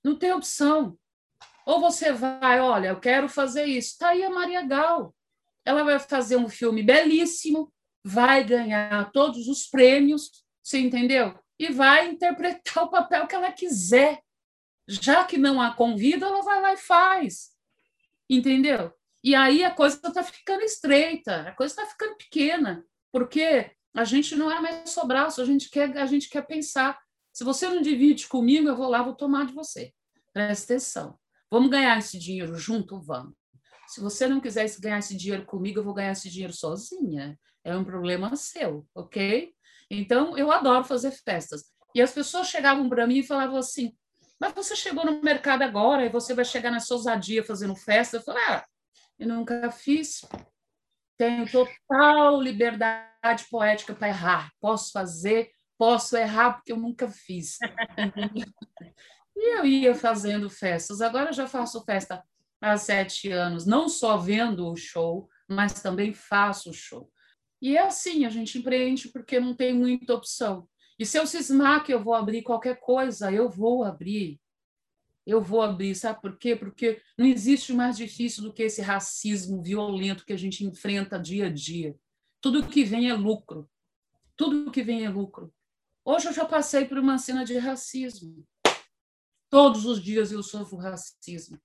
Não 0.03 0.15
tem 0.15 0.31
opção. 0.31 0.97
Ou 1.65 1.79
você 1.79 2.11
vai, 2.11 2.59
olha, 2.59 2.89
eu 2.89 2.99
quero 2.99 3.27
fazer 3.27 3.65
isso. 3.65 3.93
Está 3.93 4.09
aí 4.09 4.23
a 4.23 4.29
Maria 4.29 4.61
Gal. 4.63 5.15
Ela 5.65 5.83
vai 5.83 5.99
fazer 5.99 6.35
um 6.35 6.49
filme 6.49 6.83
belíssimo, 6.83 7.71
vai 8.03 8.43
ganhar 8.43 9.11
todos 9.11 9.47
os 9.47 9.67
prêmios, 9.67 10.43
você 10.63 10.79
entendeu? 10.79 11.37
E 11.59 11.71
vai 11.71 12.09
interpretar 12.09 12.83
o 12.85 12.89
papel 12.89 13.27
que 13.27 13.35
ela 13.35 13.51
quiser. 13.51 14.19
Já 14.87 15.23
que 15.23 15.37
não 15.37 15.61
a 15.61 15.73
convida, 15.73 16.25
ela 16.25 16.41
vai 16.41 16.61
lá 16.61 16.73
e 16.73 16.77
faz 16.77 17.51
entendeu? 18.37 18.91
E 19.23 19.35
aí 19.35 19.63
a 19.63 19.71
coisa 19.71 19.99
está 20.03 20.23
ficando 20.23 20.63
estreita, 20.63 21.49
a 21.49 21.51
coisa 21.51 21.73
está 21.73 21.85
ficando 21.85 22.15
pequena, 22.15 22.83
porque 23.11 23.71
a 23.93 24.03
gente 24.03 24.35
não 24.35 24.51
é 24.51 24.59
mais 24.59 24.89
só 24.89 25.05
braço, 25.05 25.41
a 25.41 25.45
gente 25.45 25.69
quer, 25.69 25.95
a 25.97 26.05
gente 26.05 26.29
quer 26.29 26.45
pensar. 26.45 26.97
Se 27.31 27.43
você 27.43 27.69
não 27.69 27.81
divide 27.81 28.27
comigo, 28.27 28.67
eu 28.67 28.75
vou 28.75 28.89
lá, 28.89 29.03
vou 29.03 29.15
tomar 29.15 29.45
de 29.45 29.53
você. 29.53 29.93
Presta 30.33 30.73
atenção. 30.73 31.19
Vamos 31.51 31.69
ganhar 31.69 31.97
esse 31.97 32.17
dinheiro 32.17 32.55
junto? 32.55 32.99
Vamos. 33.01 33.33
Se 33.87 33.99
você 33.99 34.27
não 34.27 34.39
quiser 34.39 34.65
ganhar 34.79 34.99
esse 34.99 35.15
dinheiro 35.15 35.45
comigo, 35.45 35.79
eu 35.79 35.83
vou 35.83 35.93
ganhar 35.93 36.13
esse 36.13 36.29
dinheiro 36.29 36.53
sozinha. 36.53 37.37
É 37.63 37.75
um 37.75 37.83
problema 37.83 38.35
seu, 38.35 38.87
ok? 38.95 39.53
Então, 39.89 40.37
eu 40.37 40.49
adoro 40.51 40.85
fazer 40.85 41.11
festas. 41.11 41.65
E 41.93 42.01
as 42.01 42.13
pessoas 42.13 42.47
chegavam 42.47 42.87
para 42.87 43.05
mim 43.05 43.19
e 43.19 43.27
falavam 43.27 43.57
assim: 43.57 43.93
mas 44.41 44.53
você 44.53 44.75
chegou 44.75 45.05
no 45.05 45.21
mercado 45.21 45.61
agora 45.61 46.03
e 46.03 46.09
você 46.09 46.33
vai 46.33 46.43
chegar 46.43 46.71
nessa 46.71 46.95
ousadia 46.95 47.43
fazendo 47.43 47.75
festa. 47.75 48.17
Eu 48.17 48.21
falei, 48.21 48.43
ah, 48.47 48.65
eu 49.19 49.27
nunca 49.27 49.69
fiz. 49.69 50.25
Tenho 51.15 51.45
total 51.45 52.41
liberdade 52.41 53.45
poética 53.51 53.93
para 53.93 54.07
errar. 54.07 54.51
Posso 54.59 54.91
fazer, 54.91 55.51
posso 55.77 56.17
errar, 56.17 56.53
porque 56.53 56.71
eu 56.71 56.77
nunca 56.77 57.07
fiz. 57.07 57.59
e 59.37 59.59
eu 59.59 59.63
ia 59.63 59.93
fazendo 59.93 60.49
festas. 60.49 61.01
Agora 61.01 61.29
eu 61.29 61.33
já 61.33 61.47
faço 61.47 61.85
festa 61.85 62.23
há 62.59 62.75
sete 62.77 63.31
anos, 63.31 63.67
não 63.67 63.87
só 63.87 64.17
vendo 64.17 64.67
o 64.67 64.75
show, 64.75 65.29
mas 65.47 65.83
também 65.83 66.15
faço 66.15 66.71
o 66.71 66.73
show. 66.73 67.11
E 67.61 67.77
é 67.77 67.83
assim, 67.83 68.25
a 68.25 68.29
gente 68.31 68.57
empreende 68.57 69.09
porque 69.09 69.39
não 69.39 69.53
tem 69.53 69.71
muita 69.71 70.15
opção. 70.15 70.67
E 71.01 71.05
se 71.05 71.17
eu 71.17 71.25
cismar 71.25 71.83
que 71.83 71.91
eu 71.91 71.99
vou 71.99 72.13
abrir 72.13 72.43
qualquer 72.43 72.79
coisa, 72.79 73.31
eu 73.31 73.49
vou 73.49 73.83
abrir. 73.83 74.39
Eu 75.25 75.41
vou 75.41 75.63
abrir, 75.63 75.95
sabe 75.95 76.21
por 76.21 76.37
quê? 76.37 76.55
Porque 76.55 77.01
não 77.17 77.25
existe 77.25 77.73
mais 77.73 77.97
difícil 77.97 78.43
do 78.43 78.53
que 78.53 78.61
esse 78.61 78.83
racismo 78.83 79.63
violento 79.63 80.23
que 80.23 80.31
a 80.31 80.37
gente 80.37 80.63
enfrenta 80.63 81.17
dia 81.17 81.47
a 81.47 81.49
dia. 81.49 81.97
Tudo 82.39 82.67
que 82.67 82.83
vem 82.83 83.09
é 83.09 83.15
lucro. 83.15 83.67
Tudo 84.37 84.69
que 84.69 84.83
vem 84.83 85.03
é 85.03 85.09
lucro. 85.09 85.51
Hoje 86.05 86.27
eu 86.27 86.33
já 86.33 86.45
passei 86.45 86.85
por 86.85 86.99
uma 86.99 87.17
cena 87.17 87.43
de 87.43 87.57
racismo. 87.57 88.45
Todos 89.49 89.87
os 89.87 90.03
dias 90.03 90.31
eu 90.31 90.43
sofro 90.43 90.77
racismo. 90.77 91.59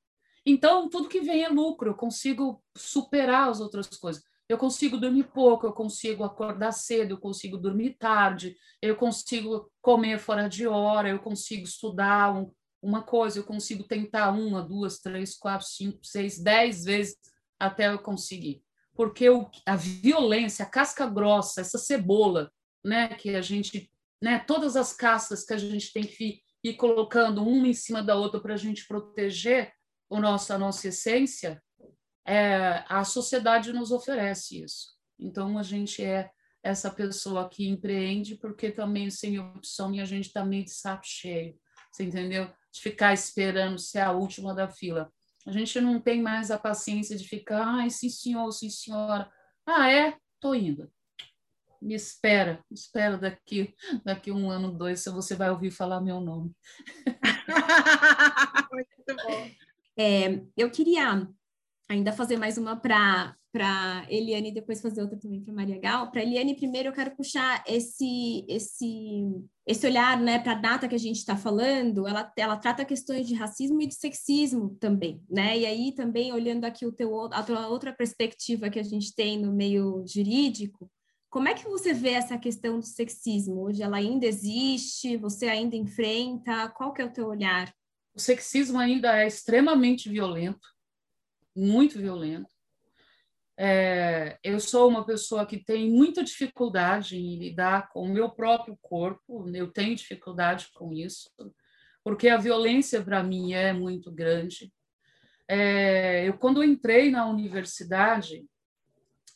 Então, 0.46 0.88
tudo 0.88 1.10
que 1.10 1.20
vem 1.20 1.44
é 1.44 1.50
lucro, 1.50 1.90
eu 1.90 1.94
consigo 1.94 2.64
superar 2.74 3.50
as 3.50 3.60
outras 3.60 3.86
coisas 3.98 4.24
eu 4.48 4.56
consigo 4.56 4.96
dormir 4.96 5.24
pouco, 5.24 5.66
eu 5.66 5.72
consigo 5.72 6.22
acordar 6.22 6.72
cedo, 6.72 7.12
eu 7.12 7.18
consigo 7.18 7.58
dormir 7.58 7.96
tarde, 7.98 8.56
eu 8.80 8.94
consigo 8.94 9.70
comer 9.82 10.18
fora 10.18 10.48
de 10.48 10.66
hora, 10.66 11.08
eu 11.08 11.18
consigo 11.18 11.64
estudar 11.64 12.32
um, 12.32 12.52
uma 12.80 13.02
coisa, 13.02 13.38
eu 13.38 13.44
consigo 13.44 13.82
tentar 13.84 14.30
uma, 14.30 14.62
duas, 14.62 14.98
três, 14.98 15.36
quatro, 15.36 15.66
cinco, 15.66 15.98
seis, 16.04 16.38
dez 16.38 16.84
vezes 16.84 17.16
até 17.58 17.88
eu 17.88 17.98
conseguir. 17.98 18.62
Porque 18.94 19.28
o, 19.28 19.50
a 19.66 19.74
violência, 19.74 20.64
a 20.64 20.68
casca 20.68 21.06
grossa, 21.06 21.60
essa 21.60 21.78
cebola, 21.78 22.50
né, 22.84 23.08
que 23.08 23.34
a 23.34 23.42
gente, 23.42 23.90
né, 24.22 24.38
todas 24.38 24.76
as 24.76 24.92
cascas 24.92 25.44
que 25.44 25.52
a 25.52 25.58
gente 25.58 25.92
tem 25.92 26.04
que 26.04 26.40
ir 26.62 26.74
colocando 26.74 27.42
uma 27.42 27.66
em 27.66 27.74
cima 27.74 28.02
da 28.02 28.14
outra 28.14 28.40
para 28.40 28.54
a 28.54 28.56
gente 28.56 28.86
proteger 28.86 29.72
o 30.08 30.20
nosso, 30.20 30.52
a 30.52 30.58
nossa 30.58 30.88
essência, 30.88 31.60
é, 32.26 32.84
a 32.88 33.04
sociedade 33.04 33.72
nos 33.72 33.90
oferece 33.90 34.62
isso. 34.62 34.96
Então, 35.18 35.56
a 35.58 35.62
gente 35.62 36.02
é 36.02 36.30
essa 36.62 36.90
pessoa 36.90 37.48
que 37.48 37.68
empreende 37.68 38.34
porque 38.34 38.72
também 38.72 39.08
sem 39.08 39.38
opção 39.38 39.94
e 39.94 40.00
a 40.00 40.04
gente 40.04 40.32
também 40.32 40.62
tá 40.62 40.64
de 40.64 40.70
saco 40.72 41.04
cheio, 41.06 41.56
você 41.92 42.02
entendeu? 42.02 42.50
De 42.72 42.80
ficar 42.80 43.14
esperando 43.14 43.78
ser 43.78 44.00
a 44.00 44.10
última 44.10 44.52
da 44.52 44.68
fila. 44.68 45.12
A 45.46 45.52
gente 45.52 45.80
não 45.80 46.00
tem 46.00 46.20
mais 46.20 46.50
a 46.50 46.58
paciência 46.58 47.16
de 47.16 47.26
ficar, 47.26 47.62
ai, 47.64 47.88
sim 47.88 48.08
senhor, 48.08 48.50
sim 48.50 48.68
senhora. 48.68 49.30
Ah, 49.64 49.88
é? 49.88 50.16
Tô 50.40 50.54
indo. 50.54 50.90
Me 51.80 51.94
espera, 51.94 52.64
me 52.68 52.76
espera 52.76 53.16
daqui, 53.16 53.72
daqui 54.04 54.32
um 54.32 54.50
ano, 54.50 54.72
dois, 54.72 55.00
se 55.00 55.10
você 55.10 55.36
vai 55.36 55.50
ouvir 55.50 55.70
falar 55.70 56.00
meu 56.00 56.20
nome. 56.20 56.52
Muito 58.72 59.22
bom. 59.24 59.50
É, 59.96 60.40
eu 60.56 60.68
queria 60.68 61.28
ainda 61.88 62.12
fazer 62.12 62.36
mais 62.36 62.58
uma 62.58 62.76
para 62.76 63.34
para 63.52 64.06
Eliane 64.10 64.50
e 64.50 64.52
depois 64.52 64.82
fazer 64.82 65.00
outra 65.00 65.18
também 65.18 65.42
para 65.42 65.54
Maria 65.54 65.78
Gal. 65.80 66.10
Para 66.10 66.22
Eliane, 66.22 66.54
primeiro 66.54 66.90
eu 66.90 66.92
quero 66.92 67.16
puxar 67.16 67.64
esse 67.66 68.44
esse 68.46 69.24
esse 69.66 69.86
olhar, 69.86 70.20
né, 70.20 70.38
para 70.38 70.52
a 70.52 70.56
data 70.56 70.86
que 70.86 70.94
a 70.94 70.98
gente 70.98 71.16
está 71.16 71.36
falando. 71.36 72.06
Ela 72.06 72.30
ela 72.36 72.56
trata 72.58 72.84
questões 72.84 73.26
de 73.26 73.34
racismo 73.34 73.80
e 73.80 73.86
de 73.86 73.94
sexismo 73.94 74.76
também, 74.78 75.22
né? 75.28 75.58
E 75.58 75.64
aí 75.64 75.94
também 75.94 76.32
olhando 76.32 76.66
aqui 76.66 76.84
o 76.84 76.92
teu 76.92 77.32
a 77.32 77.42
tua 77.42 77.68
outra 77.68 77.94
perspectiva 77.94 78.68
que 78.68 78.78
a 78.78 78.82
gente 78.82 79.14
tem 79.14 79.40
no 79.40 79.52
meio 79.54 80.04
jurídico, 80.06 80.90
como 81.30 81.48
é 81.48 81.54
que 81.54 81.64
você 81.64 81.94
vê 81.94 82.10
essa 82.10 82.36
questão 82.36 82.78
do 82.78 82.84
sexismo? 82.84 83.62
Hoje 83.62 83.82
ela 83.82 83.96
ainda 83.96 84.26
existe? 84.26 85.16
Você 85.16 85.48
ainda 85.48 85.76
enfrenta? 85.76 86.68
Qual 86.70 86.92
que 86.92 87.00
é 87.00 87.06
o 87.06 87.12
teu 87.12 87.26
olhar? 87.26 87.72
O 88.14 88.20
sexismo 88.20 88.78
ainda 88.78 89.16
é 89.18 89.26
extremamente 89.26 90.10
violento 90.10 90.75
muito 91.56 91.98
violento. 91.98 92.54
É, 93.58 94.38
eu 94.44 94.60
sou 94.60 94.88
uma 94.88 95.06
pessoa 95.06 95.46
que 95.46 95.64
tem 95.64 95.90
muita 95.90 96.22
dificuldade 96.22 97.16
em 97.16 97.38
lidar 97.38 97.88
com 97.88 98.02
o 98.02 98.08
meu 98.08 98.28
próprio 98.30 98.78
corpo, 98.82 99.48
eu 99.54 99.72
tenho 99.72 99.96
dificuldade 99.96 100.68
com 100.74 100.92
isso, 100.92 101.30
porque 102.04 102.28
a 102.28 102.36
violência 102.36 103.02
para 103.02 103.22
mim 103.22 103.54
é 103.54 103.72
muito 103.72 104.12
grande. 104.12 104.70
É, 105.48 106.28
eu 106.28 106.36
quando 106.36 106.62
eu 106.62 106.68
entrei 106.68 107.10
na 107.10 107.26
universidade, 107.26 108.44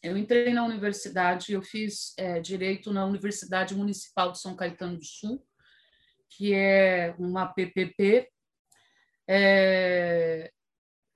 eu 0.02 0.16
entrei 0.16 0.52
na 0.52 0.64
universidade, 0.64 1.52
eu 1.52 1.62
fiz 1.62 2.14
é, 2.18 2.40
direito 2.40 2.92
na 2.92 3.04
Universidade 3.04 3.74
Municipal 3.74 4.32
de 4.32 4.40
São 4.40 4.56
Caetano 4.56 4.96
do 4.96 5.04
Sul, 5.04 5.44
que 6.28 6.54
é 6.54 7.14
uma 7.18 7.46
PPP. 7.46 8.28
É, 9.28 10.50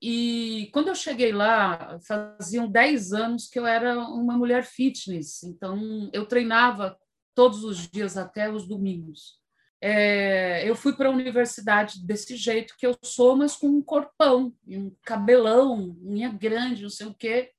e 0.07 0.70
quando 0.70 0.88
eu 0.88 0.94
cheguei 0.94 1.32
lá, 1.32 1.98
faziam 2.07 2.68
10 2.70 3.14
anos 3.14 3.48
que 3.48 3.59
eu 3.59 3.66
era 3.66 3.98
uma 3.98 4.36
mulher 4.36 4.62
fitness, 4.64 5.42
então 5.44 6.11
eu 6.12 6.26
treinava 6.26 6.98
todos 7.34 7.64
os 7.64 7.88
dias, 7.88 8.18
até 8.18 8.50
os 8.50 8.68
domingos. 8.68 9.38
É, 9.80 10.68
eu 10.68 10.76
fui 10.76 10.94
para 10.94 11.09
a 11.09 11.12
universidade 11.12 12.05
desse 12.07 12.36
jeito 12.36 12.74
que 12.78 12.86
eu 12.86 12.94
sou, 13.02 13.34
mas 13.34 13.57
com 13.57 13.66
um 13.66 13.82
corpão, 13.82 14.55
um 14.68 14.92
cabelão, 15.02 15.96
unha 16.05 16.30
grande, 16.30 16.82
não 16.82 16.90
sei 16.90 17.07
o 17.07 17.14
quê. 17.14 17.50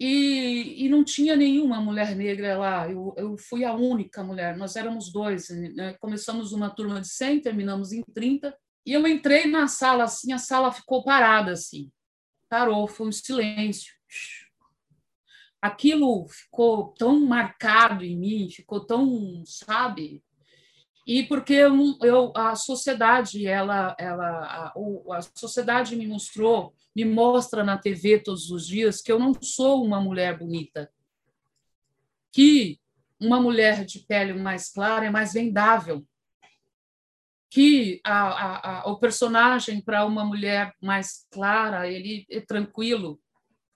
e, 0.00 0.84
e 0.84 0.88
não 0.88 1.04
tinha 1.04 1.36
nenhuma 1.36 1.80
mulher 1.80 2.16
negra 2.16 2.58
lá. 2.58 2.90
Eu, 2.90 3.14
eu 3.16 3.36
fui 3.38 3.64
a 3.64 3.74
única 3.74 4.22
mulher. 4.22 4.56
Nós 4.56 4.76
éramos 4.76 5.10
dois. 5.12 5.48
Né? 5.50 5.94
Começamos 6.00 6.52
uma 6.52 6.70
turma 6.70 7.00
de 7.00 7.08
100, 7.08 7.40
terminamos 7.40 7.92
em 7.92 8.02
30. 8.02 8.56
E 8.86 8.92
eu 8.92 9.06
entrei 9.06 9.46
na 9.46 9.66
sala 9.66 10.04
assim, 10.04 10.32
a 10.32 10.38
sala 10.38 10.72
ficou 10.72 11.02
parada 11.02 11.52
assim. 11.52 11.90
Parou, 12.48 12.86
foi 12.86 13.08
um 13.08 13.12
silêncio. 13.12 13.92
Aquilo 15.60 16.28
ficou 16.28 16.94
tão 16.96 17.26
marcado 17.26 18.04
em 18.04 18.16
mim, 18.16 18.48
ficou 18.48 18.86
tão, 18.86 19.42
sabe? 19.44 20.22
E 21.04 21.24
porque 21.24 21.54
eu, 21.54 21.74
eu 22.02 22.32
a 22.36 22.54
sociedade, 22.54 23.46
ela, 23.46 23.96
ela, 23.98 24.72
a, 24.72 24.72
a 25.16 25.22
sociedade 25.34 25.96
me 25.96 26.06
mostrou 26.06 26.72
me 26.96 27.04
mostra 27.04 27.62
na 27.62 27.76
TV 27.76 28.20
todos 28.20 28.50
os 28.50 28.66
dias 28.66 29.02
que 29.02 29.12
eu 29.12 29.18
não 29.18 29.34
sou 29.42 29.84
uma 29.84 30.00
mulher 30.00 30.38
bonita, 30.38 30.90
que 32.32 32.80
uma 33.20 33.38
mulher 33.38 33.84
de 33.84 33.98
pele 33.98 34.32
mais 34.32 34.72
clara 34.72 35.04
é 35.04 35.10
mais 35.10 35.34
vendável, 35.34 36.06
que 37.50 38.00
a, 38.04 38.28
a, 38.28 38.80
a, 38.80 38.90
o 38.90 38.98
personagem 38.98 39.80
para 39.80 40.04
uma 40.04 40.24
mulher 40.24 40.74
mais 40.82 41.26
clara 41.30 41.88
ele 41.88 42.26
é 42.30 42.40
tranquilo, 42.40 43.20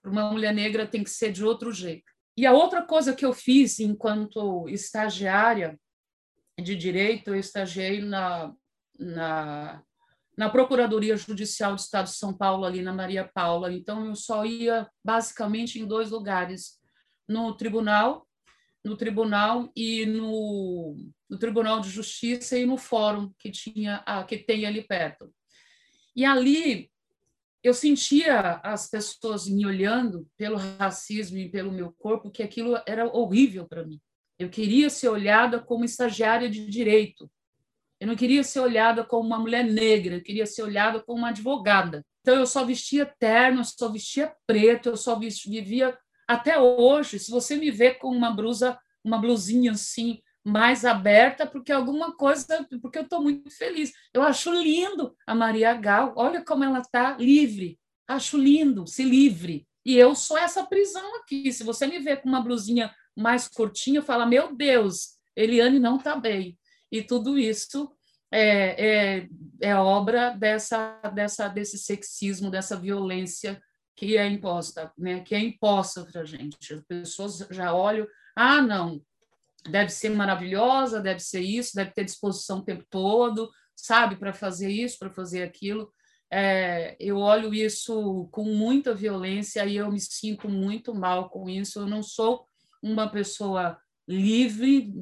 para 0.02 0.10
uma 0.10 0.30
mulher 0.30 0.54
negra 0.54 0.86
tem 0.86 1.04
que 1.04 1.10
ser 1.10 1.32
de 1.32 1.44
outro 1.44 1.72
jeito. 1.72 2.10
E 2.36 2.46
a 2.46 2.52
outra 2.52 2.82
coisa 2.82 3.14
que 3.14 3.24
eu 3.24 3.32
fiz 3.32 3.80
enquanto 3.80 4.68
estagiária 4.68 5.78
de 6.60 6.74
direito, 6.76 7.28
eu 7.28 7.36
estagiei 7.36 8.00
na, 8.00 8.52
na 8.98 9.82
na 10.40 10.48
Procuradoria 10.48 11.18
Judicial 11.18 11.74
do 11.74 11.78
Estado 11.78 12.06
de 12.06 12.14
São 12.14 12.32
Paulo, 12.32 12.64
ali 12.64 12.80
na 12.80 12.94
Maria 12.94 13.28
Paula. 13.34 13.70
Então, 13.70 14.06
eu 14.06 14.14
só 14.14 14.42
ia 14.42 14.88
basicamente 15.04 15.78
em 15.78 15.86
dois 15.86 16.10
lugares: 16.10 16.80
no 17.28 17.54
tribunal, 17.54 18.26
no 18.84 18.96
tribunal 18.96 19.70
e 19.76 20.06
no, 20.06 20.96
no 21.28 21.38
Tribunal 21.38 21.80
de 21.80 21.90
Justiça 21.90 22.58
e 22.58 22.64
no 22.64 22.76
fórum 22.76 23.32
que 23.38 23.50
tinha 23.50 24.04
que 24.26 24.38
tem 24.38 24.66
ali 24.66 24.82
perto. 24.82 25.32
E 26.16 26.24
ali 26.24 26.90
eu 27.62 27.74
sentia 27.74 28.60
as 28.62 28.88
pessoas 28.88 29.46
me 29.46 29.66
olhando 29.66 30.26
pelo 30.36 30.56
racismo 30.56 31.36
e 31.36 31.50
pelo 31.50 31.70
meu 31.70 31.92
corpo, 31.92 32.30
que 32.30 32.42
aquilo 32.42 32.80
era 32.86 33.06
horrível 33.06 33.66
para 33.66 33.84
mim. 33.84 34.00
Eu 34.38 34.48
queria 34.48 34.88
ser 34.88 35.08
olhada 35.10 35.60
como 35.60 35.84
estagiária 35.84 36.48
de 36.48 36.66
direito, 36.66 37.30
eu 38.00 38.06
não 38.06 38.16
queria 38.16 38.42
ser 38.42 38.60
olhada 38.60 39.04
como 39.04 39.26
uma 39.26 39.38
mulher 39.38 39.62
negra, 39.62 40.16
eu 40.16 40.22
queria 40.22 40.46
ser 40.46 40.62
olhada 40.62 41.02
como 41.02 41.18
uma 41.18 41.28
advogada. 41.28 42.02
Então 42.22 42.34
eu 42.34 42.46
só 42.46 42.64
vestia 42.64 43.04
terno, 43.18 43.60
eu 43.60 43.64
só 43.64 43.90
vestia 43.90 44.34
preto, 44.46 44.88
eu 44.88 44.96
só 44.96 45.18
vivia 45.18 45.96
até 46.30 46.60
hoje. 46.60 47.18
Se 47.18 47.28
você 47.28 47.56
me 47.56 47.72
vê 47.72 47.92
com 47.92 48.08
uma 48.08 48.30
blusa, 48.30 48.78
uma 49.02 49.18
blusinha 49.18 49.72
assim 49.72 50.22
mais 50.44 50.84
aberta, 50.84 51.44
porque 51.44 51.72
alguma 51.72 52.16
coisa, 52.16 52.64
porque 52.80 52.98
eu 52.98 53.02
estou 53.02 53.20
muito 53.20 53.50
feliz. 53.50 53.92
Eu 54.14 54.22
acho 54.22 54.52
lindo 54.54 55.12
a 55.26 55.34
Maria 55.34 55.74
Gal. 55.74 56.14
Olha 56.16 56.40
como 56.44 56.62
ela 56.62 56.78
está 56.78 57.16
livre. 57.18 57.80
Acho 58.06 58.38
lindo, 58.38 58.86
se 58.86 59.02
livre. 59.02 59.66
E 59.84 59.96
eu 59.96 60.14
sou 60.14 60.38
essa 60.38 60.64
prisão 60.64 61.16
aqui. 61.16 61.52
Se 61.52 61.64
você 61.64 61.84
me 61.88 61.98
vê 61.98 62.16
com 62.16 62.28
uma 62.28 62.40
blusinha 62.40 62.94
mais 63.16 63.48
curtinha, 63.48 64.00
fala: 64.00 64.24
meu 64.24 64.54
Deus, 64.54 65.16
Eliane 65.34 65.80
não 65.80 65.96
está 65.96 66.14
bem. 66.14 66.56
E 66.92 67.02
tudo 67.02 67.36
isso 67.36 67.90
é, 68.30 69.18
é, 69.18 69.28
é 69.60 69.74
obra 69.74 70.30
dessa, 70.30 70.96
dessa, 71.12 71.48
desse 71.48 71.76
sexismo, 71.76 72.52
dessa 72.52 72.76
violência 72.76 73.60
que 74.00 74.16
é 74.16 74.26
imposta, 74.26 74.90
né? 74.96 75.20
que 75.20 75.34
é 75.34 75.38
imposta 75.38 76.06
para 76.06 76.22
a 76.22 76.24
gente. 76.24 76.72
As 76.72 76.80
pessoas 76.80 77.46
já 77.50 77.74
olham, 77.74 78.06
ah, 78.34 78.62
não, 78.62 78.98
deve 79.68 79.90
ser 79.90 80.08
maravilhosa, 80.08 81.02
deve 81.02 81.20
ser 81.20 81.42
isso, 81.42 81.76
deve 81.76 81.90
ter 81.90 82.04
disposição 82.04 82.60
o 82.60 82.64
tempo 82.64 82.82
todo, 82.88 83.50
sabe, 83.76 84.16
para 84.16 84.32
fazer 84.32 84.70
isso, 84.70 84.98
para 84.98 85.10
fazer 85.10 85.42
aquilo. 85.42 85.92
É, 86.32 86.96
eu 86.98 87.18
olho 87.18 87.52
isso 87.52 88.26
com 88.32 88.44
muita 88.44 88.94
violência 88.94 89.66
e 89.66 89.76
eu 89.76 89.92
me 89.92 90.00
sinto 90.00 90.48
muito 90.48 90.94
mal 90.94 91.28
com 91.28 91.50
isso. 91.50 91.80
Eu 91.80 91.86
não 91.86 92.02
sou 92.02 92.46
uma 92.82 93.06
pessoa 93.06 93.78
livre 94.08 94.94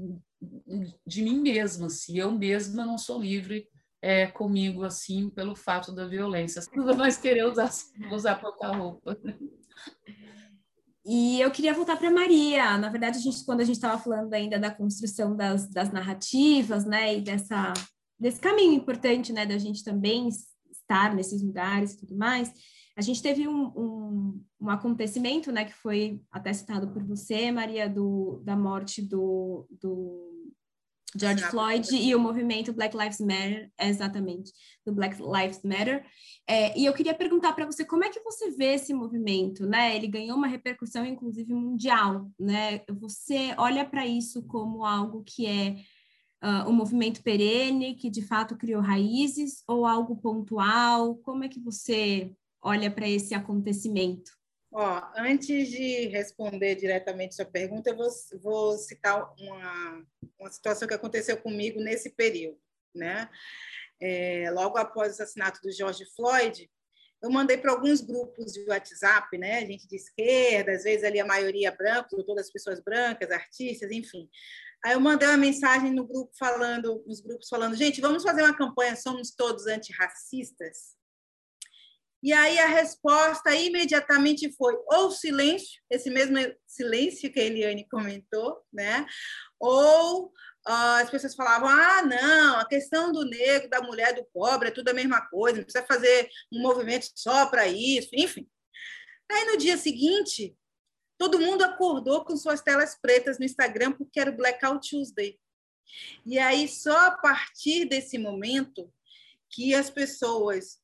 de 1.07 1.23
mim 1.23 1.39
mesma, 1.39 1.89
se 1.89 2.19
eu 2.19 2.33
mesma 2.33 2.85
não 2.85 2.99
sou 2.99 3.21
livre 3.21 3.69
é, 4.03 4.27
comigo 4.27 4.85
assim 4.85 5.31
pelo 5.31 5.55
fato 5.55 5.93
da 5.93 6.07
violência. 6.07 6.63
Tudo 6.73 6.97
mais 6.97 7.17
querer 7.17 7.45
usar, 7.45 7.71
usar 8.13 8.37
pouca 8.37 8.69
roupa. 8.69 9.19
E 11.05 11.41
eu 11.41 11.51
queria 11.51 11.73
voltar 11.73 11.97
para 11.97 12.11
Maria. 12.11 12.77
Na 12.77 12.91
verdade, 12.91 13.19
a 13.19 13.21
gente, 13.21 13.45
quando 13.45 13.61
a 13.61 13.65
gente 13.65 13.77
estava 13.77 14.01
falando 14.01 14.33
ainda 14.35 14.59
da 14.59 14.71
construção 14.71 15.35
das, 15.35 15.69
das 15.69 15.91
narrativas, 15.91 16.85
né, 16.85 17.17
e 17.17 17.21
dessa 17.21 17.73
desse 18.19 18.41
caminho 18.41 18.73
importante, 18.73 19.33
né, 19.33 19.47
da 19.47 19.57
gente 19.59 19.85
também 19.85 20.29
estar 20.71 21.15
nesses 21.15 21.43
lugares 21.43 21.93
e 21.93 21.99
tudo 21.99 22.17
mais, 22.17 22.53
a 22.97 23.01
gente 23.01 23.23
teve 23.23 23.47
um, 23.47 23.67
um, 23.77 24.45
um, 24.61 24.71
acontecimento, 24.71 25.53
né, 25.53 25.65
que 25.65 25.75
foi 25.75 26.21
até 26.33 26.53
citado 26.53 26.89
por 26.89 27.05
você, 27.05 27.53
Maria, 27.53 27.89
do, 27.89 28.43
da 28.45 28.57
morte 28.57 29.01
do, 29.01 29.69
do 29.81 30.48
George 31.17 31.43
Floyd 31.45 31.97
e 31.97 32.15
o 32.15 32.21
movimento 32.21 32.73
Black 32.73 32.97
Lives 32.97 33.21
Matter, 33.21 33.71
exatamente, 33.81 34.53
do 34.85 34.93
Black 34.93 35.17
Lives 35.21 35.63
Matter. 35.63 36.05
É, 36.47 36.79
e 36.79 36.85
eu 36.85 36.93
queria 36.93 37.15
perguntar 37.15 37.53
para 37.55 37.65
você 37.65 37.85
como 37.85 38.05
é 38.05 38.11
que 38.11 38.21
você 38.21 38.51
vê 38.51 38.75
esse 38.75 38.93
movimento, 38.93 39.65
né? 39.67 39.97
Ele 39.97 40.07
ganhou 40.07 40.37
uma 40.37 40.47
repercussão, 40.47 41.07
inclusive, 41.07 41.53
mundial, 41.55 42.31
né? 42.39 42.83
Você 43.01 43.55
olha 43.57 43.87
para 43.87 44.07
isso 44.07 44.43
como 44.43 44.85
algo 44.85 45.23
que 45.25 45.47
é 45.47 45.77
uh, 46.45 46.69
um 46.69 46.73
movimento 46.73 47.23
perene, 47.23 47.95
que 47.95 48.11
de 48.11 48.23
fato 48.23 48.57
criou 48.57 48.83
raízes, 48.83 49.63
ou 49.67 49.87
algo 49.87 50.17
pontual? 50.17 51.17
Como 51.17 51.43
é 51.43 51.49
que 51.49 51.61
você 51.61 52.35
olha 52.61 52.91
para 52.91 53.09
esse 53.09 53.35
acontecimento? 53.35 54.38
Ó, 54.71 55.03
antes 55.17 55.71
de 55.71 56.09
responder 56.09 56.75
diretamente 56.75 57.35
sua 57.35 57.47
pergunta, 57.47 57.91
eu 57.91 57.97
vou, 57.97 58.09
vou 58.43 58.77
citar 58.77 59.35
uma, 59.41 60.07
uma 60.39 60.51
situação 60.51 60.87
que 60.87 60.95
aconteceu 60.95 61.37
comigo 61.39 61.81
nesse 61.81 62.11
período, 62.11 62.61
né? 62.95 63.31
É, 64.01 64.51
logo 64.51 64.77
após 64.77 65.09
o 65.09 65.11
assassinato 65.13 65.61
do 65.63 65.73
George 65.73 66.05
Floyd, 66.15 66.71
eu 67.21 67.31
mandei 67.31 67.57
para 67.57 67.73
alguns 67.73 68.01
grupos 68.01 68.53
de 68.53 68.65
WhatsApp, 68.69 69.37
né? 69.39 69.67
Gente 69.67 69.89
de 69.89 69.97
esquerda, 69.97 70.73
às 70.73 70.85
vezes 70.85 71.03
ali 71.03 71.19
a 71.19 71.27
maioria 71.27 71.73
branca, 71.73 72.09
todas 72.25 72.47
as 72.47 72.53
pessoas 72.53 72.81
brancas, 72.81 73.31
artistas, 73.31 73.91
enfim. 73.91 74.29
Aí 74.85 74.93
eu 74.93 75.01
mandei 75.01 75.27
uma 75.27 75.37
mensagem 75.37 75.93
no 75.93 76.07
grupo 76.07 76.31
falando, 76.39 77.03
nos 77.07 77.21
grupos 77.21 77.49
falando, 77.49 77.75
gente, 77.75 78.01
vamos 78.01 78.23
fazer 78.23 78.43
uma 78.43 78.57
campanha, 78.57 78.95
somos 78.95 79.33
todos 79.33 79.67
antirracistas. 79.67 80.97
E 82.23 82.33
aí 82.33 82.59
a 82.59 82.67
resposta 82.67 83.55
imediatamente 83.55 84.53
foi 84.57 84.77
ou 84.87 85.11
silêncio, 85.11 85.81
esse 85.89 86.11
mesmo 86.11 86.37
silêncio 86.67 87.33
que 87.33 87.39
a 87.39 87.45
Eliane 87.45 87.89
comentou, 87.89 88.61
né? 88.73 89.07
Ou 89.61 90.27
uh, 90.27 91.01
as 91.01 91.11
pessoas 91.11 91.37
falavam: 91.37 91.69
ah, 91.69 92.03
não, 92.03 92.59
a 92.59 92.67
questão 92.67 93.13
do 93.13 93.25
negro, 93.25 93.71
da 93.71 93.81
mulher, 93.81 94.15
do 94.15 94.25
pobre 94.33 94.69
é 94.69 94.73
tudo 94.73 94.89
a 94.89 94.95
mesma 94.95 95.21
coisa, 95.29 95.59
não 95.59 95.65
precisa 95.65 95.87
fazer 95.87 96.29
um 96.53 96.61
movimento 96.61 97.09
só 97.15 97.47
para 97.47 97.69
isso, 97.69 98.09
enfim. 98.13 98.49
Aí 99.31 99.45
no 99.45 99.57
dia 99.57 99.77
seguinte, 99.77 100.57
todo 101.17 101.41
mundo 101.41 101.63
acordou 101.63 102.25
com 102.25 102.37
suas 102.37 102.61
telas 102.61 102.99
pretas 103.01 103.39
no 103.39 103.45
Instagram 103.45 103.93
porque 103.93 104.19
era 104.19 104.31
o 104.31 104.37
Blackout 104.37 104.89
Tuesday. 104.89 105.39
E 106.27 106.39
aí, 106.39 106.69
só 106.69 107.07
a 107.07 107.11
partir 107.13 107.85
desse 107.85 108.19
momento 108.19 108.93
que 109.51 109.75
as 109.75 109.89
pessoas 109.89 110.79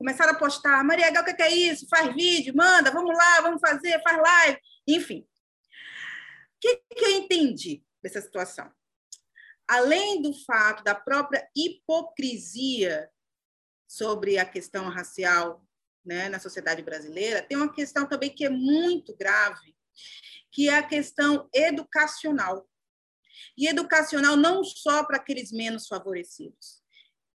começaram 0.00 0.32
a 0.32 0.38
postar, 0.38 0.82
Maria 0.82 1.10
Gal, 1.10 1.22
o 1.22 1.26
que 1.26 1.42
é 1.42 1.54
isso? 1.54 1.86
Faz 1.86 2.14
vídeo, 2.14 2.56
manda, 2.56 2.90
vamos 2.90 3.14
lá, 3.14 3.42
vamos 3.42 3.60
fazer, 3.60 4.02
faz 4.02 4.16
live, 4.16 4.58
enfim. 4.88 5.20
O 5.20 6.58
que, 6.58 6.76
que 6.96 7.04
eu 7.04 7.10
entendi 7.18 7.84
dessa 8.02 8.18
situação? 8.22 8.72
Além 9.68 10.22
do 10.22 10.32
fato 10.46 10.82
da 10.82 10.94
própria 10.94 11.46
hipocrisia 11.54 13.10
sobre 13.86 14.38
a 14.38 14.46
questão 14.46 14.88
racial 14.88 15.62
né, 16.02 16.30
na 16.30 16.38
sociedade 16.38 16.80
brasileira, 16.82 17.42
tem 17.42 17.58
uma 17.58 17.70
questão 17.70 18.08
também 18.08 18.34
que 18.34 18.46
é 18.46 18.50
muito 18.50 19.14
grave, 19.18 19.76
que 20.50 20.70
é 20.70 20.78
a 20.78 20.82
questão 20.82 21.46
educacional. 21.54 22.66
E 23.56 23.68
educacional 23.68 24.34
não 24.34 24.64
só 24.64 25.04
para 25.04 25.18
aqueles 25.18 25.52
menos 25.52 25.86
favorecidos, 25.86 26.79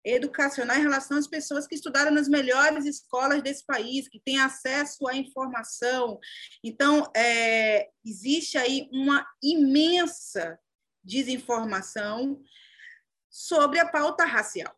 educacional 0.05 0.76
em 0.76 0.82
relação 0.82 1.16
às 1.16 1.26
pessoas 1.26 1.66
que 1.66 1.74
estudaram 1.74 2.11
nas 2.11 2.28
melhores 2.28 2.84
escolas 2.84 3.42
desse 3.42 3.64
país, 3.64 4.09
que 4.09 4.20
têm 4.20 4.40
acesso 4.40 5.07
à 5.07 5.14
informação. 5.14 6.18
Então, 6.62 7.11
é, 7.14 7.88
existe 8.05 8.59
aí 8.59 8.88
uma 8.92 9.26
imensa 9.42 10.59
desinformação 11.05 12.42
sobre 13.30 13.78
a 13.78 13.88
pauta 13.88 14.24
racial. 14.24 14.74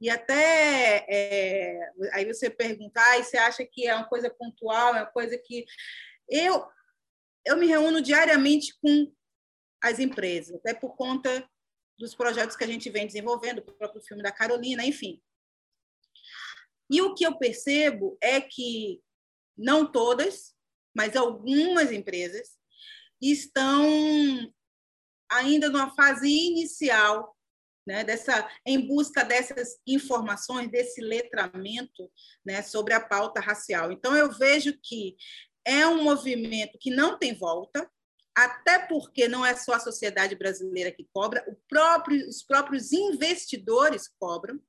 E 0.00 0.08
até 0.08 1.04
é, 1.08 1.92
aí 2.14 2.24
você 2.24 2.48
perguntar, 2.48 3.18
e 3.18 3.24
você 3.24 3.36
acha 3.36 3.66
que 3.66 3.86
é 3.86 3.94
uma 3.94 4.08
coisa 4.08 4.30
pontual, 4.30 4.94
é 4.94 5.02
uma 5.02 5.10
coisa 5.10 5.36
que 5.36 5.66
eu, 6.28 6.66
eu 7.44 7.56
me 7.56 7.66
reúno 7.66 8.00
diariamente 8.00 8.74
com 8.80 9.12
as 9.82 9.98
empresas, 9.98 10.56
até 10.56 10.72
por 10.72 10.96
conta 10.96 11.46
dos 12.00 12.14
projetos 12.14 12.56
que 12.56 12.64
a 12.64 12.66
gente 12.66 12.88
vem 12.88 13.06
desenvolvendo, 13.06 13.58
o 13.58 13.72
próprio 13.74 14.00
filme 14.02 14.22
da 14.22 14.32
Carolina, 14.32 14.82
enfim. 14.84 15.20
E 16.90 17.02
o 17.02 17.14
que 17.14 17.24
eu 17.24 17.38
percebo 17.38 18.16
é 18.22 18.40
que 18.40 19.02
não 19.56 19.92
todas, 19.92 20.54
mas 20.96 21.14
algumas 21.14 21.92
empresas 21.92 22.58
estão 23.20 23.84
ainda 25.30 25.68
numa 25.68 25.94
fase 25.94 26.26
inicial 26.26 27.36
né, 27.86 28.02
dessa, 28.02 28.50
em 28.64 28.80
busca 28.86 29.22
dessas 29.22 29.78
informações, 29.86 30.70
desse 30.70 31.02
letramento 31.02 32.10
né, 32.44 32.62
sobre 32.62 32.94
a 32.94 33.00
pauta 33.00 33.40
racial. 33.40 33.92
Então, 33.92 34.16
eu 34.16 34.32
vejo 34.32 34.76
que 34.82 35.16
é 35.66 35.86
um 35.86 36.02
movimento 36.02 36.78
que 36.80 36.90
não 36.90 37.18
tem 37.18 37.34
volta, 37.34 37.88
até 38.44 38.78
porque 38.78 39.28
não 39.28 39.44
é 39.44 39.54
só 39.54 39.74
a 39.74 39.80
sociedade 39.80 40.34
brasileira 40.34 40.90
que 40.90 41.08
cobra, 41.12 41.44
próprio, 41.68 42.28
os 42.28 42.42
próprios 42.42 42.92
investidores 42.92 44.08
cobram, 44.18 44.60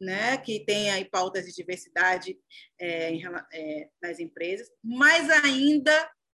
né, 0.00 0.36
que 0.36 0.64
tem 0.64 0.90
aí 0.90 1.04
pautas 1.04 1.46
de 1.46 1.52
diversidade 1.52 2.38
é, 2.78 3.10
em, 3.10 3.22
é, 3.52 3.88
nas 4.02 4.18
empresas, 4.18 4.68
mas 4.82 5.30
ainda 5.30 5.92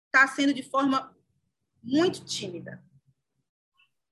está 0.05 0.27
sendo 0.27 0.53
de 0.53 0.63
forma 0.63 1.15
muito 1.83 2.23
tímida. 2.25 2.83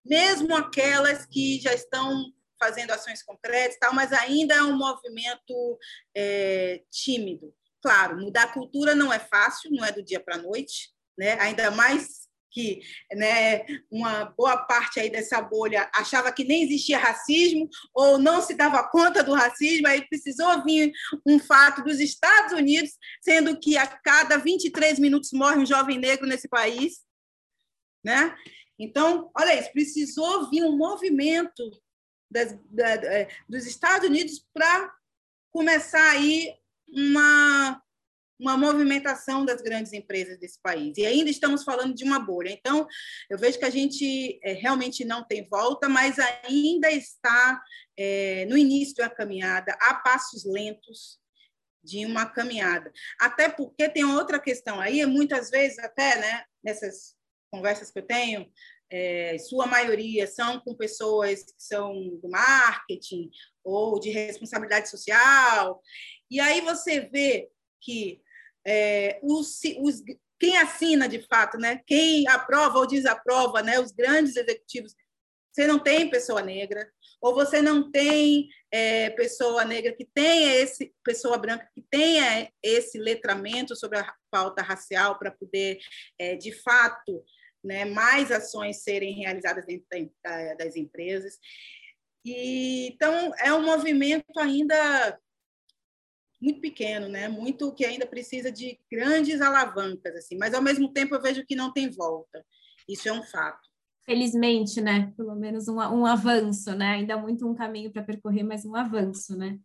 Mesmo 0.03 0.55
aquelas 0.55 1.25
que 1.25 1.59
já 1.59 1.73
estão 1.73 2.31
fazendo 2.59 2.91
ações 2.91 3.23
concretas, 3.23 3.77
tal, 3.79 3.93
mas 3.93 4.13
ainda 4.13 4.55
é 4.55 4.63
um 4.63 4.77
movimento 4.77 5.77
é, 6.15 6.83
tímido. 6.91 7.53
Claro, 7.81 8.17
mudar 8.17 8.43
a 8.43 8.53
cultura 8.53 8.95
não 8.95 9.11
é 9.11 9.19
fácil, 9.19 9.71
não 9.71 9.83
é 9.83 9.91
do 9.91 10.03
dia 10.03 10.19
para 10.19 10.35
a 10.35 10.41
noite, 10.41 10.93
né? 11.17 11.39
ainda 11.39 11.69
mais 11.71 12.24
que 12.55 12.81
né, 13.13 13.65
uma 13.91 14.33
boa 14.37 14.55
parte 14.55 14.97
aí 14.97 15.09
dessa 15.09 15.41
bolha 15.41 15.91
achava 15.93 16.31
que 16.31 16.45
nem 16.45 16.63
existia 16.63 16.97
racismo 16.97 17.69
ou 17.93 18.17
não 18.17 18.41
se 18.41 18.53
dava 18.53 18.87
conta 18.87 19.21
do 19.21 19.33
racismo, 19.33 19.87
aí 19.87 20.07
precisou 20.07 20.63
vir 20.63 20.93
um 21.25 21.37
fato 21.37 21.83
dos 21.83 21.99
Estados 21.99 22.53
Unidos, 22.53 22.91
sendo 23.21 23.59
que 23.59 23.77
a 23.77 23.85
cada 23.85 24.37
23 24.37 24.97
minutos 24.99 25.33
morre 25.33 25.57
um 25.57 25.65
jovem 25.65 25.99
negro 25.99 26.25
nesse 26.25 26.47
país, 26.47 27.01
né? 28.01 28.33
Então, 28.79 29.29
olha 29.37 29.59
isso, 29.59 29.71
precisou 29.73 30.49
vir 30.49 30.63
um 30.63 30.77
movimento 30.77 31.69
das, 32.31 32.57
da, 32.69 32.89
é, 32.89 33.27
dos 33.49 33.65
Estados 33.65 34.07
Unidos 34.07 34.45
para 34.53 34.93
começar 35.51 36.11
aí 36.11 36.53
uma 36.87 37.81
uma 38.39 38.57
movimentação 38.57 39.45
das 39.45 39.61
grandes 39.61 39.93
empresas 39.93 40.37
desse 40.37 40.59
país. 40.61 40.97
E 40.97 41.05
ainda 41.05 41.29
estamos 41.29 41.63
falando 41.63 41.93
de 41.93 42.03
uma 42.03 42.19
bolha. 42.19 42.49
Então, 42.49 42.87
eu 43.29 43.37
vejo 43.37 43.57
que 43.57 43.65
a 43.65 43.69
gente 43.69 44.39
é, 44.43 44.53
realmente 44.53 45.05
não 45.05 45.23
tem 45.23 45.47
volta, 45.47 45.87
mas 45.87 46.17
ainda 46.19 46.91
está 46.91 47.61
é, 47.97 48.45
no 48.45 48.57
início 48.57 48.95
da 48.95 49.09
caminhada, 49.09 49.75
a 49.79 49.93
passos 49.95 50.43
lentos 50.45 51.19
de 51.83 52.05
uma 52.05 52.25
caminhada. 52.25 52.91
Até 53.19 53.47
porque 53.47 53.87
tem 53.87 54.03
outra 54.03 54.39
questão 54.39 54.81
aí, 54.81 55.05
muitas 55.05 55.49
vezes, 55.49 55.79
até 55.79 56.19
né, 56.19 56.43
nessas 56.63 57.15
conversas 57.51 57.91
que 57.91 57.99
eu 57.99 58.05
tenho, 58.05 58.51
é, 58.89 59.37
sua 59.37 59.65
maioria 59.65 60.27
são 60.27 60.59
com 60.59 60.75
pessoas 60.75 61.43
que 61.43 61.63
são 61.63 61.93
do 62.21 62.29
marketing 62.29 63.29
ou 63.63 63.99
de 63.99 64.09
responsabilidade 64.09 64.89
social, 64.89 65.81
e 66.29 66.39
aí 66.39 66.61
você 66.61 67.01
vê 67.01 67.49
que 67.81 68.21
é, 68.65 69.19
os, 69.21 69.59
os, 69.79 70.03
quem 70.39 70.57
assina 70.57 71.07
de 71.07 71.21
fato, 71.27 71.57
né? 71.57 71.81
quem 71.85 72.27
aprova 72.27 72.79
ou 72.79 72.87
desaprova, 72.87 73.61
né? 73.61 73.79
os 73.79 73.91
grandes 73.91 74.35
executivos, 74.35 74.93
você 75.51 75.67
não 75.67 75.79
tem 75.79 76.09
pessoa 76.09 76.41
negra, 76.41 76.85
ou 77.21 77.33
você 77.33 77.61
não 77.61 77.89
tem 77.89 78.49
é, 78.69 79.09
pessoa 79.11 79.63
negra 79.63 79.93
que 79.95 80.05
tenha 80.13 80.53
esse, 80.53 80.93
pessoa 81.03 81.37
branca 81.37 81.69
que 81.73 81.81
tenha 81.89 82.51
esse 82.61 82.97
letramento 82.97 83.75
sobre 83.75 83.99
a 83.99 84.13
pauta 84.29 84.61
racial 84.61 85.17
para 85.17 85.31
poder, 85.31 85.79
é, 86.19 86.35
de 86.35 86.51
fato, 86.61 87.23
né, 87.63 87.85
mais 87.85 88.31
ações 88.31 88.83
serem 88.83 89.15
realizadas 89.15 89.65
dentro 89.65 89.87
das 90.57 90.75
empresas. 90.75 91.39
E, 92.25 92.87
então, 92.87 93.31
é 93.39 93.53
um 93.53 93.63
movimento 93.63 94.37
ainda 94.37 95.17
muito 96.41 96.61
pequeno, 96.61 97.07
né? 97.07 97.27
Muito 97.27 97.73
que 97.73 97.85
ainda 97.85 98.05
precisa 98.05 98.51
de 98.51 98.79
grandes 98.91 99.41
alavancas, 99.41 100.15
assim. 100.15 100.37
Mas 100.37 100.53
ao 100.53 100.61
mesmo 100.61 100.91
tempo 100.91 101.15
eu 101.15 101.21
vejo 101.21 101.45
que 101.45 101.55
não 101.55 101.71
tem 101.71 101.89
volta. 101.89 102.45
Isso 102.87 103.07
é 103.09 103.13
um 103.13 103.23
fato. 103.23 103.67
Felizmente, 104.05 104.81
né? 104.81 105.11
Pelo 105.17 105.35
menos 105.35 105.67
um, 105.67 105.77
um 105.77 106.05
avanço, 106.05 106.75
né? 106.75 106.93
Ainda 106.93 107.17
muito 107.17 107.49
um 107.49 107.55
caminho 107.55 107.91
para 107.91 108.03
percorrer, 108.03 108.43
mas 108.43 108.65
um 108.65 108.75
avanço, 108.75 109.35
né? 109.35 109.57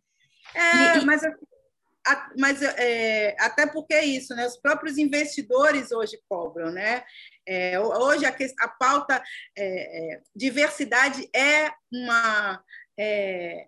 É, 0.55 0.97
e, 0.97 1.05
mas, 1.05 1.23
a, 1.23 2.29
mas 2.37 2.61
é, 2.61 3.35
até 3.39 3.67
porque 3.67 3.93
é 3.93 4.03
isso, 4.03 4.33
né? 4.33 4.47
Os 4.47 4.57
próprios 4.57 4.97
investidores 4.97 5.91
hoje 5.91 6.19
cobram, 6.27 6.71
né? 6.71 7.03
É, 7.47 7.79
hoje 7.79 8.25
a, 8.25 8.35
a 8.61 8.67
pauta 8.67 9.21
é, 9.55 10.15
é 10.15 10.21
diversidade 10.35 11.29
é 11.35 11.71
uma 11.91 12.63
é, 12.97 13.67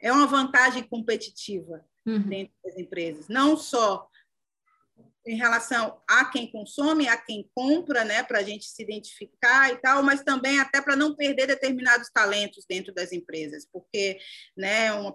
é 0.00 0.12
uma 0.12 0.26
vantagem 0.26 0.82
competitiva 0.84 1.84
uhum. 2.08 2.28
dentro 2.28 2.54
das 2.64 2.76
empresas, 2.76 3.28
não 3.28 3.56
só 3.56 4.08
em 5.26 5.36
relação 5.36 6.00
a 6.08 6.24
quem 6.24 6.50
consome, 6.50 7.06
a 7.06 7.16
quem 7.16 7.50
compra, 7.54 8.02
né, 8.02 8.22
para 8.22 8.38
a 8.38 8.42
gente 8.42 8.64
se 8.64 8.82
identificar 8.82 9.70
e 9.70 9.76
tal, 9.76 10.02
mas 10.02 10.22
também 10.22 10.58
até 10.58 10.80
para 10.80 10.96
não 10.96 11.14
perder 11.14 11.46
determinados 11.46 12.08
talentos 12.08 12.64
dentro 12.66 12.94
das 12.94 13.12
empresas, 13.12 13.68
porque, 13.70 14.18
né, 14.56 14.90
uma, 14.94 15.14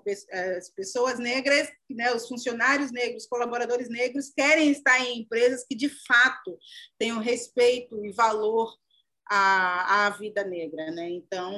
as 0.58 0.70
pessoas 0.70 1.18
negras, 1.18 1.68
né, 1.90 2.14
os 2.14 2.28
funcionários 2.28 2.92
negros, 2.92 3.26
colaboradores 3.26 3.90
negros 3.90 4.30
querem 4.30 4.70
estar 4.70 5.00
em 5.00 5.22
empresas 5.22 5.66
que 5.68 5.76
de 5.76 5.90
fato 5.90 6.60
tenham 7.00 7.18
respeito 7.18 8.06
e 8.06 8.12
valor 8.12 8.72
à, 9.28 10.06
à 10.06 10.10
vida 10.12 10.44
negra, 10.44 10.92
né? 10.92 11.10
Então 11.10 11.52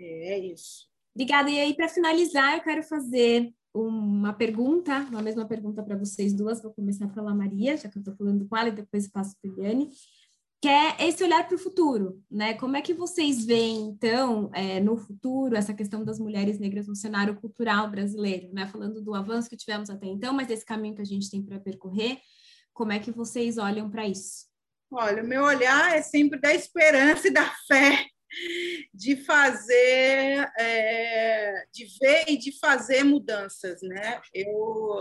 é, 0.00 0.34
é 0.34 0.38
isso. 0.38 0.88
Obrigada. 1.14 1.50
E 1.50 1.58
aí, 1.58 1.74
para 1.74 1.88
finalizar, 1.88 2.54
eu 2.54 2.62
quero 2.62 2.82
fazer 2.84 3.52
uma 3.86 4.32
pergunta, 4.32 5.00
uma 5.10 5.22
mesma 5.22 5.46
pergunta 5.46 5.82
para 5.82 5.96
vocês 5.96 6.32
duas. 6.32 6.62
Vou 6.62 6.72
começar 6.72 7.08
pela 7.08 7.34
Maria, 7.34 7.76
já 7.76 7.88
que 7.88 7.98
eu 7.98 8.00
estou 8.00 8.16
falando 8.16 8.46
com 8.48 8.56
ela, 8.56 8.68
e 8.68 8.72
depois 8.72 9.08
passo 9.08 9.36
para 9.40 9.50
a 9.50 9.54
Eliane, 9.54 9.90
que 10.60 10.68
é 10.68 11.06
esse 11.06 11.22
olhar 11.22 11.46
para 11.46 11.54
o 11.54 11.58
futuro, 11.58 12.20
né? 12.28 12.54
Como 12.54 12.76
é 12.76 12.82
que 12.82 12.92
vocês 12.92 13.44
veem, 13.44 13.90
então, 13.90 14.50
é, 14.52 14.80
no 14.80 14.96
futuro, 14.96 15.54
essa 15.54 15.72
questão 15.72 16.04
das 16.04 16.18
mulheres 16.18 16.58
negras 16.58 16.88
no 16.88 16.96
cenário 16.96 17.36
cultural 17.40 17.88
brasileiro, 17.88 18.52
né? 18.52 18.66
Falando 18.66 19.00
do 19.00 19.14
avanço 19.14 19.48
que 19.48 19.56
tivemos 19.56 19.88
até 19.88 20.06
então, 20.06 20.34
mas 20.34 20.48
desse 20.48 20.64
caminho 20.64 20.96
que 20.96 21.02
a 21.02 21.06
gente 21.06 21.30
tem 21.30 21.42
para 21.42 21.60
percorrer, 21.60 22.18
como 22.72 22.90
é 22.90 22.98
que 22.98 23.12
vocês 23.12 23.56
olham 23.56 23.88
para 23.88 24.08
isso? 24.08 24.46
Olha, 24.90 25.22
o 25.22 25.26
meu 25.26 25.44
olhar 25.44 25.96
é 25.96 26.02
sempre 26.02 26.40
da 26.40 26.52
esperança 26.52 27.28
e 27.28 27.30
da 27.30 27.44
fé 27.68 28.07
de 28.92 29.16
fazer, 29.16 30.50
é, 30.58 31.66
de 31.72 31.86
ver 32.00 32.24
e 32.28 32.36
de 32.36 32.58
fazer 32.58 33.04
mudanças, 33.04 33.80
né? 33.82 34.20
Eu 34.32 35.00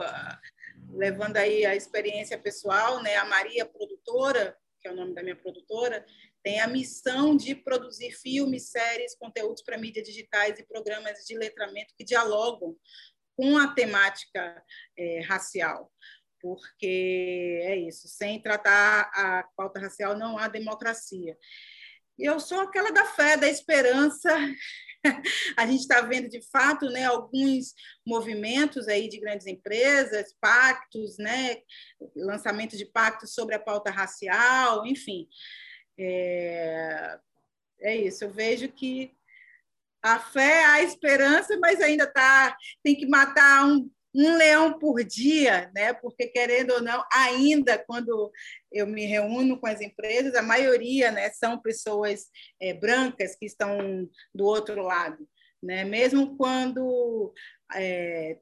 levando 0.90 1.38
aí 1.38 1.66
a 1.66 1.76
experiência 1.76 2.38
pessoal, 2.38 3.02
né? 3.02 3.16
A 3.16 3.26
Maria 3.26 3.66
produtora, 3.66 4.58
que 4.82 4.88
é 4.88 4.92
o 4.92 4.96
nome 4.96 5.14
da 5.14 5.24
minha 5.24 5.36
produtora, 5.36 6.06
tem 6.44 6.60
a 6.60 6.68
missão 6.68 7.36
de 7.36 7.56
produzir 7.56 8.12
filmes, 8.12 8.70
séries, 8.70 9.16
conteúdos 9.16 9.64
para 9.64 9.78
mídias 9.78 10.08
digitais 10.08 10.58
e 10.60 10.66
programas 10.66 11.26
de 11.26 11.38
letramento 11.38 11.94
que 11.98 12.06
dialogam 12.06 12.76
com 13.36 13.58
a 13.58 13.68
temática 13.74 14.64
é, 14.98 15.22
racial 15.22 15.92
porque 16.42 17.62
é 17.64 17.76
isso, 17.76 18.08
sem 18.08 18.42
tratar 18.42 19.10
a 19.14 19.44
pauta 19.56 19.80
racial 19.80 20.18
não 20.18 20.38
há 20.38 20.48
democracia. 20.48 21.38
Eu 22.18 22.40
sou 22.40 22.62
aquela 22.62 22.92
da 22.92 23.06
fé, 23.06 23.38
da 23.38 23.48
esperança. 23.48 24.30
A 25.56 25.66
gente 25.66 25.82
está 25.82 26.02
vendo, 26.02 26.28
de 26.28 26.42
fato, 26.50 26.90
né, 26.90 27.06
alguns 27.06 27.74
movimentos 28.06 28.88
aí 28.88 29.08
de 29.08 29.20
grandes 29.20 29.46
empresas, 29.48 30.36
pactos, 30.42 31.18
né, 31.18 31.58
lançamento 32.16 32.76
de 32.76 32.86
pactos 32.86 33.34
sobre 33.34 33.56
a 33.56 33.60
pauta 33.60 33.92
racial, 33.92 34.86
enfim. 34.86 35.28
É, 35.98 37.20
é 37.82 37.96
isso, 37.96 38.24
eu 38.24 38.32
vejo 38.32 38.70
que 38.70 39.16
a 40.02 40.20
fé, 40.20 40.66
a 40.66 40.82
esperança, 40.84 41.58
mas 41.60 41.82
ainda 41.82 42.08
tá, 42.08 42.56
tem 42.84 42.96
que 42.96 43.08
matar 43.08 43.66
um, 43.66 43.90
um 44.18 44.36
leão 44.36 44.80
por 44.80 45.04
dia, 45.04 45.72
né? 45.76 45.94
porque, 45.94 46.28
querendo 46.28 46.72
ou 46.72 46.82
não, 46.82 47.06
ainda 47.14 47.78
quando 47.78 48.32
eu 48.72 48.88
me 48.88 49.06
reúno 49.06 49.60
com 49.60 49.68
as 49.68 49.80
empresas, 49.80 50.34
a 50.34 50.42
maioria 50.42 51.12
né, 51.12 51.30
são 51.30 51.62
pessoas 51.62 52.26
é, 52.60 52.74
brancas 52.74 53.36
que 53.36 53.46
estão 53.46 54.10
do 54.34 54.46
outro 54.46 54.82
lado. 54.82 55.28
Né? 55.62 55.84
Mesmo 55.84 56.36
quando 56.36 57.32
está 57.72 58.42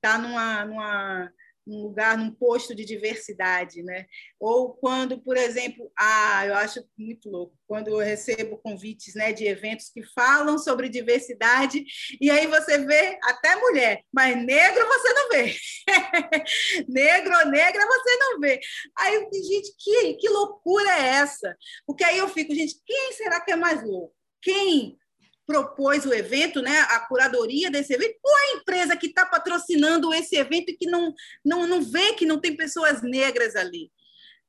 tá 0.00 0.18
numa, 0.18 0.64
numa 0.64 1.32
num 1.66 1.82
lugar, 1.82 2.16
num 2.16 2.30
posto 2.30 2.74
de 2.74 2.84
diversidade, 2.84 3.82
né? 3.82 4.06
Ou 4.38 4.74
quando, 4.74 5.20
por 5.22 5.36
exemplo, 5.36 5.90
ah, 5.98 6.46
eu 6.46 6.54
acho 6.54 6.84
muito 6.96 7.30
louco, 7.30 7.56
quando 7.66 7.88
eu 7.88 7.98
recebo 7.98 8.58
convites, 8.58 9.14
né, 9.14 9.32
de 9.32 9.46
eventos 9.46 9.88
que 9.88 10.02
falam 10.14 10.58
sobre 10.58 10.88
diversidade 10.88 11.84
e 12.20 12.30
aí 12.30 12.46
você 12.46 12.78
vê 12.78 13.18
até 13.22 13.56
mulher, 13.56 14.02
mas 14.12 14.36
negro 14.36 14.86
você 14.86 15.12
não 15.12 15.28
vê, 15.30 15.56
negro 16.88 17.34
ou 17.38 17.46
negra 17.50 17.86
você 17.86 18.16
não 18.16 18.40
vê. 18.40 18.60
Aí 18.98 19.14
eu 19.14 19.30
digo, 19.30 19.44
gente, 19.44 19.74
que 19.78 20.14
que 20.14 20.28
loucura 20.28 20.90
é 20.90 21.06
essa? 21.16 21.56
Porque 21.86 22.04
aí 22.04 22.18
eu 22.18 22.28
fico, 22.28 22.54
gente, 22.54 22.76
quem 22.84 23.12
será 23.12 23.40
que 23.40 23.52
é 23.52 23.56
mais 23.56 23.82
louco? 23.82 24.14
Quem 24.42 24.98
propôs 25.46 26.04
o 26.06 26.12
evento, 26.12 26.62
né, 26.62 26.78
a 26.88 27.00
curadoria 27.00 27.70
desse 27.70 27.92
evento, 27.92 28.18
ou 28.22 28.34
a 28.34 28.56
empresa 28.56 28.96
que 28.96 29.08
está 29.08 29.26
patrocinando 29.26 30.12
esse 30.12 30.36
evento 30.36 30.70
e 30.70 30.76
que 30.76 30.86
não, 30.86 31.14
não, 31.44 31.66
não 31.66 31.82
vê 31.82 32.14
que 32.14 32.26
não 32.26 32.40
tem 32.40 32.56
pessoas 32.56 33.02
negras 33.02 33.54
ali, 33.54 33.92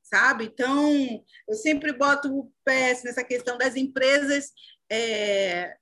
sabe? 0.02 0.44
Então, 0.44 1.24
eu 1.48 1.54
sempre 1.54 1.92
boto 1.92 2.32
o 2.32 2.52
pé 2.64 2.98
nessa 3.04 3.22
questão 3.22 3.58
das 3.58 3.76
empresas 3.76 4.52
é, 4.90 5.76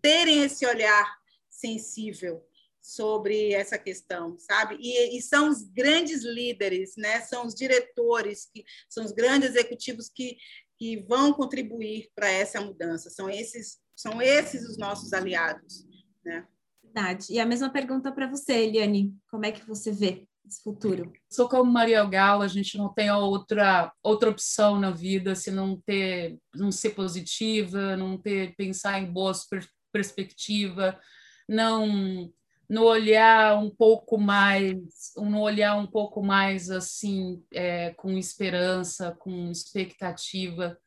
terem 0.00 0.42
esse 0.42 0.66
olhar 0.66 1.16
sensível 1.48 2.44
sobre 2.80 3.52
essa 3.52 3.78
questão, 3.78 4.36
sabe? 4.38 4.76
E, 4.80 5.16
e, 5.16 5.22
são 5.22 5.48
os 5.48 5.62
grandes 5.62 6.24
líderes, 6.24 6.96
né? 6.96 7.20
São 7.20 7.46
os 7.46 7.54
diretores, 7.54 8.50
que 8.52 8.64
são 8.88 9.04
os 9.04 9.12
grandes 9.12 9.50
executivos 9.50 10.08
que, 10.08 10.36
que 10.76 10.96
vão 10.96 11.32
contribuir 11.32 12.10
para 12.12 12.28
essa 12.28 12.60
mudança. 12.60 13.08
São 13.08 13.30
esses 13.30 13.78
são 13.96 14.20
esses 14.20 14.68
os 14.68 14.78
nossos 14.78 15.12
aliados, 15.12 15.86
né? 16.24 16.46
Verdade. 16.82 17.26
E 17.30 17.40
a 17.40 17.46
mesma 17.46 17.70
pergunta 17.70 18.12
para 18.12 18.26
você, 18.26 18.64
Eliane, 18.64 19.14
como 19.30 19.46
é 19.46 19.52
que 19.52 19.66
você 19.66 19.90
vê 19.90 20.26
esse 20.46 20.62
futuro? 20.62 21.12
Sou 21.30 21.48
como 21.48 21.70
Maria 21.70 22.04
Gal, 22.04 22.42
a 22.42 22.48
gente 22.48 22.76
não 22.76 22.92
tem 22.92 23.10
outra 23.10 23.92
outra 24.02 24.30
opção 24.30 24.78
na 24.78 24.90
vida 24.90 25.34
se 25.34 25.50
não 25.50 25.80
ter, 25.80 26.38
não 26.54 26.70
ser 26.70 26.90
positiva, 26.90 27.96
não 27.96 28.18
ter 28.18 28.54
pensar 28.56 29.00
em 29.00 29.10
boas 29.10 29.46
per 29.46 29.66
perspectiva, 29.90 30.98
não 31.46 32.32
no 32.68 32.84
olhar 32.84 33.58
um 33.58 33.68
pouco 33.68 34.16
mais, 34.16 35.12
no 35.16 35.40
olhar 35.40 35.76
um 35.76 35.86
pouco 35.86 36.22
mais 36.22 36.70
assim, 36.70 37.44
é, 37.52 37.90
com 37.90 38.16
esperança, 38.16 39.14
com 39.18 39.50
expectativa, 39.50 40.78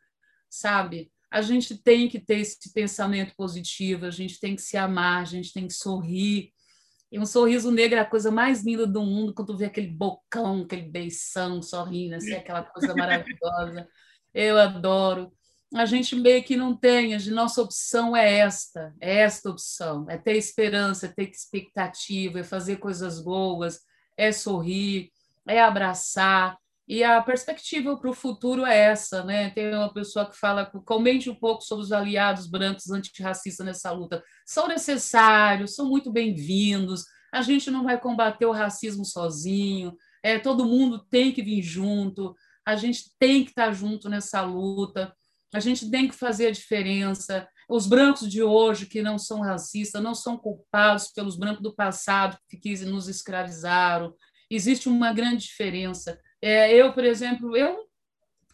sabe? 0.50 1.12
A 1.36 1.42
gente 1.42 1.78
tem 1.78 2.08
que 2.08 2.18
ter 2.18 2.40
esse 2.40 2.72
pensamento 2.72 3.36
positivo, 3.36 4.06
a 4.06 4.10
gente 4.10 4.40
tem 4.40 4.56
que 4.56 4.62
se 4.62 4.78
amar, 4.78 5.22
a 5.22 5.26
gente 5.26 5.52
tem 5.52 5.68
que 5.68 5.74
sorrir. 5.74 6.54
E 7.12 7.20
um 7.20 7.26
sorriso 7.26 7.70
negro 7.70 7.98
é 7.98 8.02
a 8.02 8.10
coisa 8.10 8.32
mais 8.32 8.64
linda 8.64 8.88
do 8.88 9.04
mundo, 9.04 9.34
quando 9.34 9.50
tu 9.50 9.58
vê 9.58 9.66
aquele 9.66 9.90
bocão, 9.90 10.62
aquele 10.62 10.84
beição 10.84 11.62
sorrindo, 11.62 12.16
assim, 12.16 12.32
aquela 12.32 12.64
coisa 12.64 12.96
maravilhosa. 12.96 13.86
Eu 14.34 14.58
adoro. 14.58 15.34
A 15.74 15.84
gente 15.86 16.16
meio 16.16 16.42
que 16.42 16.56
não 16.56 16.74
tem, 16.74 17.14
a 17.14 17.20
nossa 17.32 17.62
opção 17.62 18.16
é 18.16 18.38
esta, 18.38 18.96
é 19.02 19.18
esta 19.18 19.50
opção, 19.50 20.10
é 20.10 20.18
ter 20.18 20.38
esperança, 20.38 21.08
é 21.08 21.10
ter 21.10 21.30
expectativa, 21.30 22.40
é 22.40 22.44
fazer 22.46 22.78
coisas 22.78 23.22
boas, 23.22 23.82
é 24.16 24.32
sorrir, 24.32 25.12
é 25.46 25.62
abraçar, 25.62 26.58
e 26.88 27.04
a 27.04 27.20
perspectiva 27.22 27.98
para 27.98 28.10
o 28.10 28.14
futuro 28.14 28.64
é 28.64 28.78
essa, 28.78 29.24
né? 29.24 29.50
Tem 29.50 29.74
uma 29.74 29.92
pessoa 29.92 30.30
que 30.30 30.38
fala, 30.38 30.66
comente 30.86 31.30
um 31.32 31.36
pouco 31.36 31.64
sobre 31.64 31.84
os 31.84 31.92
aliados 31.92 32.46
brancos 32.46 32.92
antirracistas 32.92 33.66
nessa 33.66 33.92
luta. 33.92 34.24
São 34.46 34.68
necessários, 34.68 35.74
são 35.74 35.90
muito 35.90 36.12
bem-vindos. 36.12 37.06
A 37.34 37.42
gente 37.42 37.72
não 37.72 37.84
vai 37.84 38.00
combater 38.00 38.46
o 38.46 38.52
racismo 38.52 39.04
sozinho. 39.04 39.96
É, 40.22 40.38
todo 40.38 40.66
mundo 40.66 41.04
tem 41.10 41.32
que 41.32 41.42
vir 41.42 41.64
junto. 41.64 42.36
A 42.64 42.76
gente 42.76 43.06
tem 43.18 43.44
que 43.44 43.50
estar 43.50 43.72
junto 43.72 44.08
nessa 44.08 44.42
luta. 44.42 45.12
A 45.56 45.60
gente 45.60 45.90
tem 45.90 46.08
que 46.08 46.16
fazer 46.16 46.48
a 46.48 46.52
diferença. 46.52 47.48
Os 47.68 47.88
brancos 47.88 48.30
de 48.30 48.44
hoje 48.44 48.86
que 48.86 49.02
não 49.02 49.18
são 49.18 49.42
racistas 49.42 50.04
não 50.04 50.14
são 50.14 50.38
culpados 50.38 51.08
pelos 51.08 51.36
brancos 51.36 51.64
do 51.64 51.76
passado 51.76 52.38
que 52.48 52.76
nos 52.86 53.08
escravizaram. 53.08 54.14
Existe 54.52 54.88
uma 54.88 55.12
grande 55.12 55.46
diferença 55.46 56.20
é, 56.48 56.72
eu, 56.72 56.94
por 56.94 57.04
exemplo, 57.04 57.58
eu 57.58 57.88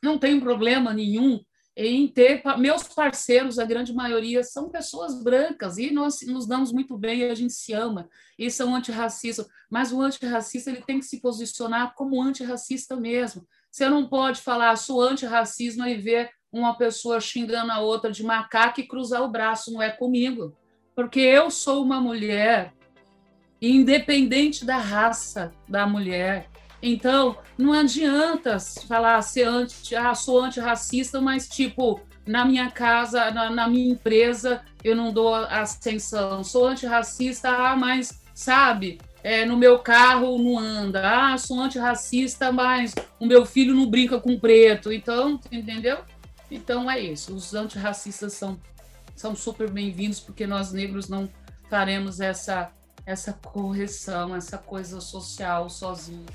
não 0.01 0.17
tenho 0.17 0.39
problema 0.39 0.93
nenhum 0.93 1.43
em 1.75 2.07
ter 2.07 2.41
meus 2.57 2.83
parceiros, 2.83 3.59
a 3.59 3.65
grande 3.65 3.93
maioria 3.93 4.45
são 4.45 4.69
pessoas 4.69 5.21
brancas 5.21 5.77
e 5.77 5.91
nós 5.91 6.21
nos 6.21 6.47
damos 6.47 6.71
muito 6.71 6.97
bem 6.97 7.19
e 7.19 7.29
a 7.29 7.35
gente 7.35 7.51
se 7.51 7.73
ama 7.73 8.09
e 8.39 8.49
são 8.49 8.73
antirracistas, 8.73 9.45
mas 9.69 9.91
o 9.91 10.01
antirracista 10.01 10.69
ele 10.69 10.81
tem 10.81 10.99
que 10.99 11.05
se 11.05 11.19
posicionar 11.19 11.93
como 11.93 12.21
antirracista 12.21 12.95
mesmo. 12.95 13.45
Você 13.69 13.89
não 13.89 14.07
pode 14.07 14.39
falar 14.39 14.77
sou 14.77 15.01
antirracismo 15.01 15.85
e 15.85 15.97
ver 15.97 16.29
uma 16.49 16.77
pessoa 16.77 17.19
xingando 17.19 17.73
a 17.73 17.79
outra 17.79 18.09
de 18.09 18.23
macaco 18.23 18.79
e 18.79 18.87
cruzar 18.87 19.21
o 19.21 19.29
braço, 19.29 19.69
não 19.73 19.81
é 19.81 19.89
comigo, 19.89 20.55
porque 20.95 21.19
eu 21.19 21.51
sou 21.51 21.83
uma 21.83 21.99
mulher 21.99 22.73
independente 23.61 24.63
da 24.63 24.77
raça 24.77 25.53
da 25.67 25.85
mulher, 25.85 26.50
então, 26.81 27.37
não 27.57 27.73
adianta 27.73 28.57
falar 28.87 29.21
ser 29.21 29.43
anti, 29.43 29.95
ah, 29.95 30.15
sou 30.15 30.39
antirracista, 30.39 31.21
mas 31.21 31.47
tipo, 31.47 32.01
na 32.25 32.43
minha 32.45 32.71
casa, 32.71 33.29
na, 33.31 33.49
na 33.49 33.67
minha 33.67 33.91
empresa, 33.91 34.61
eu 34.83 34.95
não 34.95 35.11
dou 35.11 35.33
ascensão. 35.35 36.43
Sou 36.43 36.67
antirracista, 36.67 37.49
ah, 37.49 37.75
mas 37.75 38.21
sabe, 38.33 38.99
é, 39.23 39.45
no 39.45 39.57
meu 39.57 39.79
carro 39.79 40.37
não 40.37 40.57
anda. 40.57 41.01
Ah, 41.03 41.37
sou 41.37 41.59
antirracista, 41.59 42.51
mas 42.51 42.95
o 43.19 43.25
meu 43.25 43.45
filho 43.45 43.75
não 43.75 43.89
brinca 43.89 44.19
com 44.19 44.39
preto. 44.39 44.91
Então, 44.91 45.39
entendeu? 45.51 45.99
Então 46.49 46.89
é 46.89 46.99
isso. 46.99 47.35
Os 47.35 47.53
antirracistas 47.53 48.33
são, 48.33 48.59
são 49.15 49.35
super 49.35 49.69
bem-vindos, 49.69 50.19
porque 50.19 50.47
nós 50.47 50.71
negros 50.71 51.07
não 51.07 51.29
faremos 51.69 52.19
essa 52.19 52.71
essa 53.05 53.33
correção, 53.33 54.35
essa 54.35 54.57
coisa 54.57 55.01
social 55.01 55.69
sozinho. 55.69 56.25